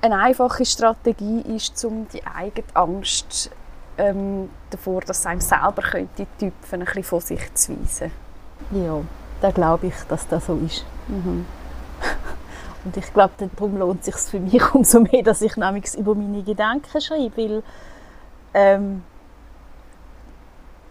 eine 0.00 0.18
einfache 0.18 0.64
Strategie 0.64 1.40
ist, 1.54 1.84
um 1.84 2.06
die 2.08 2.24
eigene 2.26 2.66
Angst 2.74 3.50
ähm, 3.98 4.50
davor, 4.70 5.00
dass 5.02 5.20
es 5.20 5.26
einem 5.26 5.40
selber 5.40 5.82
könnte 5.82 6.26
Typen 6.38 6.54
ein 6.72 6.80
bisschen 6.80 7.04
von 7.04 7.20
sich 7.20 7.54
zu 7.54 7.72
weisen? 7.80 8.10
Ja, 8.72 9.00
da 9.40 9.50
glaube 9.50 9.88
ich, 9.88 9.94
dass 10.08 10.26
das 10.26 10.46
so 10.46 10.56
ist. 10.56 10.84
Mhm. 11.08 11.46
Und 12.84 12.96
ich 12.96 13.12
glaube, 13.12 13.34
darum 13.38 13.78
lohnt 13.78 14.00
es 14.00 14.06
sich 14.06 14.16
für 14.16 14.40
mich 14.40 14.74
umso 14.74 15.00
mehr, 15.00 15.22
dass 15.22 15.40
ich 15.40 15.56
nämlich 15.56 15.94
über 15.96 16.14
meine 16.14 16.42
Gedanken 16.42 17.00
schreibe, 17.00 17.36
weil 17.36 17.62
ähm, 18.54 19.04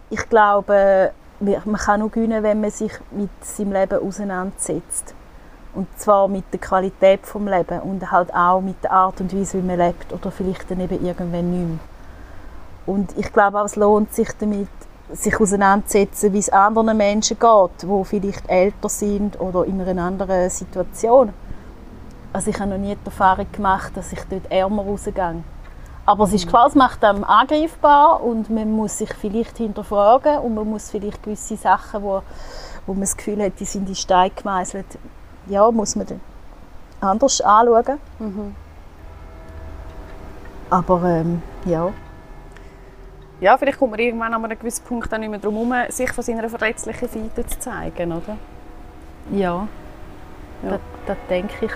ich 0.08 0.28
glaube, 0.28 1.12
man 1.40 1.76
kann 1.76 2.00
nur 2.00 2.10
gewinnen, 2.10 2.42
wenn 2.42 2.60
man 2.60 2.70
sich 2.70 2.92
mit 3.10 3.30
seinem 3.44 3.72
Leben 3.72 4.06
auseinandersetzt. 4.06 5.14
Und 5.74 5.88
zwar 5.98 6.28
mit 6.28 6.44
der 6.52 6.60
Qualität 6.60 7.22
des 7.22 7.34
Lebens 7.34 7.82
und 7.82 8.10
halt 8.10 8.34
auch 8.34 8.60
mit 8.60 8.82
der 8.84 8.92
Art 8.92 9.20
und 9.20 9.34
Weise, 9.34 9.58
wie 9.58 9.66
man 9.66 9.78
lebt. 9.78 10.12
Oder 10.12 10.30
vielleicht 10.30 10.70
dann 10.70 10.80
eben 10.80 11.04
irgendwann 11.04 11.50
nicht 11.50 11.68
mehr. 11.68 11.78
Und 12.84 13.16
ich 13.16 13.32
glaube 13.32 13.60
auch, 13.60 13.64
es 13.64 13.76
lohnt 13.76 14.12
sich 14.12 14.28
damit, 14.38 14.68
sich 15.12 15.40
auseinanderzusetzen, 15.40 16.32
wie 16.32 16.38
es 16.38 16.50
anderen 16.50 16.96
Menschen 16.96 17.38
geht, 17.38 17.82
die 17.82 18.04
vielleicht 18.04 18.48
älter 18.48 18.88
sind 18.88 19.40
oder 19.40 19.64
in 19.64 19.80
einer 19.80 20.02
anderen 20.02 20.50
Situation 20.50 21.32
also 22.32 22.50
ich 22.50 22.58
habe 22.58 22.70
noch 22.70 22.78
nie 22.78 22.94
die 22.94 23.06
Erfahrung 23.06 23.46
gemacht, 23.52 23.92
dass 23.94 24.12
ich 24.12 24.20
dort 24.28 24.50
ärmer 24.50 24.82
rausgehe. 24.82 25.44
Aber 26.04 26.24
es 26.24 26.32
ist 26.32 26.48
klar, 26.48 26.66
es 26.66 26.74
macht 26.74 27.04
einem 27.04 27.22
angreifbar 27.22 28.22
und 28.22 28.50
man 28.50 28.72
muss 28.72 28.98
sich 28.98 29.12
vielleicht 29.14 29.58
hinterfragen 29.58 30.38
und 30.38 30.54
man 30.54 30.68
muss 30.68 30.90
vielleicht 30.90 31.22
gewisse 31.22 31.56
Sachen, 31.56 32.02
wo, 32.02 32.22
wo 32.86 32.92
man 32.92 33.02
das 33.02 33.16
Gefühl 33.16 33.42
hat, 33.42 33.60
die 33.60 33.64
sind 33.64 33.88
in 33.88 33.94
Stein 33.94 34.32
gemeißelt, 34.34 34.98
ja, 35.46 35.70
muss 35.70 35.96
man 35.96 36.06
anders 37.00 37.40
anschauen. 37.40 37.98
Mhm. 38.18 38.54
Aber 40.70 41.02
ähm, 41.04 41.42
ja. 41.64 41.92
Ja, 43.40 43.58
vielleicht 43.58 43.78
kommt 43.78 43.90
man 43.90 44.00
irgendwann 44.00 44.32
an 44.32 44.44
einem 44.44 44.58
gewissen 44.58 44.84
Punkt 44.84 45.12
dann 45.12 45.20
nicht 45.20 45.30
mehr 45.30 45.40
darum 45.40 45.72
herum, 45.72 45.90
sich 45.90 46.12
von 46.12 46.22
seiner 46.22 46.48
verletzlichen 46.48 47.08
Seite 47.08 47.46
zu 47.46 47.58
zeigen, 47.58 48.12
oder? 48.12 48.36
Ja, 49.32 49.66
ja. 50.62 50.70
Das, 50.70 50.80
das 51.06 51.16
denke 51.28 51.66
ich 51.66 51.72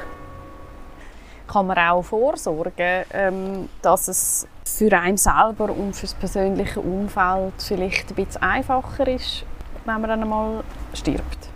kann 1.46 1.66
man 1.66 1.78
auch 1.78 2.02
vorsorgen, 2.02 3.04
ähm, 3.12 3.68
dass 3.82 4.08
es 4.08 4.46
für 4.64 4.92
einen 4.92 5.16
selber 5.16 5.70
und 5.70 5.94
für 5.94 6.06
das 6.06 6.14
persönliche 6.14 6.80
Umfeld 6.80 7.54
vielleicht 7.58 8.10
ein 8.10 8.14
bisschen 8.16 8.42
einfacher 8.42 9.06
ist, 9.08 9.44
wenn 9.84 10.00
man 10.00 10.10
dann 10.10 10.22
einmal 10.22 10.64
stirbt. 10.92 11.48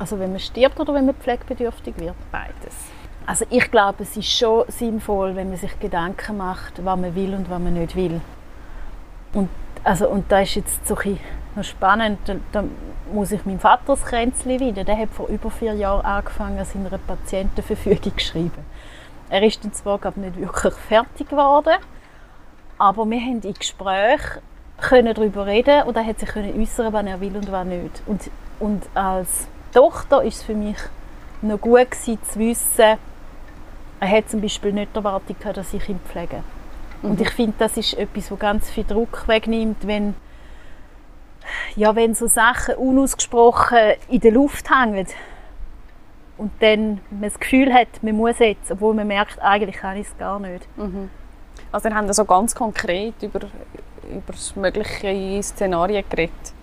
Also 0.00 0.18
wenn 0.18 0.30
man 0.30 0.40
stirbt 0.40 0.80
oder 0.80 0.94
wenn 0.94 1.04
man 1.04 1.14
pflegebedürftig 1.14 1.94
wird? 1.98 2.14
Beides. 2.32 2.74
Also 3.26 3.44
ich 3.50 3.70
glaube, 3.70 4.02
es 4.02 4.16
ist 4.16 4.30
schon 4.30 4.64
sinnvoll, 4.68 5.36
wenn 5.36 5.50
man 5.50 5.58
sich 5.58 5.78
Gedanken 5.78 6.38
macht, 6.38 6.82
was 6.82 6.98
man 6.98 7.14
will 7.14 7.34
und 7.34 7.50
was 7.50 7.60
man 7.60 7.74
nicht 7.74 7.94
will. 7.94 8.22
Und, 9.34 9.50
also, 9.84 10.08
und 10.08 10.32
da 10.32 10.40
ist 10.40 10.54
jetzt 10.54 10.88
so 10.88 10.96
noch 11.54 11.64
spannend, 11.64 12.18
da, 12.24 12.36
da 12.50 12.64
muss 13.12 13.30
ich 13.30 13.44
meinem 13.44 13.60
Vater 13.60 13.82
das 13.88 14.02
Kränzchen 14.04 14.58
wieder. 14.58 14.84
Der 14.84 14.96
hat 14.96 15.10
vor 15.10 15.28
über 15.28 15.50
vier 15.50 15.74
Jahren 15.74 16.04
angefangen, 16.04 16.58
an 16.58 16.64
seiner 16.64 16.96
Patientenverfügung 16.96 18.16
zu 18.16 18.24
schreiben. 18.24 18.64
Er 19.28 19.42
ist 19.42 19.62
dann 19.62 19.74
zwar 19.74 19.98
glaub, 19.98 20.16
nicht 20.16 20.40
wirklich 20.40 20.74
fertig 20.74 21.28
geworden, 21.28 21.74
aber 22.78 23.08
wir 23.08 23.20
haben 23.20 23.42
in 23.42 23.52
Gesprächen 23.54 24.40
können 24.80 25.14
darüber 25.14 25.44
reden 25.44 25.82
und 25.82 25.94
er 25.94 26.06
hat 26.06 26.18
sich 26.18 26.30
können 26.30 26.58
äußern, 26.58 26.90
was 26.90 27.04
er 27.04 27.20
will 27.20 27.36
und 27.36 27.52
was 27.52 27.66
nicht. 27.66 28.02
Und, 28.06 28.30
und 28.60 28.82
als 28.94 29.46
Tochter 29.72 30.22
ist 30.22 30.36
es 30.36 30.42
für 30.42 30.54
mich 30.54 30.76
noch 31.42 31.60
gut 31.60 31.90
gewesen, 31.90 32.18
zu 32.30 32.38
wissen, 32.38 32.98
er 34.00 34.10
hat 34.10 34.30
zum 34.30 34.40
Beispiel 34.40 34.72
nicht 34.72 34.96
erwartet, 34.96 35.36
dass 35.54 35.74
ich 35.74 35.88
ihn 35.88 36.00
pflege. 36.00 36.42
Mhm. 37.02 37.10
Und 37.10 37.20
ich 37.20 37.30
finde, 37.30 37.54
das 37.58 37.76
ist 37.76 37.94
etwas, 37.94 38.30
was 38.30 38.38
ganz 38.38 38.70
viel 38.70 38.84
Druck 38.84 39.28
wegnimmt, 39.28 39.86
wenn, 39.86 40.14
ja, 41.76 41.94
wenn 41.94 42.14
so 42.14 42.26
Sachen 42.26 42.76
unausgesprochen 42.76 43.94
in 44.08 44.20
der 44.20 44.32
Luft 44.32 44.70
hängen 44.70 45.06
und 46.38 46.50
dann 46.60 47.00
man 47.10 47.22
das 47.22 47.38
Gefühl 47.38 47.72
hat, 47.72 47.88
man 48.02 48.16
muss 48.16 48.38
jetzt, 48.38 48.70
obwohl 48.70 48.94
man 48.94 49.06
merkt, 49.06 49.40
eigentlich 49.40 49.76
kann 49.76 49.96
ich 49.98 50.06
es 50.06 50.18
gar 50.18 50.40
nicht. 50.40 50.66
Mhm. 50.78 51.10
Also 51.70 51.88
dann 51.88 51.96
haben 51.96 52.06
wir 52.06 52.14
so 52.14 52.24
ganz 52.24 52.54
konkret 52.54 53.14
über, 53.22 53.40
über 54.08 54.60
mögliche 54.60 55.42
Szenarien 55.42 56.04
geredet. 56.08 56.54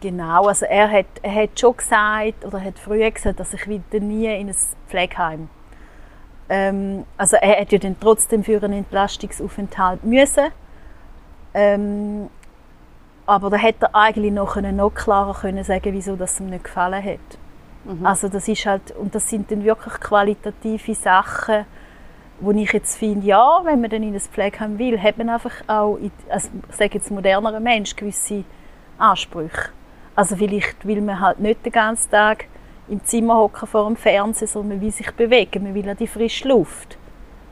Genau, 0.00 0.46
also 0.46 0.64
er 0.66 0.90
hat, 0.90 1.06
er 1.22 1.34
hat 1.34 1.60
schon 1.60 1.76
gesagt, 1.76 2.44
oder 2.44 2.62
hat 2.62 2.78
früher 2.78 3.10
gesagt, 3.10 3.38
dass 3.38 3.52
ich 3.52 3.68
wieder 3.68 4.00
nie 4.00 4.26
in 4.26 4.48
ein 4.48 4.56
Pflegeheim 4.88 5.48
ähm, 6.50 7.06
also 7.16 7.36
er 7.36 7.60
hat 7.60 7.70
ja 7.70 7.78
dann 7.78 7.96
trotzdem 7.98 8.42
für 8.42 8.60
einen 8.62 8.80
Entlastungsaufenthalt 8.80 10.02
müssen. 10.02 10.48
Ähm, 11.54 12.28
aber 13.24 13.50
da 13.50 13.56
hätte 13.56 13.86
er 13.86 13.94
eigentlich 13.94 14.32
noch, 14.32 14.56
noch 14.56 14.90
klarer 14.90 15.34
können 15.34 15.62
sagen 15.62 15.92
wieso 15.92 16.16
das 16.16 16.40
ihm 16.40 16.50
nicht 16.50 16.64
gefallen 16.64 17.04
hat. 17.04 17.20
Mhm. 17.84 18.04
Also 18.04 18.28
das 18.28 18.48
ist 18.48 18.66
halt, 18.66 18.90
und 18.96 19.14
das 19.14 19.28
sind 19.30 19.50
dann 19.52 19.62
wirklich 19.62 19.94
qualitative 19.94 20.94
Sachen, 20.94 21.66
wo 22.40 22.50
ich 22.50 22.72
jetzt 22.72 22.96
finde, 22.96 23.28
ja, 23.28 23.60
wenn 23.62 23.80
man 23.80 23.90
dann 23.90 24.02
in 24.02 24.14
das 24.14 24.26
Pflegeheim 24.26 24.76
will, 24.78 25.00
hat 25.00 25.18
man 25.18 25.28
einfach 25.28 25.54
auch, 25.68 25.98
ich 25.98 26.10
sage 26.70 26.94
jetzt 26.94 27.12
modernerer 27.12 27.60
Mensch, 27.60 27.94
gewisse 27.94 28.42
Ansprüche. 28.98 29.70
Also 30.20 30.36
vielleicht 30.36 30.86
will 30.86 31.00
man 31.00 31.18
halt 31.18 31.40
nicht 31.40 31.64
den 31.64 31.72
ganzen 31.72 32.10
Tag 32.10 32.44
im 32.88 33.02
Zimmer 33.02 33.38
hocken 33.38 33.66
vor 33.66 33.86
dem 33.86 33.96
Fernseher, 33.96 34.48
sondern 34.48 34.76
man 34.76 34.80
will 34.82 34.90
sich 34.90 35.10
bewegen, 35.12 35.62
man 35.62 35.74
will 35.74 35.88
an 35.88 35.96
die 35.96 36.06
frische 36.06 36.46
Luft. 36.46 36.98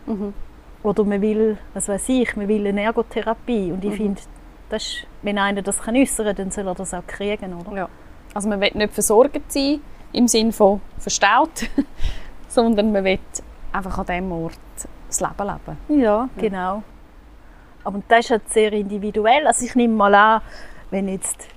Mhm. 0.05 0.35
Oder 0.83 1.03
man 1.05 1.23
will, 1.23 1.57
was 1.73 1.89
weiß 1.89 2.11
ich, 2.11 2.37
man 2.37 2.47
will 2.47 2.67
eine 2.67 2.83
Ergotherapie. 2.83 3.73
Und 3.73 3.83
ich 3.87 3.93
mhm. 3.93 3.97
finde, 3.97 4.21
das 4.69 4.99
wenn 5.23 5.39
einer 5.39 5.63
das 5.63 5.81
kann 5.81 5.97
äußern 5.97 6.27
kann, 6.27 6.37
dann 6.37 6.51
soll 6.51 6.67
er 6.67 6.75
das 6.75 6.93
auch 6.93 7.07
kriegen, 7.07 7.55
oder? 7.55 7.75
Ja. 7.75 7.89
Also 8.35 8.51
man 8.51 8.61
will 8.61 8.73
nicht 8.75 8.93
versorgt 8.93 9.51
sein, 9.51 9.81
im 10.13 10.29
Sinne 10.29 10.53
von 10.53 10.83
verstaut, 10.99 11.71
sondern 12.49 12.93
man 12.93 13.03
will 13.03 13.19
einfach 13.73 13.97
an 13.97 14.05
diesem 14.05 14.31
Ort 14.31 14.59
das 15.07 15.21
Leben 15.23 15.49
leben. 15.89 16.03
Ja, 16.03 16.29
genau. 16.37 16.83
Aber 17.83 18.03
das 18.09 18.27
ist 18.27 18.31
halt 18.31 18.51
sehr 18.51 18.75
individuell. 18.75 19.47
Also 19.47 19.65
ich 19.65 19.75
nehme 19.75 19.95
mal 19.95 20.15
an, 20.15 20.43
wenn 20.91 21.09
jetzt 21.09 21.49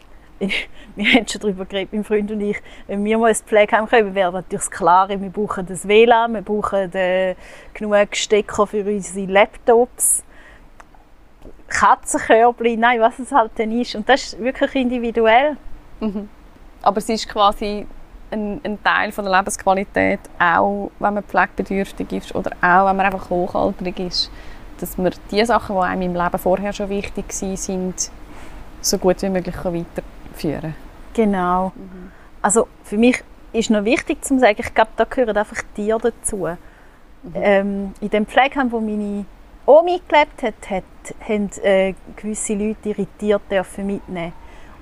wir 0.95 1.13
haben 1.13 1.27
schon 1.27 1.41
darüber 1.41 1.65
geredet, 1.65 1.93
mein 1.93 2.03
Freund 2.03 2.31
und 2.31 2.41
ich, 2.41 2.57
wenn 2.87 3.03
wir 3.03 3.17
mal 3.17 3.29
ins 3.29 3.41
Pflegeheim 3.41 3.87
kommen, 3.87 4.15
wäre 4.15 4.31
natürlich 4.31 4.63
das 4.63 4.71
Klare, 4.71 5.21
wir 5.21 5.29
brauchen 5.29 5.65
das 5.65 5.87
WLAN, 5.87 6.33
wir 6.33 6.41
brauchen 6.41 6.89
den, 6.91 7.35
genug 7.73 8.15
Stecker 8.15 8.65
für 8.65 8.83
unsere 8.83 9.25
Laptops, 9.31 10.23
Katzenkörbchen, 11.67 12.79
nein, 12.79 12.99
was 12.99 13.19
es 13.19 13.31
halt 13.31 13.51
dann 13.55 13.71
ist. 13.71 13.95
Und 13.95 14.09
das 14.09 14.33
ist 14.33 14.39
wirklich 14.39 14.75
individuell. 14.75 15.57
Mhm. 15.99 16.27
Aber 16.81 16.97
es 16.97 17.07
ist 17.07 17.29
quasi 17.29 17.85
ein, 18.31 18.59
ein, 18.63 18.83
Teil 18.83 19.11
von 19.11 19.25
der 19.25 19.37
Lebensqualität, 19.37 20.19
auch 20.39 20.91
wenn 20.99 21.13
man 21.13 21.23
pflegebedürftig 21.23 22.11
ist 22.11 22.35
oder 22.35 22.51
auch 22.61 22.87
wenn 22.87 22.97
man 22.97 23.05
einfach 23.05 23.29
hochaltrig 23.29 23.99
ist, 23.99 24.31
dass 24.79 24.97
man 24.97 25.13
die 25.29 25.45
Sachen, 25.45 25.75
die 25.75 25.81
einem 25.81 26.01
im 26.01 26.15
Leben 26.15 26.39
vorher 26.39 26.73
schon 26.73 26.89
wichtig 26.89 27.25
waren, 27.41 27.93
so 28.81 28.97
gut 28.97 29.21
wie 29.21 29.29
möglich 29.29 29.55
weiter 29.63 30.03
führen. 30.41 30.75
Genau. 31.13 31.71
Mhm. 31.75 32.11
Also 32.41 32.67
für 32.83 32.97
mich 32.97 33.23
ist 33.53 33.69
noch 33.69 33.85
wichtig 33.85 34.23
zu 34.23 34.39
sagen, 34.39 34.57
ich 34.59 34.73
glaube, 34.73 34.91
da 34.95 35.03
gehören 35.03 35.37
einfach 35.37 35.61
Tiere 35.75 35.99
dazu. 35.99 36.47
Mhm. 37.23 37.31
Ähm, 37.35 37.93
in 38.01 38.09
dem 38.09 38.25
Pflegeheim, 38.25 38.71
wo 38.71 38.79
meine 38.79 39.25
Omi 39.65 40.01
gelebt 40.07 40.41
hat, 40.43 40.69
hat 40.69 40.83
haben 41.27 41.49
äh, 41.63 41.93
gewisse 42.15 42.53
Leute 42.53 42.89
irritiert 42.89 43.41
dürfen 43.49 43.87
mitnehmen. 43.87 44.33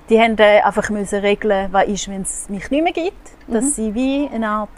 Die 0.08 0.18
haben 0.18 0.36
äh, 0.38 0.60
einfach 0.60 0.90
müssen 0.90 1.20
regeln, 1.20 1.68
was 1.70 1.86
ist, 1.86 2.08
wenn 2.08 2.22
es 2.22 2.48
mich 2.48 2.70
nicht 2.70 2.82
mehr 2.82 2.92
gibt, 2.92 3.48
mhm. 3.48 3.54
dass 3.54 3.76
sie 3.76 3.94
wie 3.94 4.28
eine 4.32 4.48
Art 4.48 4.70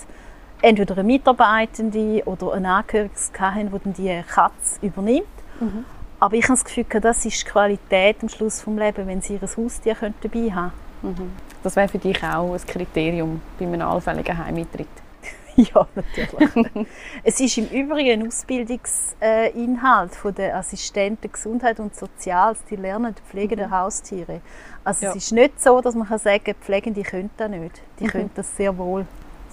entweder 0.61 0.95
eine 0.95 1.05
Mitarbeitende 1.05 2.23
oder 2.25 2.53
eine 2.53 2.73
Angehöriges 2.75 3.33
haben, 3.39 3.71
die 3.73 3.79
dann 3.79 3.93
die 3.95 4.23
Katze 4.29 4.79
übernimmt. 4.81 5.27
Mhm. 5.61 5.85
Aber 6.23 6.37
ich 6.37 6.45
habe 6.45 6.53
das 6.53 6.65
Gefühl, 6.65 6.85
das 7.01 7.25
ist 7.25 7.43
die 7.43 7.47
Qualität 7.51 8.19
am 8.23 8.29
Schluss 8.29 8.59
des 8.59 8.67
Lebens, 8.69 9.09
wenn 9.09 9.21
sie 9.21 9.35
ihr 9.35 9.41
Haustier 9.41 9.97
dabei 10.01 10.53
haben 10.53 10.73
mhm. 11.03 11.33
Das 11.65 11.75
wäre 11.75 11.89
für 11.89 11.99
dich 11.99 12.23
auch 12.23 12.55
ein 12.55 12.61
Kriterium 12.65 13.41
bei 13.59 13.65
einem 13.65 13.83
allfälligen 13.83 14.39
Heimeintritt? 14.39 14.87
ja, 15.57 15.85
natürlich. 15.97 16.87
es 17.25 17.41
ist 17.41 17.59
im 17.59 17.67
Übrigen 17.71 18.21
ein 18.21 18.29
Ausbildungsinhalt 18.29 20.15
von 20.15 20.33
der 20.33 20.59
Assistenten 20.59 21.33
Gesundheit 21.33 21.81
und 21.81 21.97
Soziales. 21.97 22.63
Die 22.71 22.77
lernen 22.77 23.17
die 23.19 23.23
Pflege 23.23 23.57
der 23.57 23.67
mhm. 23.67 23.73
Haustiere. 23.81 24.43
Also 24.85 25.07
ja. 25.07 25.11
es 25.11 25.17
ist 25.17 25.33
nicht 25.33 25.61
so, 25.61 25.81
dass 25.81 25.97
man 25.97 26.07
kann 26.07 26.21
sagen 26.21 26.55
Pflegende 26.61 27.03
können 27.03 27.31
das 27.37 27.51
nicht. 27.51 27.83
Die 27.99 28.05
mhm. 28.05 28.09
können 28.09 28.31
das 28.37 28.57
sehr 28.57 28.79
wohl. 28.79 29.07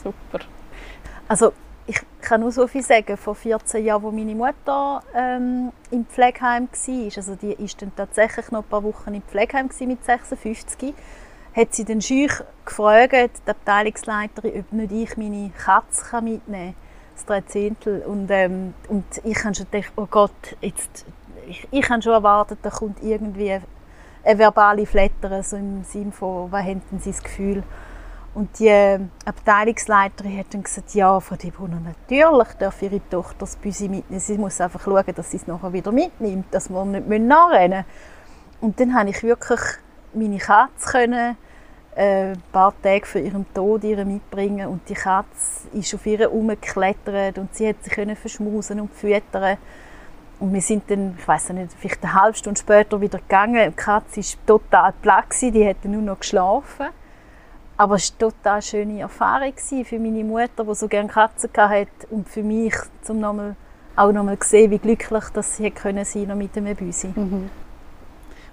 Super. 0.03 0.45
Also 1.27 1.51
ich 1.89 1.99
kann 2.21 2.41
nur 2.41 2.51
so 2.51 2.67
viel 2.67 2.83
sagen, 2.83 3.17
vor 3.17 3.33
14 3.33 3.83
Jahren, 3.83 4.05
als 4.05 4.13
meine 4.13 4.35
Mutter 4.35 5.01
ähm, 5.15 5.71
im 5.89 6.05
Pflegeheim 6.05 6.67
war, 6.67 7.17
also 7.17 7.35
die 7.35 7.53
ist 7.53 7.81
dann 7.81 7.91
tatsächlich 7.95 8.51
noch 8.51 8.63
ein 8.63 8.69
paar 8.69 8.83
Wochen 8.83 9.15
im 9.15 9.23
Pflegeheim 9.23 9.69
mit 9.87 10.05
56, 10.05 10.93
hat 11.55 11.73
sie 11.73 11.85
den 11.85 11.99
Scheuch 11.99 12.43
gefragt, 12.63 13.11
die 13.11 13.49
Abteilungsleiterin, 13.49 14.59
ob 14.59 14.71
nicht 14.71 14.91
ich 14.91 15.17
meine 15.17 15.49
Katze 15.49 16.21
mitnehmen 16.21 16.73
kann, 16.73 16.75
das 17.15 17.25
Dreizehntel. 17.25 18.03
Und, 18.03 18.29
ähm, 18.29 18.75
und 18.87 19.05
ich 19.23 19.43
habe 19.43 19.55
schon 19.55 19.65
gedacht, 19.71 19.91
oh 19.95 20.05
Gott, 20.05 20.55
jetzt, 20.61 21.07
ich, 21.47 21.67
ich 21.71 21.89
habe 21.89 22.03
schon 22.03 22.13
erwartet, 22.13 22.59
da 22.61 22.69
kommt 22.69 23.01
irgendwie 23.01 23.59
eine 24.23 24.37
verbale 24.37 24.85
Flatter, 24.85 25.41
so 25.41 25.57
im 25.57 25.83
Sinne 25.83 26.11
von, 26.11 26.51
was 26.51 26.63
haben 26.63 26.83
denn 26.91 26.99
Sie 26.99 27.11
das 27.11 27.23
Gefühl? 27.23 27.63
Und 28.35 28.59
die 28.59 28.99
Abteilungsleiterin 29.25 30.37
hat 30.37 30.53
dann 30.53 30.63
gesagt, 30.63 30.93
ja, 30.93 31.19
Frau 31.19 31.35
De 31.35 31.49
Brunner, 31.49 31.79
natürlich 31.79 32.53
darf 32.59 32.81
ihre 32.81 33.01
Tochter 33.09 33.35
das 33.39 33.55
Büsi 33.55 33.89
mitnehmen. 33.89 34.19
Sie 34.19 34.37
muss 34.37 34.61
einfach 34.61 34.81
schauen, 34.83 35.03
dass 35.15 35.31
sie 35.31 35.37
es 35.37 35.47
nachher 35.47 35.73
wieder 35.73 35.91
mitnimmt, 35.91 36.45
dass 36.51 36.69
wir 36.69 36.85
nicht 36.85 37.07
nachrennen 37.07 37.79
müssen. 37.79 37.85
Und 38.61 38.79
dann 38.79 38.93
konnte 38.93 39.09
ich 39.09 39.23
wirklich 39.23 39.59
meine 40.13 40.37
Katze 40.37 40.89
können, 40.91 41.37
äh, 41.95 42.31
ein 42.31 42.43
paar 42.51 42.73
Tage 42.81 43.05
vor 43.05 43.21
ihrem 43.21 43.51
Tod 43.53 43.83
ihre 43.83 44.05
mitbringen 44.05 44.67
und 44.67 44.87
die 44.87 44.93
Katze 44.93 45.67
ist 45.73 45.93
auf 45.93 46.05
ihr 46.05 46.19
herumgeklettert 46.19 47.37
und 47.37 47.53
sie 47.55 47.67
hat 47.67 47.83
sich 47.83 47.93
können 47.93 48.15
verschmusen 48.15 48.79
und 48.79 48.93
füttern. 48.93 49.57
Und 50.39 50.53
wir 50.53 50.61
sind 50.61 50.89
dann, 50.89 51.15
ich 51.19 51.27
weiß 51.27 51.49
nicht, 51.49 51.73
vielleicht 51.77 52.03
eine 52.03 52.13
halbe 52.13 52.37
Stunde 52.37 52.59
später 52.59 53.01
wieder 53.01 53.19
gegangen. 53.19 53.71
Die 53.71 53.75
Katze 53.75 54.21
war 54.21 54.45
total 54.45 54.93
platt, 55.01 55.25
die 55.41 55.67
hat 55.67 55.83
nur 55.83 56.01
noch 56.01 56.19
geschlafen. 56.19 56.87
Aber 57.79 57.95
es 57.95 58.13
war 58.19 58.27
eine 58.27 58.33
total 58.33 58.61
schöne 58.61 58.99
Erfahrung 58.99 59.53
für 59.85 59.99
meine 59.99 60.21
Mutter, 60.25 60.65
die 60.65 60.75
so 60.75 60.89
gerne 60.89 61.07
Katzen 61.07 61.49
hatte 61.55 62.07
und 62.09 62.27
für 62.27 62.43
mich, 62.43 62.73
um 63.07 63.21
nochmal, 63.21 63.55
auch 63.95 64.11
nochmal 64.11 64.37
zu 64.39 64.49
sehen, 64.49 64.71
wie 64.71 64.79
glücklich 64.79 65.23
dass 65.33 65.55
sie 65.55 65.71
können 65.71 66.03
sein 66.03 66.27
noch 66.27 66.35
mit 66.35 66.53
dem 66.57 66.65
Büsi. 66.75 67.07
Mhm. 67.15 67.49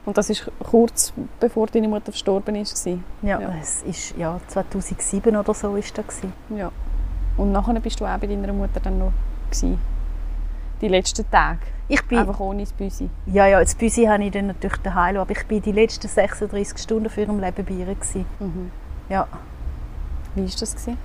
Und 0.05 0.17
das 0.17 0.31
ist 0.31 0.49
kurz 0.63 1.13
bevor 1.41 1.67
deine 1.67 1.89
Mutter 1.89 2.13
verstorben 2.13 2.55
ist? 2.55 2.87
Ja, 2.87 3.01
ja, 3.41 3.53
es 3.61 3.83
ist 3.83 4.17
ja 4.17 4.39
2007 4.47 5.37
oder 5.37 5.55
so 5.55 5.75
ist 5.75 5.99
das. 5.99 6.21
Ja. 6.57 6.71
Und 7.37 7.51
nachher 7.51 7.81
bist 7.81 7.99
du 7.99 8.05
auch 8.05 8.17
bei 8.19 8.29
deiner 8.29 8.53
Mutter 8.53 8.79
dann 8.79 8.97
noch 8.97 9.13
gewesen? 9.51 9.81
Die 10.81 10.87
letzten 10.87 11.29
Tage? 11.29 11.59
Ich 11.89 12.07
bin, 12.07 12.19
Einfach 12.19 12.39
ohne 12.39 12.63
das 12.63 12.73
Büsi? 12.73 13.11
Ja, 13.27 13.49
ja, 13.49 13.59
das 13.59 13.75
Büsi 13.75 14.05
habe 14.05 14.23
ich 14.23 14.31
dann 14.31 14.47
natürlich 14.47 14.79
daheim, 14.85 15.17
aber 15.17 15.33
ich 15.33 15.45
bin 15.49 15.61
die 15.63 15.73
letzten 15.73 16.07
36 16.07 16.79
Stunden 16.79 17.11
für 17.11 17.23
ihrem 17.23 17.41
Leben 17.41 17.65
bei 17.65 17.75
ihr. 17.75 17.87
Mhm. 18.39 18.71
Ja. 19.09 19.29
Wie 20.35 20.43
war 20.43 20.51
das? 20.59 20.75
Gewesen? 20.75 20.99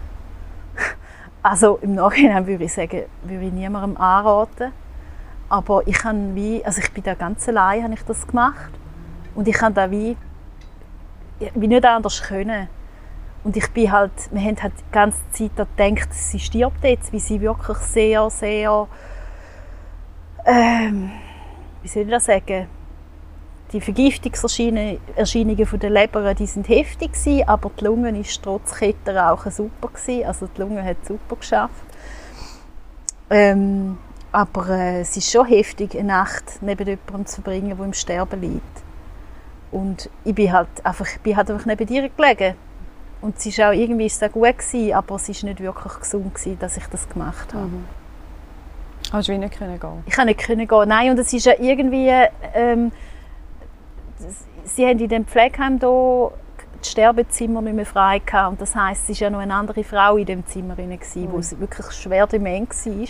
Also 1.43 1.79
im 1.81 1.95
Nachhinein 1.95 2.45
würde 2.45 2.65
ich 2.65 2.73
sagen, 2.73 3.05
würde 3.23 3.45
ich 3.45 3.51
niemandem 3.51 3.97
anraten. 3.97 4.71
Aber 5.49 5.81
ich 5.87 6.03
habe 6.03 6.35
wie, 6.35 6.63
also 6.63 6.79
ich 6.81 6.91
bin 6.91 7.03
da 7.03 7.15
ganz 7.15 7.49
allein, 7.49 7.83
habe 7.83 7.95
ich 7.95 8.03
das 8.03 8.27
gemacht. 8.27 8.69
Und 9.33 9.47
ich 9.47 9.59
habe 9.59 9.73
da 9.73 9.89
wie, 9.89 10.15
wie 11.55 11.67
nicht 11.67 11.83
anders 11.83 12.21
können. 12.21 12.67
Und 13.43 13.57
ich 13.57 13.67
bin 13.71 13.91
halt, 13.91 14.11
wir 14.29 14.41
haben 14.41 14.61
halt 14.61 14.73
die 14.77 14.91
ganze 14.91 15.19
Zeit 15.31 15.55
gedacht, 15.55 16.13
sie 16.13 16.39
stirbt 16.39 16.83
jetzt, 16.83 17.11
wie 17.11 17.19
sie 17.19 17.41
wirklich 17.41 17.77
sehr, 17.79 18.29
sehr, 18.29 18.87
ähm, 20.45 21.11
wie 21.81 21.87
soll 21.87 22.03
ich 22.03 22.09
das 22.09 22.25
sagen, 22.25 22.67
die 23.74 23.82
Vergiftungserscheinungen 23.82 25.65
von 25.65 25.80
der 25.80 25.89
Leber 25.89 26.34
die 26.34 26.45
sind 26.45 26.67
heftig 26.67 27.13
gewesen, 27.13 27.47
aber 27.47 27.72
die 27.80 27.86
Lunge 27.86 28.19
ist 28.19 28.41
trotz 28.43 28.76
Kettenrauchen 28.76 29.51
super 29.51 29.88
gewesen. 29.88 30.26
Also 30.26 30.47
die 30.47 30.61
Lunge 30.61 30.84
hat 30.84 30.97
super 31.05 31.36
geschafft. 31.38 31.86
Ähm, 33.30 33.97
aber 34.32 34.69
äh, 34.69 35.01
es 35.01 35.15
ist 35.15 35.32
schon 35.32 35.45
heftig, 35.47 35.97
eine 35.97 36.07
Nacht 36.09 36.43
neben 36.61 36.86
jemandem 36.86 37.26
zu 37.26 37.41
verbringen, 37.41 37.76
der 37.78 37.86
im 37.86 37.93
Sterben 37.93 38.41
liegt. 38.41 38.84
Und 39.72 40.09
ich 40.26 40.36
bin 40.36 40.51
halt 40.51 40.67
einfach, 40.84 41.07
ich 41.07 41.22
bin 41.22 41.36
halt 41.36 41.49
einfach 41.49 41.65
neben 41.65 41.86
dir 41.86 42.09
gelegen. 42.09 42.55
Und 43.22 43.38
es 43.38 43.45
ist 43.45 43.61
auch 43.61 43.72
irgendwie 43.72 44.07
ist 44.07 44.22
es 44.22 44.32
gut 44.32 44.57
gewesen, 44.57 44.93
aber 44.93 45.15
es 45.15 45.30
ist 45.30 45.43
nicht 45.43 45.59
wirklich 45.59 45.93
gesund 45.93 46.34
gewesen, 46.34 46.59
dass 46.59 46.76
ich 46.76 46.86
das 46.88 47.07
gemacht 47.07 47.53
habe. 47.53 47.67
Mhm. 47.67 47.86
Hast 49.11 49.28
du 49.28 49.34
wie 49.34 49.38
nicht 49.38 49.57
können 49.57 49.80
gehen? 49.80 50.03
Ich 50.05 50.15
konnte 50.15 50.28
nicht 50.34 50.39
können 50.39 50.67
gehen. 50.67 50.89
Nein, 50.89 51.11
und 51.11 51.19
es 51.19 51.32
ist 51.32 51.45
ja 51.45 51.53
irgendwie, 51.59 52.09
ähm, 52.53 52.91
sie 54.65 54.86
haben 54.86 54.99
in 54.99 55.09
dem 55.09 55.26
Pflegeheim 55.26 55.80
hier 55.80 56.32
das 56.80 56.91
Sterbezimmer 56.91 57.61
nicht 57.61 57.76
mehr 57.76 57.86
frei 57.86 58.19
gehabt. 58.19 58.51
Und 58.51 58.61
das 58.61 58.76
heisst, 58.76 59.09
es 59.09 59.22
war 59.22 59.28
ja 59.28 59.30
noch 59.30 59.39
eine 59.39 59.53
andere 59.53 59.84
Frau 59.84 60.17
in 60.17 60.26
dem 60.26 60.45
Zimmer 60.45 60.76
drin, 60.76 60.99
wo 61.32 61.38
es 61.38 61.59
wirklich 61.59 61.91
schwer 61.91 62.28
dement 62.28 62.69
war. 62.69 63.07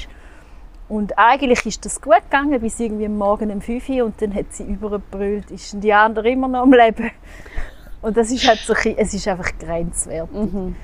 Und 0.90 1.18
eigentlich 1.18 1.66
ist 1.66 1.86
das 1.86 2.02
gut 2.02 2.22
gegangen, 2.30 2.60
bis 2.60 2.80
irgendwie 2.80 3.06
am 3.06 3.18
Morgen 3.18 3.50
um 3.50 3.62
5 3.62 3.90
Uhr 3.90 4.06
und 4.06 4.22
dann 4.22 4.34
hat 4.36 4.52
sie 4.52 4.64
übergebrüllt, 4.64 5.50
ist 5.50 5.82
die 5.82 5.94
andere 5.94 6.30
immer 6.30 6.50
noch 6.50 6.64
am 6.64 6.74
Leben. 6.74 7.12
Und 8.02 8.18
das 8.18 8.32
ist 8.32 8.46
halt 8.48 8.58
so, 8.60 8.74
ein 8.74 8.98
es 8.98 9.14
ist 9.14 9.28
einfach 9.28 9.52
grenzwertig. 9.60 10.36
Mhm. 10.36 10.76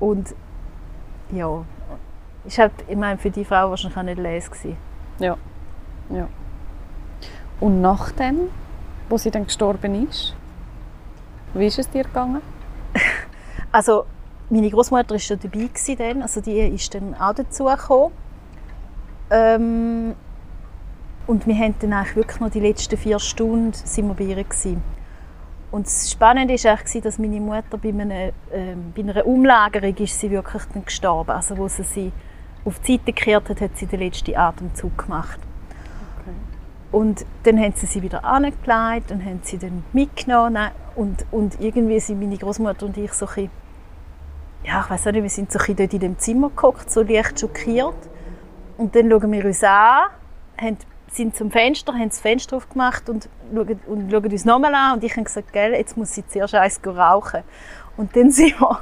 Und 0.00 0.34
ja, 1.30 1.64
ist 2.44 2.58
halt, 2.58 2.72
ich 2.88 2.96
meine, 2.96 3.16
für 3.16 3.30
die 3.30 3.44
Frau 3.44 3.70
wahrscheinlich 3.70 3.96
auch 3.96 4.02
nicht 4.02 4.18
les 4.18 4.50
gewesen. 4.50 4.76
Ja. 5.18 5.36
ja. 6.10 6.28
Und 7.60 7.80
nachdem, 7.80 8.50
wo 9.08 9.16
sie 9.16 9.30
dann 9.30 9.44
gestorben 9.44 10.08
ist, 10.08 10.34
wie 11.54 11.66
ist 11.66 11.78
es 11.78 11.88
dir 11.88 12.04
gegangen? 12.04 12.42
Also 13.70 14.06
meine 14.48 14.70
Großmutter 14.70 15.10
war 15.10 15.18
schon 15.18 15.38
dabei 15.40 15.68
dann, 15.98 16.22
also 16.22 16.40
die 16.40 16.58
ist 16.58 16.94
dann 16.94 17.14
auch 17.14 17.34
dazu. 17.34 17.68
Ähm, 19.30 20.14
und 21.26 21.46
wir 21.46 21.54
haben 21.54 21.74
dann 21.80 22.06
wirklich 22.14 22.40
noch 22.40 22.50
die 22.50 22.60
letzten 22.60 22.96
vier 22.96 23.18
Stunden 23.18 23.74
sind 23.74 24.08
wir 24.08 24.14
bei 24.14 24.24
ihr 24.24 24.42
gewesen. 24.42 24.82
Und 25.70 25.86
das 25.86 26.10
Spannende 26.10 26.54
war 26.54 26.78
dass 27.02 27.18
meine 27.18 27.40
Mutter 27.40 27.76
bei, 27.76 27.90
einem, 27.90 28.32
ähm, 28.50 28.92
bei 28.96 29.02
einer 29.02 29.26
Umlagerung 29.26 29.94
ist 29.96 30.18
sie 30.18 30.30
wirklich 30.30 30.62
dann 30.72 30.86
gestorben. 30.86 31.32
Also 31.32 31.58
wo 31.58 31.68
sie 31.68 31.82
sie 31.82 32.12
auf 32.64 32.78
die 32.80 32.92
Seite 32.92 33.12
gekehrt 33.12 33.50
hat, 33.50 33.60
hat 33.60 33.76
sie 33.76 33.86
den 33.86 34.00
letzten 34.00 34.34
Atemzug 34.34 34.96
gemacht. 34.96 35.38
Und 36.90 37.26
dann 37.42 37.58
haben 37.58 37.74
sie 37.76 37.86
sie 37.86 38.02
wieder 38.02 38.24
angelegt 38.24 39.10
und 39.10 39.24
haben 39.24 39.40
sie 39.42 39.58
dann 39.58 39.84
mitgenommen. 39.92 40.70
Und, 40.96 41.26
und 41.30 41.60
irgendwie 41.60 42.00
sind 42.00 42.18
meine 42.18 42.36
Großmutter 42.36 42.86
und 42.86 42.96
ich 42.96 43.12
so 43.12 43.26
ein 43.26 43.34
bisschen, 43.34 43.50
ja, 44.64 44.80
ich 44.80 44.90
weiß 44.90 45.04
nicht, 45.06 45.22
wir 45.22 45.30
sind 45.30 45.52
so 45.52 45.58
ein 45.58 45.76
dort 45.76 45.92
in 45.92 46.00
dem 46.00 46.18
Zimmer 46.18 46.48
geguckt, 46.48 46.90
so 46.90 47.02
leicht 47.02 47.40
schockiert. 47.40 47.94
Und 48.78 48.94
dann 48.94 49.10
schauen 49.10 49.32
wir 49.32 49.44
uns 49.44 49.62
an, 49.62 50.04
haben, 50.60 50.76
sind 51.10 51.36
zum 51.36 51.50
Fenster, 51.50 51.92
haben 51.92 52.08
das 52.08 52.20
Fenster 52.20 52.56
aufgemacht 52.56 53.08
und 53.08 53.28
schauen, 53.54 53.80
und 53.86 54.10
schauen 54.10 54.32
uns 54.32 54.44
nochmal 54.44 54.74
an. 54.74 54.94
Und 54.94 55.04
ich 55.04 55.12
habe 55.12 55.24
gesagt, 55.24 55.52
gell, 55.52 55.72
jetzt 55.72 55.96
muss 55.96 56.14
sie 56.14 56.26
zuerst 56.26 56.54
eins 56.54 56.80
rauchen. 56.86 57.42
Und 57.96 58.16
dann 58.16 58.30
sind 58.32 58.58
wir, 58.60 58.80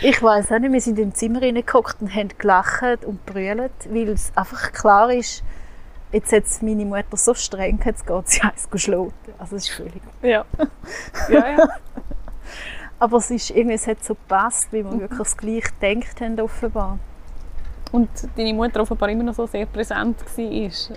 ich 0.00 0.20
weiß 0.20 0.52
auch 0.52 0.58
nicht, 0.58 0.72
wir 0.72 0.80
sind 0.80 0.98
im 0.98 1.14
Zimmer 1.14 1.42
reingeguckt 1.42 2.00
und 2.00 2.14
haben 2.14 2.30
gelacht 2.36 3.04
und 3.04 3.24
brüllt, 3.26 3.72
weil 3.90 4.08
es 4.08 4.32
einfach 4.34 4.72
klar 4.72 5.12
ist, 5.12 5.44
jetzt 6.12 6.32
hat 6.32 6.44
es 6.44 6.62
meine 6.62 6.84
Mutter 6.84 7.16
so 7.16 7.34
streng, 7.34 7.80
jetzt 7.84 8.06
geht 8.06 8.28
sie 8.28 8.40
eins 8.42 8.68
schlafen. 8.74 9.12
Also 9.38 9.56
es 9.56 9.68
ist 9.68 9.74
völlig... 9.74 10.02
Ja. 10.22 10.44
ja, 11.28 11.50
ja. 11.50 11.68
Aber 12.98 13.18
es, 13.18 13.30
ist 13.30 13.50
irgendwie, 13.50 13.74
es 13.74 13.86
hat 13.86 14.02
so 14.02 14.14
gepasst, 14.14 14.68
wie 14.72 14.84
wir 14.84 15.00
wirklich 15.00 15.18
das 15.18 15.36
Gleiche 15.36 15.70
gedacht 15.80 16.20
haben, 16.20 16.40
offenbar. 16.40 16.98
Und 17.92 18.08
deine 18.36 18.52
Mutter 18.52 18.82
offenbar 18.82 19.08
immer 19.08 19.22
noch 19.22 19.34
so 19.34 19.46
sehr 19.46 19.66
präsent 19.66 20.16
war. 20.20 20.44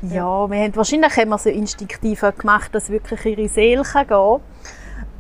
Ja, 0.09 0.49
wir 0.49 0.59
haben, 0.59 0.76
wahrscheinlich 0.76 1.16
haben 1.16 1.30
wir 1.30 1.38
so 1.38 1.49
instinktiv 1.49 2.26
gemacht, 2.38 2.74
dass 2.74 2.89
wirklich 2.89 3.26
ihre 3.26 3.47
Seele 3.47 3.84
gehen 3.84 4.07
kann. 4.07 4.41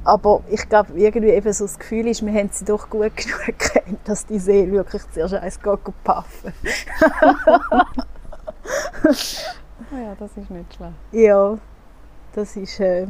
Aber 0.03 0.41
ich 0.49 0.67
glaube, 0.67 0.93
irgendwie 0.95 1.29
eben 1.29 1.53
so 1.53 1.65
das 1.65 1.77
Gefühl 1.77 2.07
ist, 2.07 2.25
wir 2.25 2.33
haben 2.33 2.49
sie 2.51 2.65
doch 2.65 2.89
gut 2.89 3.15
genug 3.15 3.59
kennt, 3.59 3.99
dass 4.05 4.25
die 4.25 4.39
Seele 4.39 4.71
wirklich 4.71 5.03
zuerst 5.11 5.35
eins 5.35 5.61
geht 5.61 5.85
geht 5.85 6.03
puffen. 6.03 6.53
Oh 9.91 9.97
ja, 9.97 10.15
das 10.19 10.37
ist 10.37 10.49
nicht 10.49 10.75
schlecht. 10.75 10.93
Ja, 11.11 11.57
das 12.33 12.55
ist, 12.55 12.79
äh, 12.79 13.07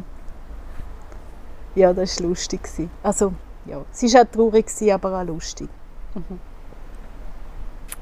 ja, 1.75 1.93
das 1.93 2.11
ist 2.11 2.19
lustig 2.19 2.63
gewesen. 2.63 2.89
Also, 3.03 3.33
ja, 3.65 3.81
es 3.91 4.13
war 4.13 4.21
auch 4.21 4.25
traurig, 4.31 4.67
gewesen, 4.67 4.91
aber 4.91 5.21
auch 5.21 5.25
lustig. 5.25 5.69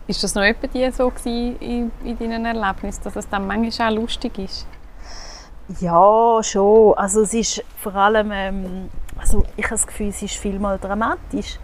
Ist 0.07 0.23
das 0.23 0.33
noch 0.33 0.43
etwa 0.43 0.67
die 0.67 0.89
so 0.91 1.11
in, 1.25 1.91
in 2.03 2.17
deinen 2.17 2.45
Erlebnissen, 2.45 3.03
dass 3.03 3.15
es 3.15 3.29
dann 3.29 3.45
manchmal 3.45 3.91
auch 3.91 3.95
lustig 3.95 4.39
ist? 4.39 4.65
Ja, 5.79 6.41
schon. 6.41 6.97
Also 6.97 7.21
es 7.21 7.33
ist 7.33 7.63
vor 7.77 7.93
allem, 7.93 8.31
ähm, 8.31 8.89
also 9.19 9.43
ich 9.55 9.65
habe 9.65 9.75
das 9.75 9.85
Gefühl, 9.85 10.07
es 10.07 10.21
ist 10.21 10.35
vielmal 10.35 10.79
dramatisch. 10.79 11.59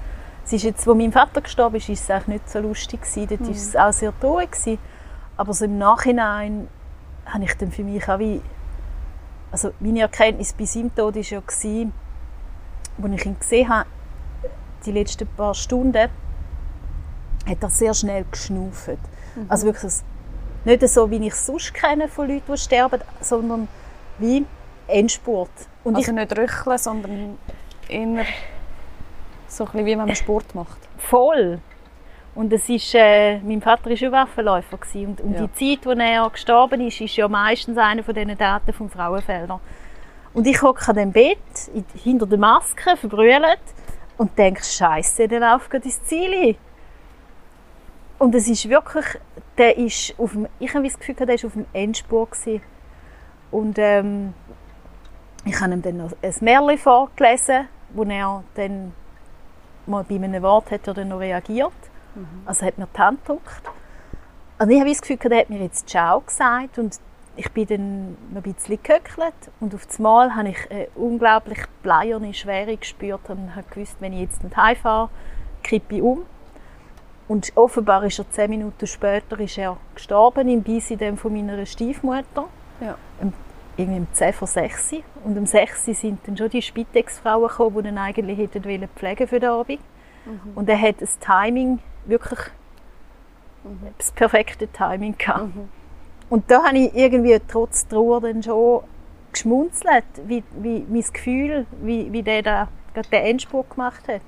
Es 0.45 0.53
ist 0.53 0.63
jetzt, 0.63 0.85
wo 0.85 0.93
mein 0.93 1.11
Vater 1.11 1.41
gestorben 1.41 1.77
ist, 1.77 1.89
ist 1.89 2.03
es 2.03 2.09
eigentlich 2.11 2.27
nicht 2.27 2.49
so 2.51 2.59
lustig 2.59 3.01
gewesen. 3.01 3.27
Dort 3.27 3.49
ist 3.49 3.69
es 3.69 3.75
auch 3.75 3.91
sehr 3.91 4.13
traurig 4.19 4.51
gewesen. 4.51 4.77
Aber 5.37 5.53
so 5.53 5.65
im 5.65 5.79
Nachhinein 5.79 6.67
habe 7.25 7.43
ich 7.43 7.53
dann 7.55 7.71
für 7.71 7.83
mich 7.83 8.07
auch 8.07 8.19
wie, 8.19 8.41
also 9.51 9.71
meine 9.79 10.01
Erkenntnis 10.01 10.53
bei 10.53 10.65
seinem 10.65 10.93
Tod 10.95 11.15
war 11.15 11.21
ja, 11.21 11.39
gewesen, 11.39 11.93
als 13.01 13.13
ich 13.13 13.25
ihn 13.25 13.39
gesehen 13.39 13.69
habe, 13.69 13.89
die 14.85 14.91
letzten 14.91 15.27
paar 15.27 15.53
Stunden, 15.53 16.09
hat 17.47 17.57
er 17.61 17.69
sehr 17.69 17.93
schnell 17.93 18.25
geschnauft. 18.29 18.97
Also 19.49 19.67
wirklich 19.67 19.93
nicht 20.63 20.87
so, 20.89 21.09
wie 21.11 21.27
ich 21.27 21.33
es 21.33 21.45
sonst 21.45 21.73
kenne 21.73 22.07
von 22.07 22.27
Leuten, 22.27 22.51
die 22.51 22.57
sterben, 22.57 23.01
sondern 23.21 23.67
wie 24.17 24.45
Endspurt. 24.87 25.51
Und 25.83 25.95
Also 25.95 26.11
nicht 26.11 26.37
röcheln, 26.37 26.77
sondern 26.77 27.37
eher 27.87 28.25
so 29.47 29.65
ein 29.65 29.71
bisschen 29.71 29.85
wie 29.85 29.91
wenn 29.91 29.97
man 29.99 30.15
Sport 30.15 30.55
macht. 30.55 30.77
ich 30.97 31.03
voll. 31.03 31.59
Und 32.35 32.51
es 32.51 32.67
ist, 32.67 32.93
äh, 32.93 33.39
mein 33.39 33.61
Vater 33.61 33.89
war 33.89 33.95
schon 33.97 34.11
Waffenläufer 34.11 34.77
gewesen. 34.77 35.07
und, 35.07 35.21
und 35.21 35.33
Ja. 35.35 35.47
die 35.47 35.77
Zeit, 35.77 35.85
wo 35.85 35.91
er 35.91 36.29
gestorben 36.29 36.81
ist, 36.81 36.99
ist 36.99 37.15
ja 37.15 37.27
meistens 37.29 37.77
eine 37.77 38.03
von 38.03 38.13
diesen 38.13 38.37
Daten 38.37 38.73
vom 38.73 38.89
Frauenfelder. 38.89 39.59
Und 40.33 40.45
ich 40.45 40.61
hocke 40.61 40.89
an 40.89 40.95
dem 40.97 41.11
Bett, 41.13 41.37
in- 41.73 41.85
hinter 42.03 42.25
der 42.25 42.37
Maske, 42.37 42.97
verbrüllt 42.97 43.59
und 44.17 44.37
denke, 44.37 44.61
Scheiße, 44.63 45.29
der 45.29 45.39
läuft 45.39 45.69
gerade 45.71 45.85
ins 45.85 46.03
Ziel. 46.03 46.57
Und 48.19 48.35
es 48.35 48.47
ist 48.49 48.67
wirklich, 48.69 49.05
der 49.57 49.77
ist 49.77 50.13
auf 50.17 50.33
dem, 50.33 50.47
ich 50.59 50.73
habe 50.73 50.83
das 50.85 50.99
Gefühl, 50.99 51.15
der 51.15 51.35
ist 51.35 51.45
auf 51.45 51.53
dem 51.53 51.65
Endspurt 51.71 52.31
gewesen. 52.31 52.61
Und 53.51 53.77
ähm, 53.79 54.33
ich 55.45 55.57
habe 55.61 55.71
ihm 55.73 55.81
dann 55.81 55.97
noch 55.97 56.11
ein 56.21 56.33
Märchen 56.41 56.77
vorgelesen, 56.79 57.67
wo 57.91 58.03
er 58.03 58.43
dann 58.55 58.91
mal 59.85 60.03
bei 60.03 60.15
einem 60.15 60.41
Wort 60.43 60.69
hat 60.71 60.85
er 60.87 60.93
dann 60.93 61.07
noch 61.09 61.19
reagiert. 61.19 61.71
Also 62.45 62.65
hat 62.65 62.77
mir 62.77 62.87
die 62.95 62.99
Hand 62.99 63.25
gedrückt. 63.25 63.69
Also 64.57 64.71
ich 64.71 64.79
habe 64.79 64.89
das 64.89 65.01
Gefühl, 65.01 65.31
er 65.31 65.39
hat 65.39 65.49
mir 65.49 65.61
jetzt 65.61 65.89
Ciao 65.89 66.21
gesagt 66.21 66.77
und 66.77 66.99
ich 67.35 67.51
bin 67.51 67.67
dann 67.67 68.11
noch 68.33 68.43
ein 68.45 68.53
bisschen 68.53 68.79
gehöckelt 68.81 69.33
und 69.59 69.75
auf 69.75 69.85
das 69.85 69.99
Mal 69.99 70.35
habe 70.35 70.49
ich 70.49 70.71
eine 70.71 70.87
unglaublich 70.95 71.59
bleierne 71.83 72.33
Schwere 72.33 72.77
gespürt 72.77 73.29
und 73.29 73.55
habe 73.55 73.65
gewusst, 73.69 73.97
wenn 73.99 74.13
ich 74.13 74.21
jetzt 74.21 74.43
nicht 74.43 74.55
heimfahre, 74.55 75.09
kippe 75.61 75.95
ich 75.95 76.01
um. 76.01 76.25
Und 77.27 77.51
offenbar 77.55 78.03
ist 78.03 78.19
er 78.19 78.29
zehn 78.29 78.51
Minuten 78.51 78.85
später 78.87 79.39
ist 79.39 79.57
er 79.57 79.77
gestorben 79.95 80.47
im 80.47 80.63
Beisein 80.63 81.17
von 81.17 81.33
meiner 81.33 81.65
Stiefmutter. 81.65 82.45
Ja. 82.79 82.95
Irgendwie 83.77 83.99
um 83.99 84.07
10 84.13 84.33
vor 84.33 84.47
6 84.47 84.93
Uhr. 84.93 84.99
Und 85.25 85.37
um 85.37 85.45
6 85.45 85.87
Uhr 85.87 85.93
sind 85.95 86.19
dann 86.25 86.37
schon 86.37 86.49
die 86.49 86.61
Spitex-Frauen 86.61 87.49
gekommen, 87.49 87.83
die 87.83 87.89
ihn 87.89 87.97
eigentlich 87.97 88.37
hätten 88.37 88.87
pflegen 88.95 89.27
für 89.27 89.39
den 89.39 89.49
Abend. 89.49 89.79
Und 90.55 90.69
er 90.69 90.79
hat 90.79 91.01
das 91.01 91.19
Timing 91.19 91.79
wirklich 92.05 92.39
das 93.97 94.11
perfekte 94.11 94.67
Timing 94.67 95.17
gehabt. 95.17 95.49
Und 96.29 96.49
da 96.49 96.63
habe 96.63 96.77
ich 96.77 96.95
irgendwie 96.95 97.39
trotz 97.47 97.87
Trauer 97.87 98.21
dann 98.21 98.41
schon 98.41 98.81
geschmunzelt, 99.31 100.05
wie, 100.25 100.43
wie 100.61 100.85
mein 100.89 101.01
Gefühl, 101.01 101.65
wie, 101.81 102.11
wie 102.11 102.23
der 102.23 102.41
da 102.41 102.67
gerade 102.93 103.09
den 103.09 103.23
Endspurt 103.23 103.69
gemacht 103.69 104.07
hat. 104.07 104.21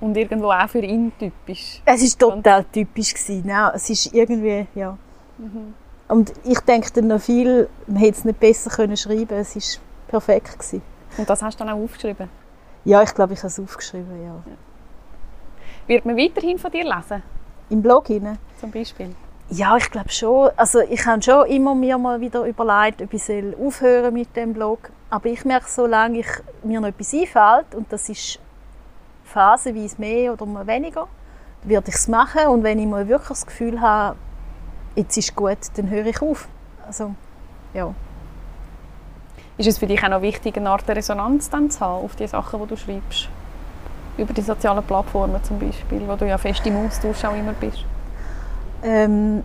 Und 0.00 0.16
irgendwo 0.16 0.50
auch 0.52 0.68
für 0.68 0.78
ihn 0.78 1.12
typisch. 1.18 1.82
Es 1.84 2.02
ist 2.02 2.18
total 2.18 2.64
typisch 2.64 3.14
gewesen. 3.14 3.48
Ja, 3.48 3.72
es 3.74 3.90
ist 3.90 4.14
irgendwie, 4.14 4.66
ja. 4.74 4.96
Und 6.06 6.32
ich 6.44 6.60
denke 6.60 6.90
dann 6.92 7.08
noch 7.08 7.20
viel, 7.20 7.68
man 7.86 7.96
hätte 7.96 8.18
es 8.18 8.24
nicht 8.24 8.38
besser 8.38 8.70
können 8.70 8.96
schreiben. 8.96 9.36
Es 9.36 9.56
ist 9.56 9.80
perfekt 10.06 10.58
gewesen. 10.58 10.82
Und 11.16 11.28
das 11.28 11.42
hast 11.42 11.58
du 11.58 11.64
dann 11.64 11.74
auch 11.74 11.82
aufgeschrieben. 11.82 12.28
Ja, 12.84 13.02
ich 13.02 13.12
glaube, 13.12 13.32
ich 13.32 13.40
habe 13.40 13.48
es 13.48 13.58
aufgeschrieben, 13.58 14.22
ja. 14.24 14.40
Wird 15.88 16.04
man 16.04 16.18
weiterhin 16.18 16.58
von 16.58 16.70
dir 16.70 16.84
lesen, 16.84 17.22
Im 17.70 17.80
Blog 17.80 18.08
hinein. 18.08 18.36
zum 18.60 18.70
Beispiel? 18.70 19.14
Ja, 19.48 19.74
ich 19.78 19.90
glaube 19.90 20.10
schon. 20.10 20.50
Also 20.54 20.80
ich 20.80 21.06
habe 21.06 21.22
schon 21.22 21.46
immer 21.46 21.74
mir 21.74 21.96
mal 21.96 22.20
wieder 22.20 22.44
überlegt, 22.44 23.00
ob 23.00 23.14
ich 23.14 23.22
aufhören 23.58 24.12
mit 24.12 24.36
dem 24.36 24.52
Blog. 24.52 24.90
Aber 25.08 25.30
ich 25.30 25.46
merke, 25.46 25.64
solange 25.66 26.18
ich 26.18 26.26
mir 26.62 26.82
noch 26.82 26.88
etwas 26.88 27.14
einfällt, 27.14 27.74
und 27.74 27.90
das 27.90 28.10
ist 28.10 28.38
phasenweise 29.24 29.96
mehr 29.98 30.34
oder 30.34 30.44
mal 30.44 30.66
weniger, 30.66 31.08
werde 31.62 31.88
ich 31.88 31.94
es 31.94 32.06
machen 32.06 32.48
und 32.48 32.64
wenn 32.64 32.78
ich 32.78 32.86
mal 32.86 33.08
wirklich 33.08 33.28
das 33.28 33.46
Gefühl 33.46 33.80
habe, 33.80 34.16
jetzt 34.94 35.16
ist 35.16 35.34
gut, 35.34 35.56
dann 35.76 35.88
höre 35.88 36.04
ich 36.04 36.20
auf. 36.20 36.48
Also, 36.86 37.14
ja. 37.72 37.94
Ist 39.56 39.66
es 39.66 39.78
für 39.78 39.86
dich 39.86 40.04
auch 40.04 40.10
noch 40.10 40.20
wichtig, 40.20 40.58
eine 40.58 40.68
Art 40.68 40.86
Resonanz 40.86 41.48
dann 41.48 41.70
zu 41.70 41.80
haben 41.80 42.04
auf 42.04 42.14
die 42.14 42.26
Sachen, 42.26 42.60
die 42.60 42.66
du 42.66 42.76
schreibst? 42.76 43.30
Über 44.18 44.34
die 44.34 44.42
sozialen 44.42 44.84
Plattformen 44.84 45.42
zum 45.44 45.58
Beispiel, 45.58 46.06
wo 46.06 46.16
du 46.16 46.26
ja 46.26 46.36
fest 46.36 46.66
im 46.66 46.76
Austausch 46.84 47.24
auch 47.24 47.36
immer 47.36 47.54
bist? 47.54 47.84
Ähm, 48.82 49.42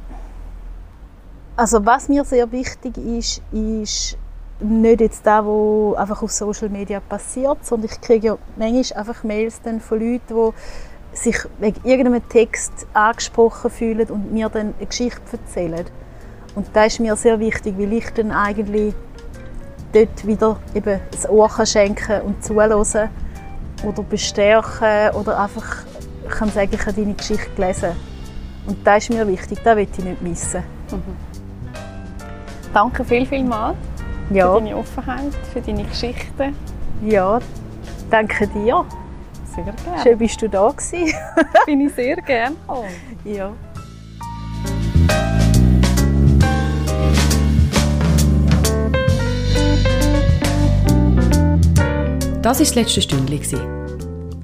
also 1.55 1.85
was 1.85 2.09
mir 2.09 2.25
sehr 2.25 2.51
wichtig 2.51 2.97
ist, 2.97 3.41
ist 3.51 4.17
nicht 4.59 5.01
jetzt 5.01 5.25
das, 5.25 5.45
was 5.45 5.97
einfach 5.97 6.23
auf 6.23 6.31
Social 6.31 6.69
Media 6.69 6.99
passiert, 6.99 7.65
sondern 7.65 7.91
ich 7.91 8.01
kriege 8.01 8.27
ja 8.27 8.37
manchmal 8.57 8.99
einfach 8.99 9.23
Mails 9.23 9.61
dann 9.61 9.79
von 9.79 9.99
Leuten, 9.99 10.33
die 10.35 11.17
sich 11.17 11.37
wegen 11.59 11.79
irgendeinem 11.83 12.27
Text 12.27 12.87
angesprochen 12.93 13.69
fühlen 13.69 14.09
und 14.09 14.33
mir 14.33 14.49
dann 14.49 14.73
eine 14.77 14.87
Geschichte 14.87 15.21
erzählen. 15.33 15.85
Und 16.55 16.67
das 16.73 16.93
ist 16.93 16.99
mir 16.99 17.15
sehr 17.15 17.39
wichtig, 17.39 17.75
weil 17.77 17.93
ich 17.93 18.09
dann 18.11 18.31
eigentlich 18.31 18.95
dort 19.91 20.25
wieder 20.25 20.57
eben 20.73 20.99
das 21.11 21.29
Ohr 21.29 21.49
kann 21.49 21.67
schenken 21.67 22.21
und 22.21 22.43
zuhören 22.43 22.73
oder 23.83 24.03
bestärken 24.03 25.15
oder 25.15 25.39
einfach 25.39 25.83
kann 26.29 26.49
sagen, 26.49 26.69
ich 26.73 26.81
habe 26.81 26.93
deine 26.93 27.13
Geschichte 27.13 27.49
gelesen. 27.55 27.91
Und 28.65 28.85
das 28.85 29.03
ist 29.03 29.09
mir 29.09 29.27
wichtig, 29.27 29.59
das 29.63 29.75
will 29.75 29.87
ich 29.91 30.03
nicht 30.03 30.21
missen. 30.21 30.63
Mhm. 30.91 31.03
Danke 32.73 33.03
viel, 33.03 33.25
viel 33.25 33.43
mal 33.43 33.75
ja. 34.31 34.53
für 34.53 34.61
deine 34.61 34.77
Offenheit, 34.77 35.33
für 35.51 35.61
deine 35.61 35.83
Geschichten. 35.83 36.55
Ja, 37.03 37.39
danke 38.09 38.47
dir. 38.47 38.85
Sehr 39.53 39.63
gerne. 39.63 40.01
Schön 40.01 40.17
bist 40.17 40.41
du 40.41 40.49
da 40.49 40.69
gewesen. 40.69 41.13
Bin 41.65 41.81
ich 41.81 41.93
sehr 41.93 42.15
gerne. 42.15 42.55
Oh. 42.67 42.85
Ja. 43.23 43.51
Das 52.43 52.59
war 52.59 52.65
das 52.65 52.75
letzte 52.75 53.01
Stündchen. 53.01 53.61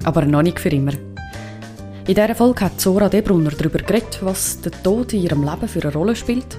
Aber 0.04 0.24
noch 0.24 0.40
nicht 0.40 0.58
für 0.58 0.70
immer. 0.70 0.92
In 0.92 2.14
dieser 2.14 2.34
Folge 2.34 2.64
hat 2.64 2.80
Zora 2.80 3.10
Debrunner 3.10 3.50
darüber 3.50 3.78
geredet, 3.80 4.20
was 4.22 4.58
der 4.62 4.72
Tod 4.82 5.12
in 5.12 5.22
ihrem 5.22 5.44
Leben 5.44 5.68
für 5.68 5.82
eine 5.82 5.92
Rolle 5.92 6.16
spielt 6.16 6.58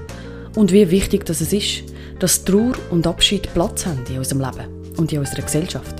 und 0.56 0.72
wie 0.72 0.92
wichtig 0.92 1.26
das 1.26 1.42
es 1.42 1.52
ist, 1.52 1.84
dass 2.20 2.46
Trauer 2.46 2.74
und 2.92 3.08
Abschied 3.08 3.52
Platz 3.56 3.88
haben 3.88 4.06
in 4.08 4.20
unserem 4.20 4.42
Leben 4.42 4.94
und 4.98 5.12
in 5.12 5.18
unserer 5.18 5.42
Gesellschaft. 5.42 5.96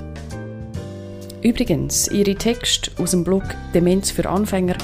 Übrigens, 1.42 2.06
ihre 2.06 2.36
Texte 2.36 2.92
aus 3.02 3.10
dem 3.10 3.24
Blog 3.24 3.42
Demenz 3.74 4.12
für 4.12 4.28
Anfänger 4.30 4.76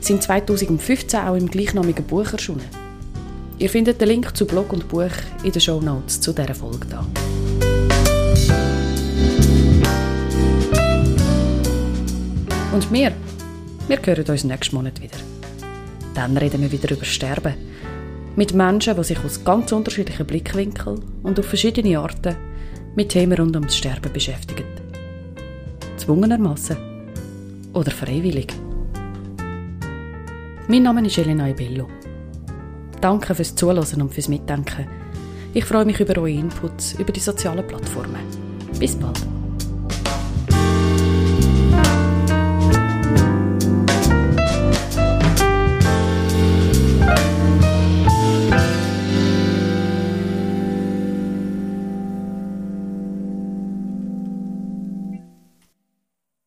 sind 0.00 0.22
2015 0.22 1.18
auch 1.18 1.34
im 1.34 1.50
gleichnamigen 1.50 2.04
Buch 2.04 2.32
erschienen. 2.32 2.68
Ihr 3.58 3.68
findet 3.68 4.00
den 4.00 4.06
Link 4.10 4.36
zu 4.36 4.46
Blog 4.46 4.72
und 4.72 4.86
Buch 4.86 5.10
in 5.42 5.50
den 5.50 5.60
Show 5.60 5.80
Notes 5.80 6.20
zu 6.20 6.32
dieser 6.32 6.54
Folge 6.54 6.86
da. 6.88 7.04
Und 12.72 12.90
wir, 12.90 13.12
wir 13.86 13.98
hören 14.02 14.24
uns 14.24 14.44
nächsten 14.44 14.76
Monat 14.76 15.00
wieder. 15.02 15.18
Dann 16.14 16.36
reden 16.38 16.62
wir 16.62 16.72
wieder 16.72 16.90
über 16.90 17.04
Sterben. 17.04 17.54
Mit 18.34 18.54
Menschen, 18.54 18.96
die 18.96 19.04
sich 19.04 19.22
aus 19.22 19.44
ganz 19.44 19.72
unterschiedlichen 19.72 20.26
Blickwinkeln 20.26 21.02
und 21.22 21.38
auf 21.38 21.46
verschiedene 21.46 21.98
Arten 21.98 22.34
mit 22.96 23.10
Themen 23.10 23.38
rund 23.38 23.56
ums 23.56 23.76
Sterben 23.76 24.10
beschäftigen. 24.10 24.64
Zwungenermassen 25.98 26.78
oder 27.74 27.90
freiwillig. 27.90 28.54
Mein 30.66 30.82
Name 30.82 31.06
ist 31.06 31.18
Elena 31.18 31.50
Ibello. 31.50 31.88
Danke 33.02 33.34
fürs 33.34 33.54
Zuhören 33.54 34.00
und 34.00 34.14
fürs 34.14 34.28
Mitdenken. 34.28 34.86
Ich 35.52 35.66
freue 35.66 35.84
mich 35.84 36.00
über 36.00 36.16
eure 36.16 36.30
Inputs 36.30 36.94
über 36.94 37.12
die 37.12 37.20
sozialen 37.20 37.66
Plattformen. 37.66 38.22
Bis 38.78 38.96
bald. 38.96 39.31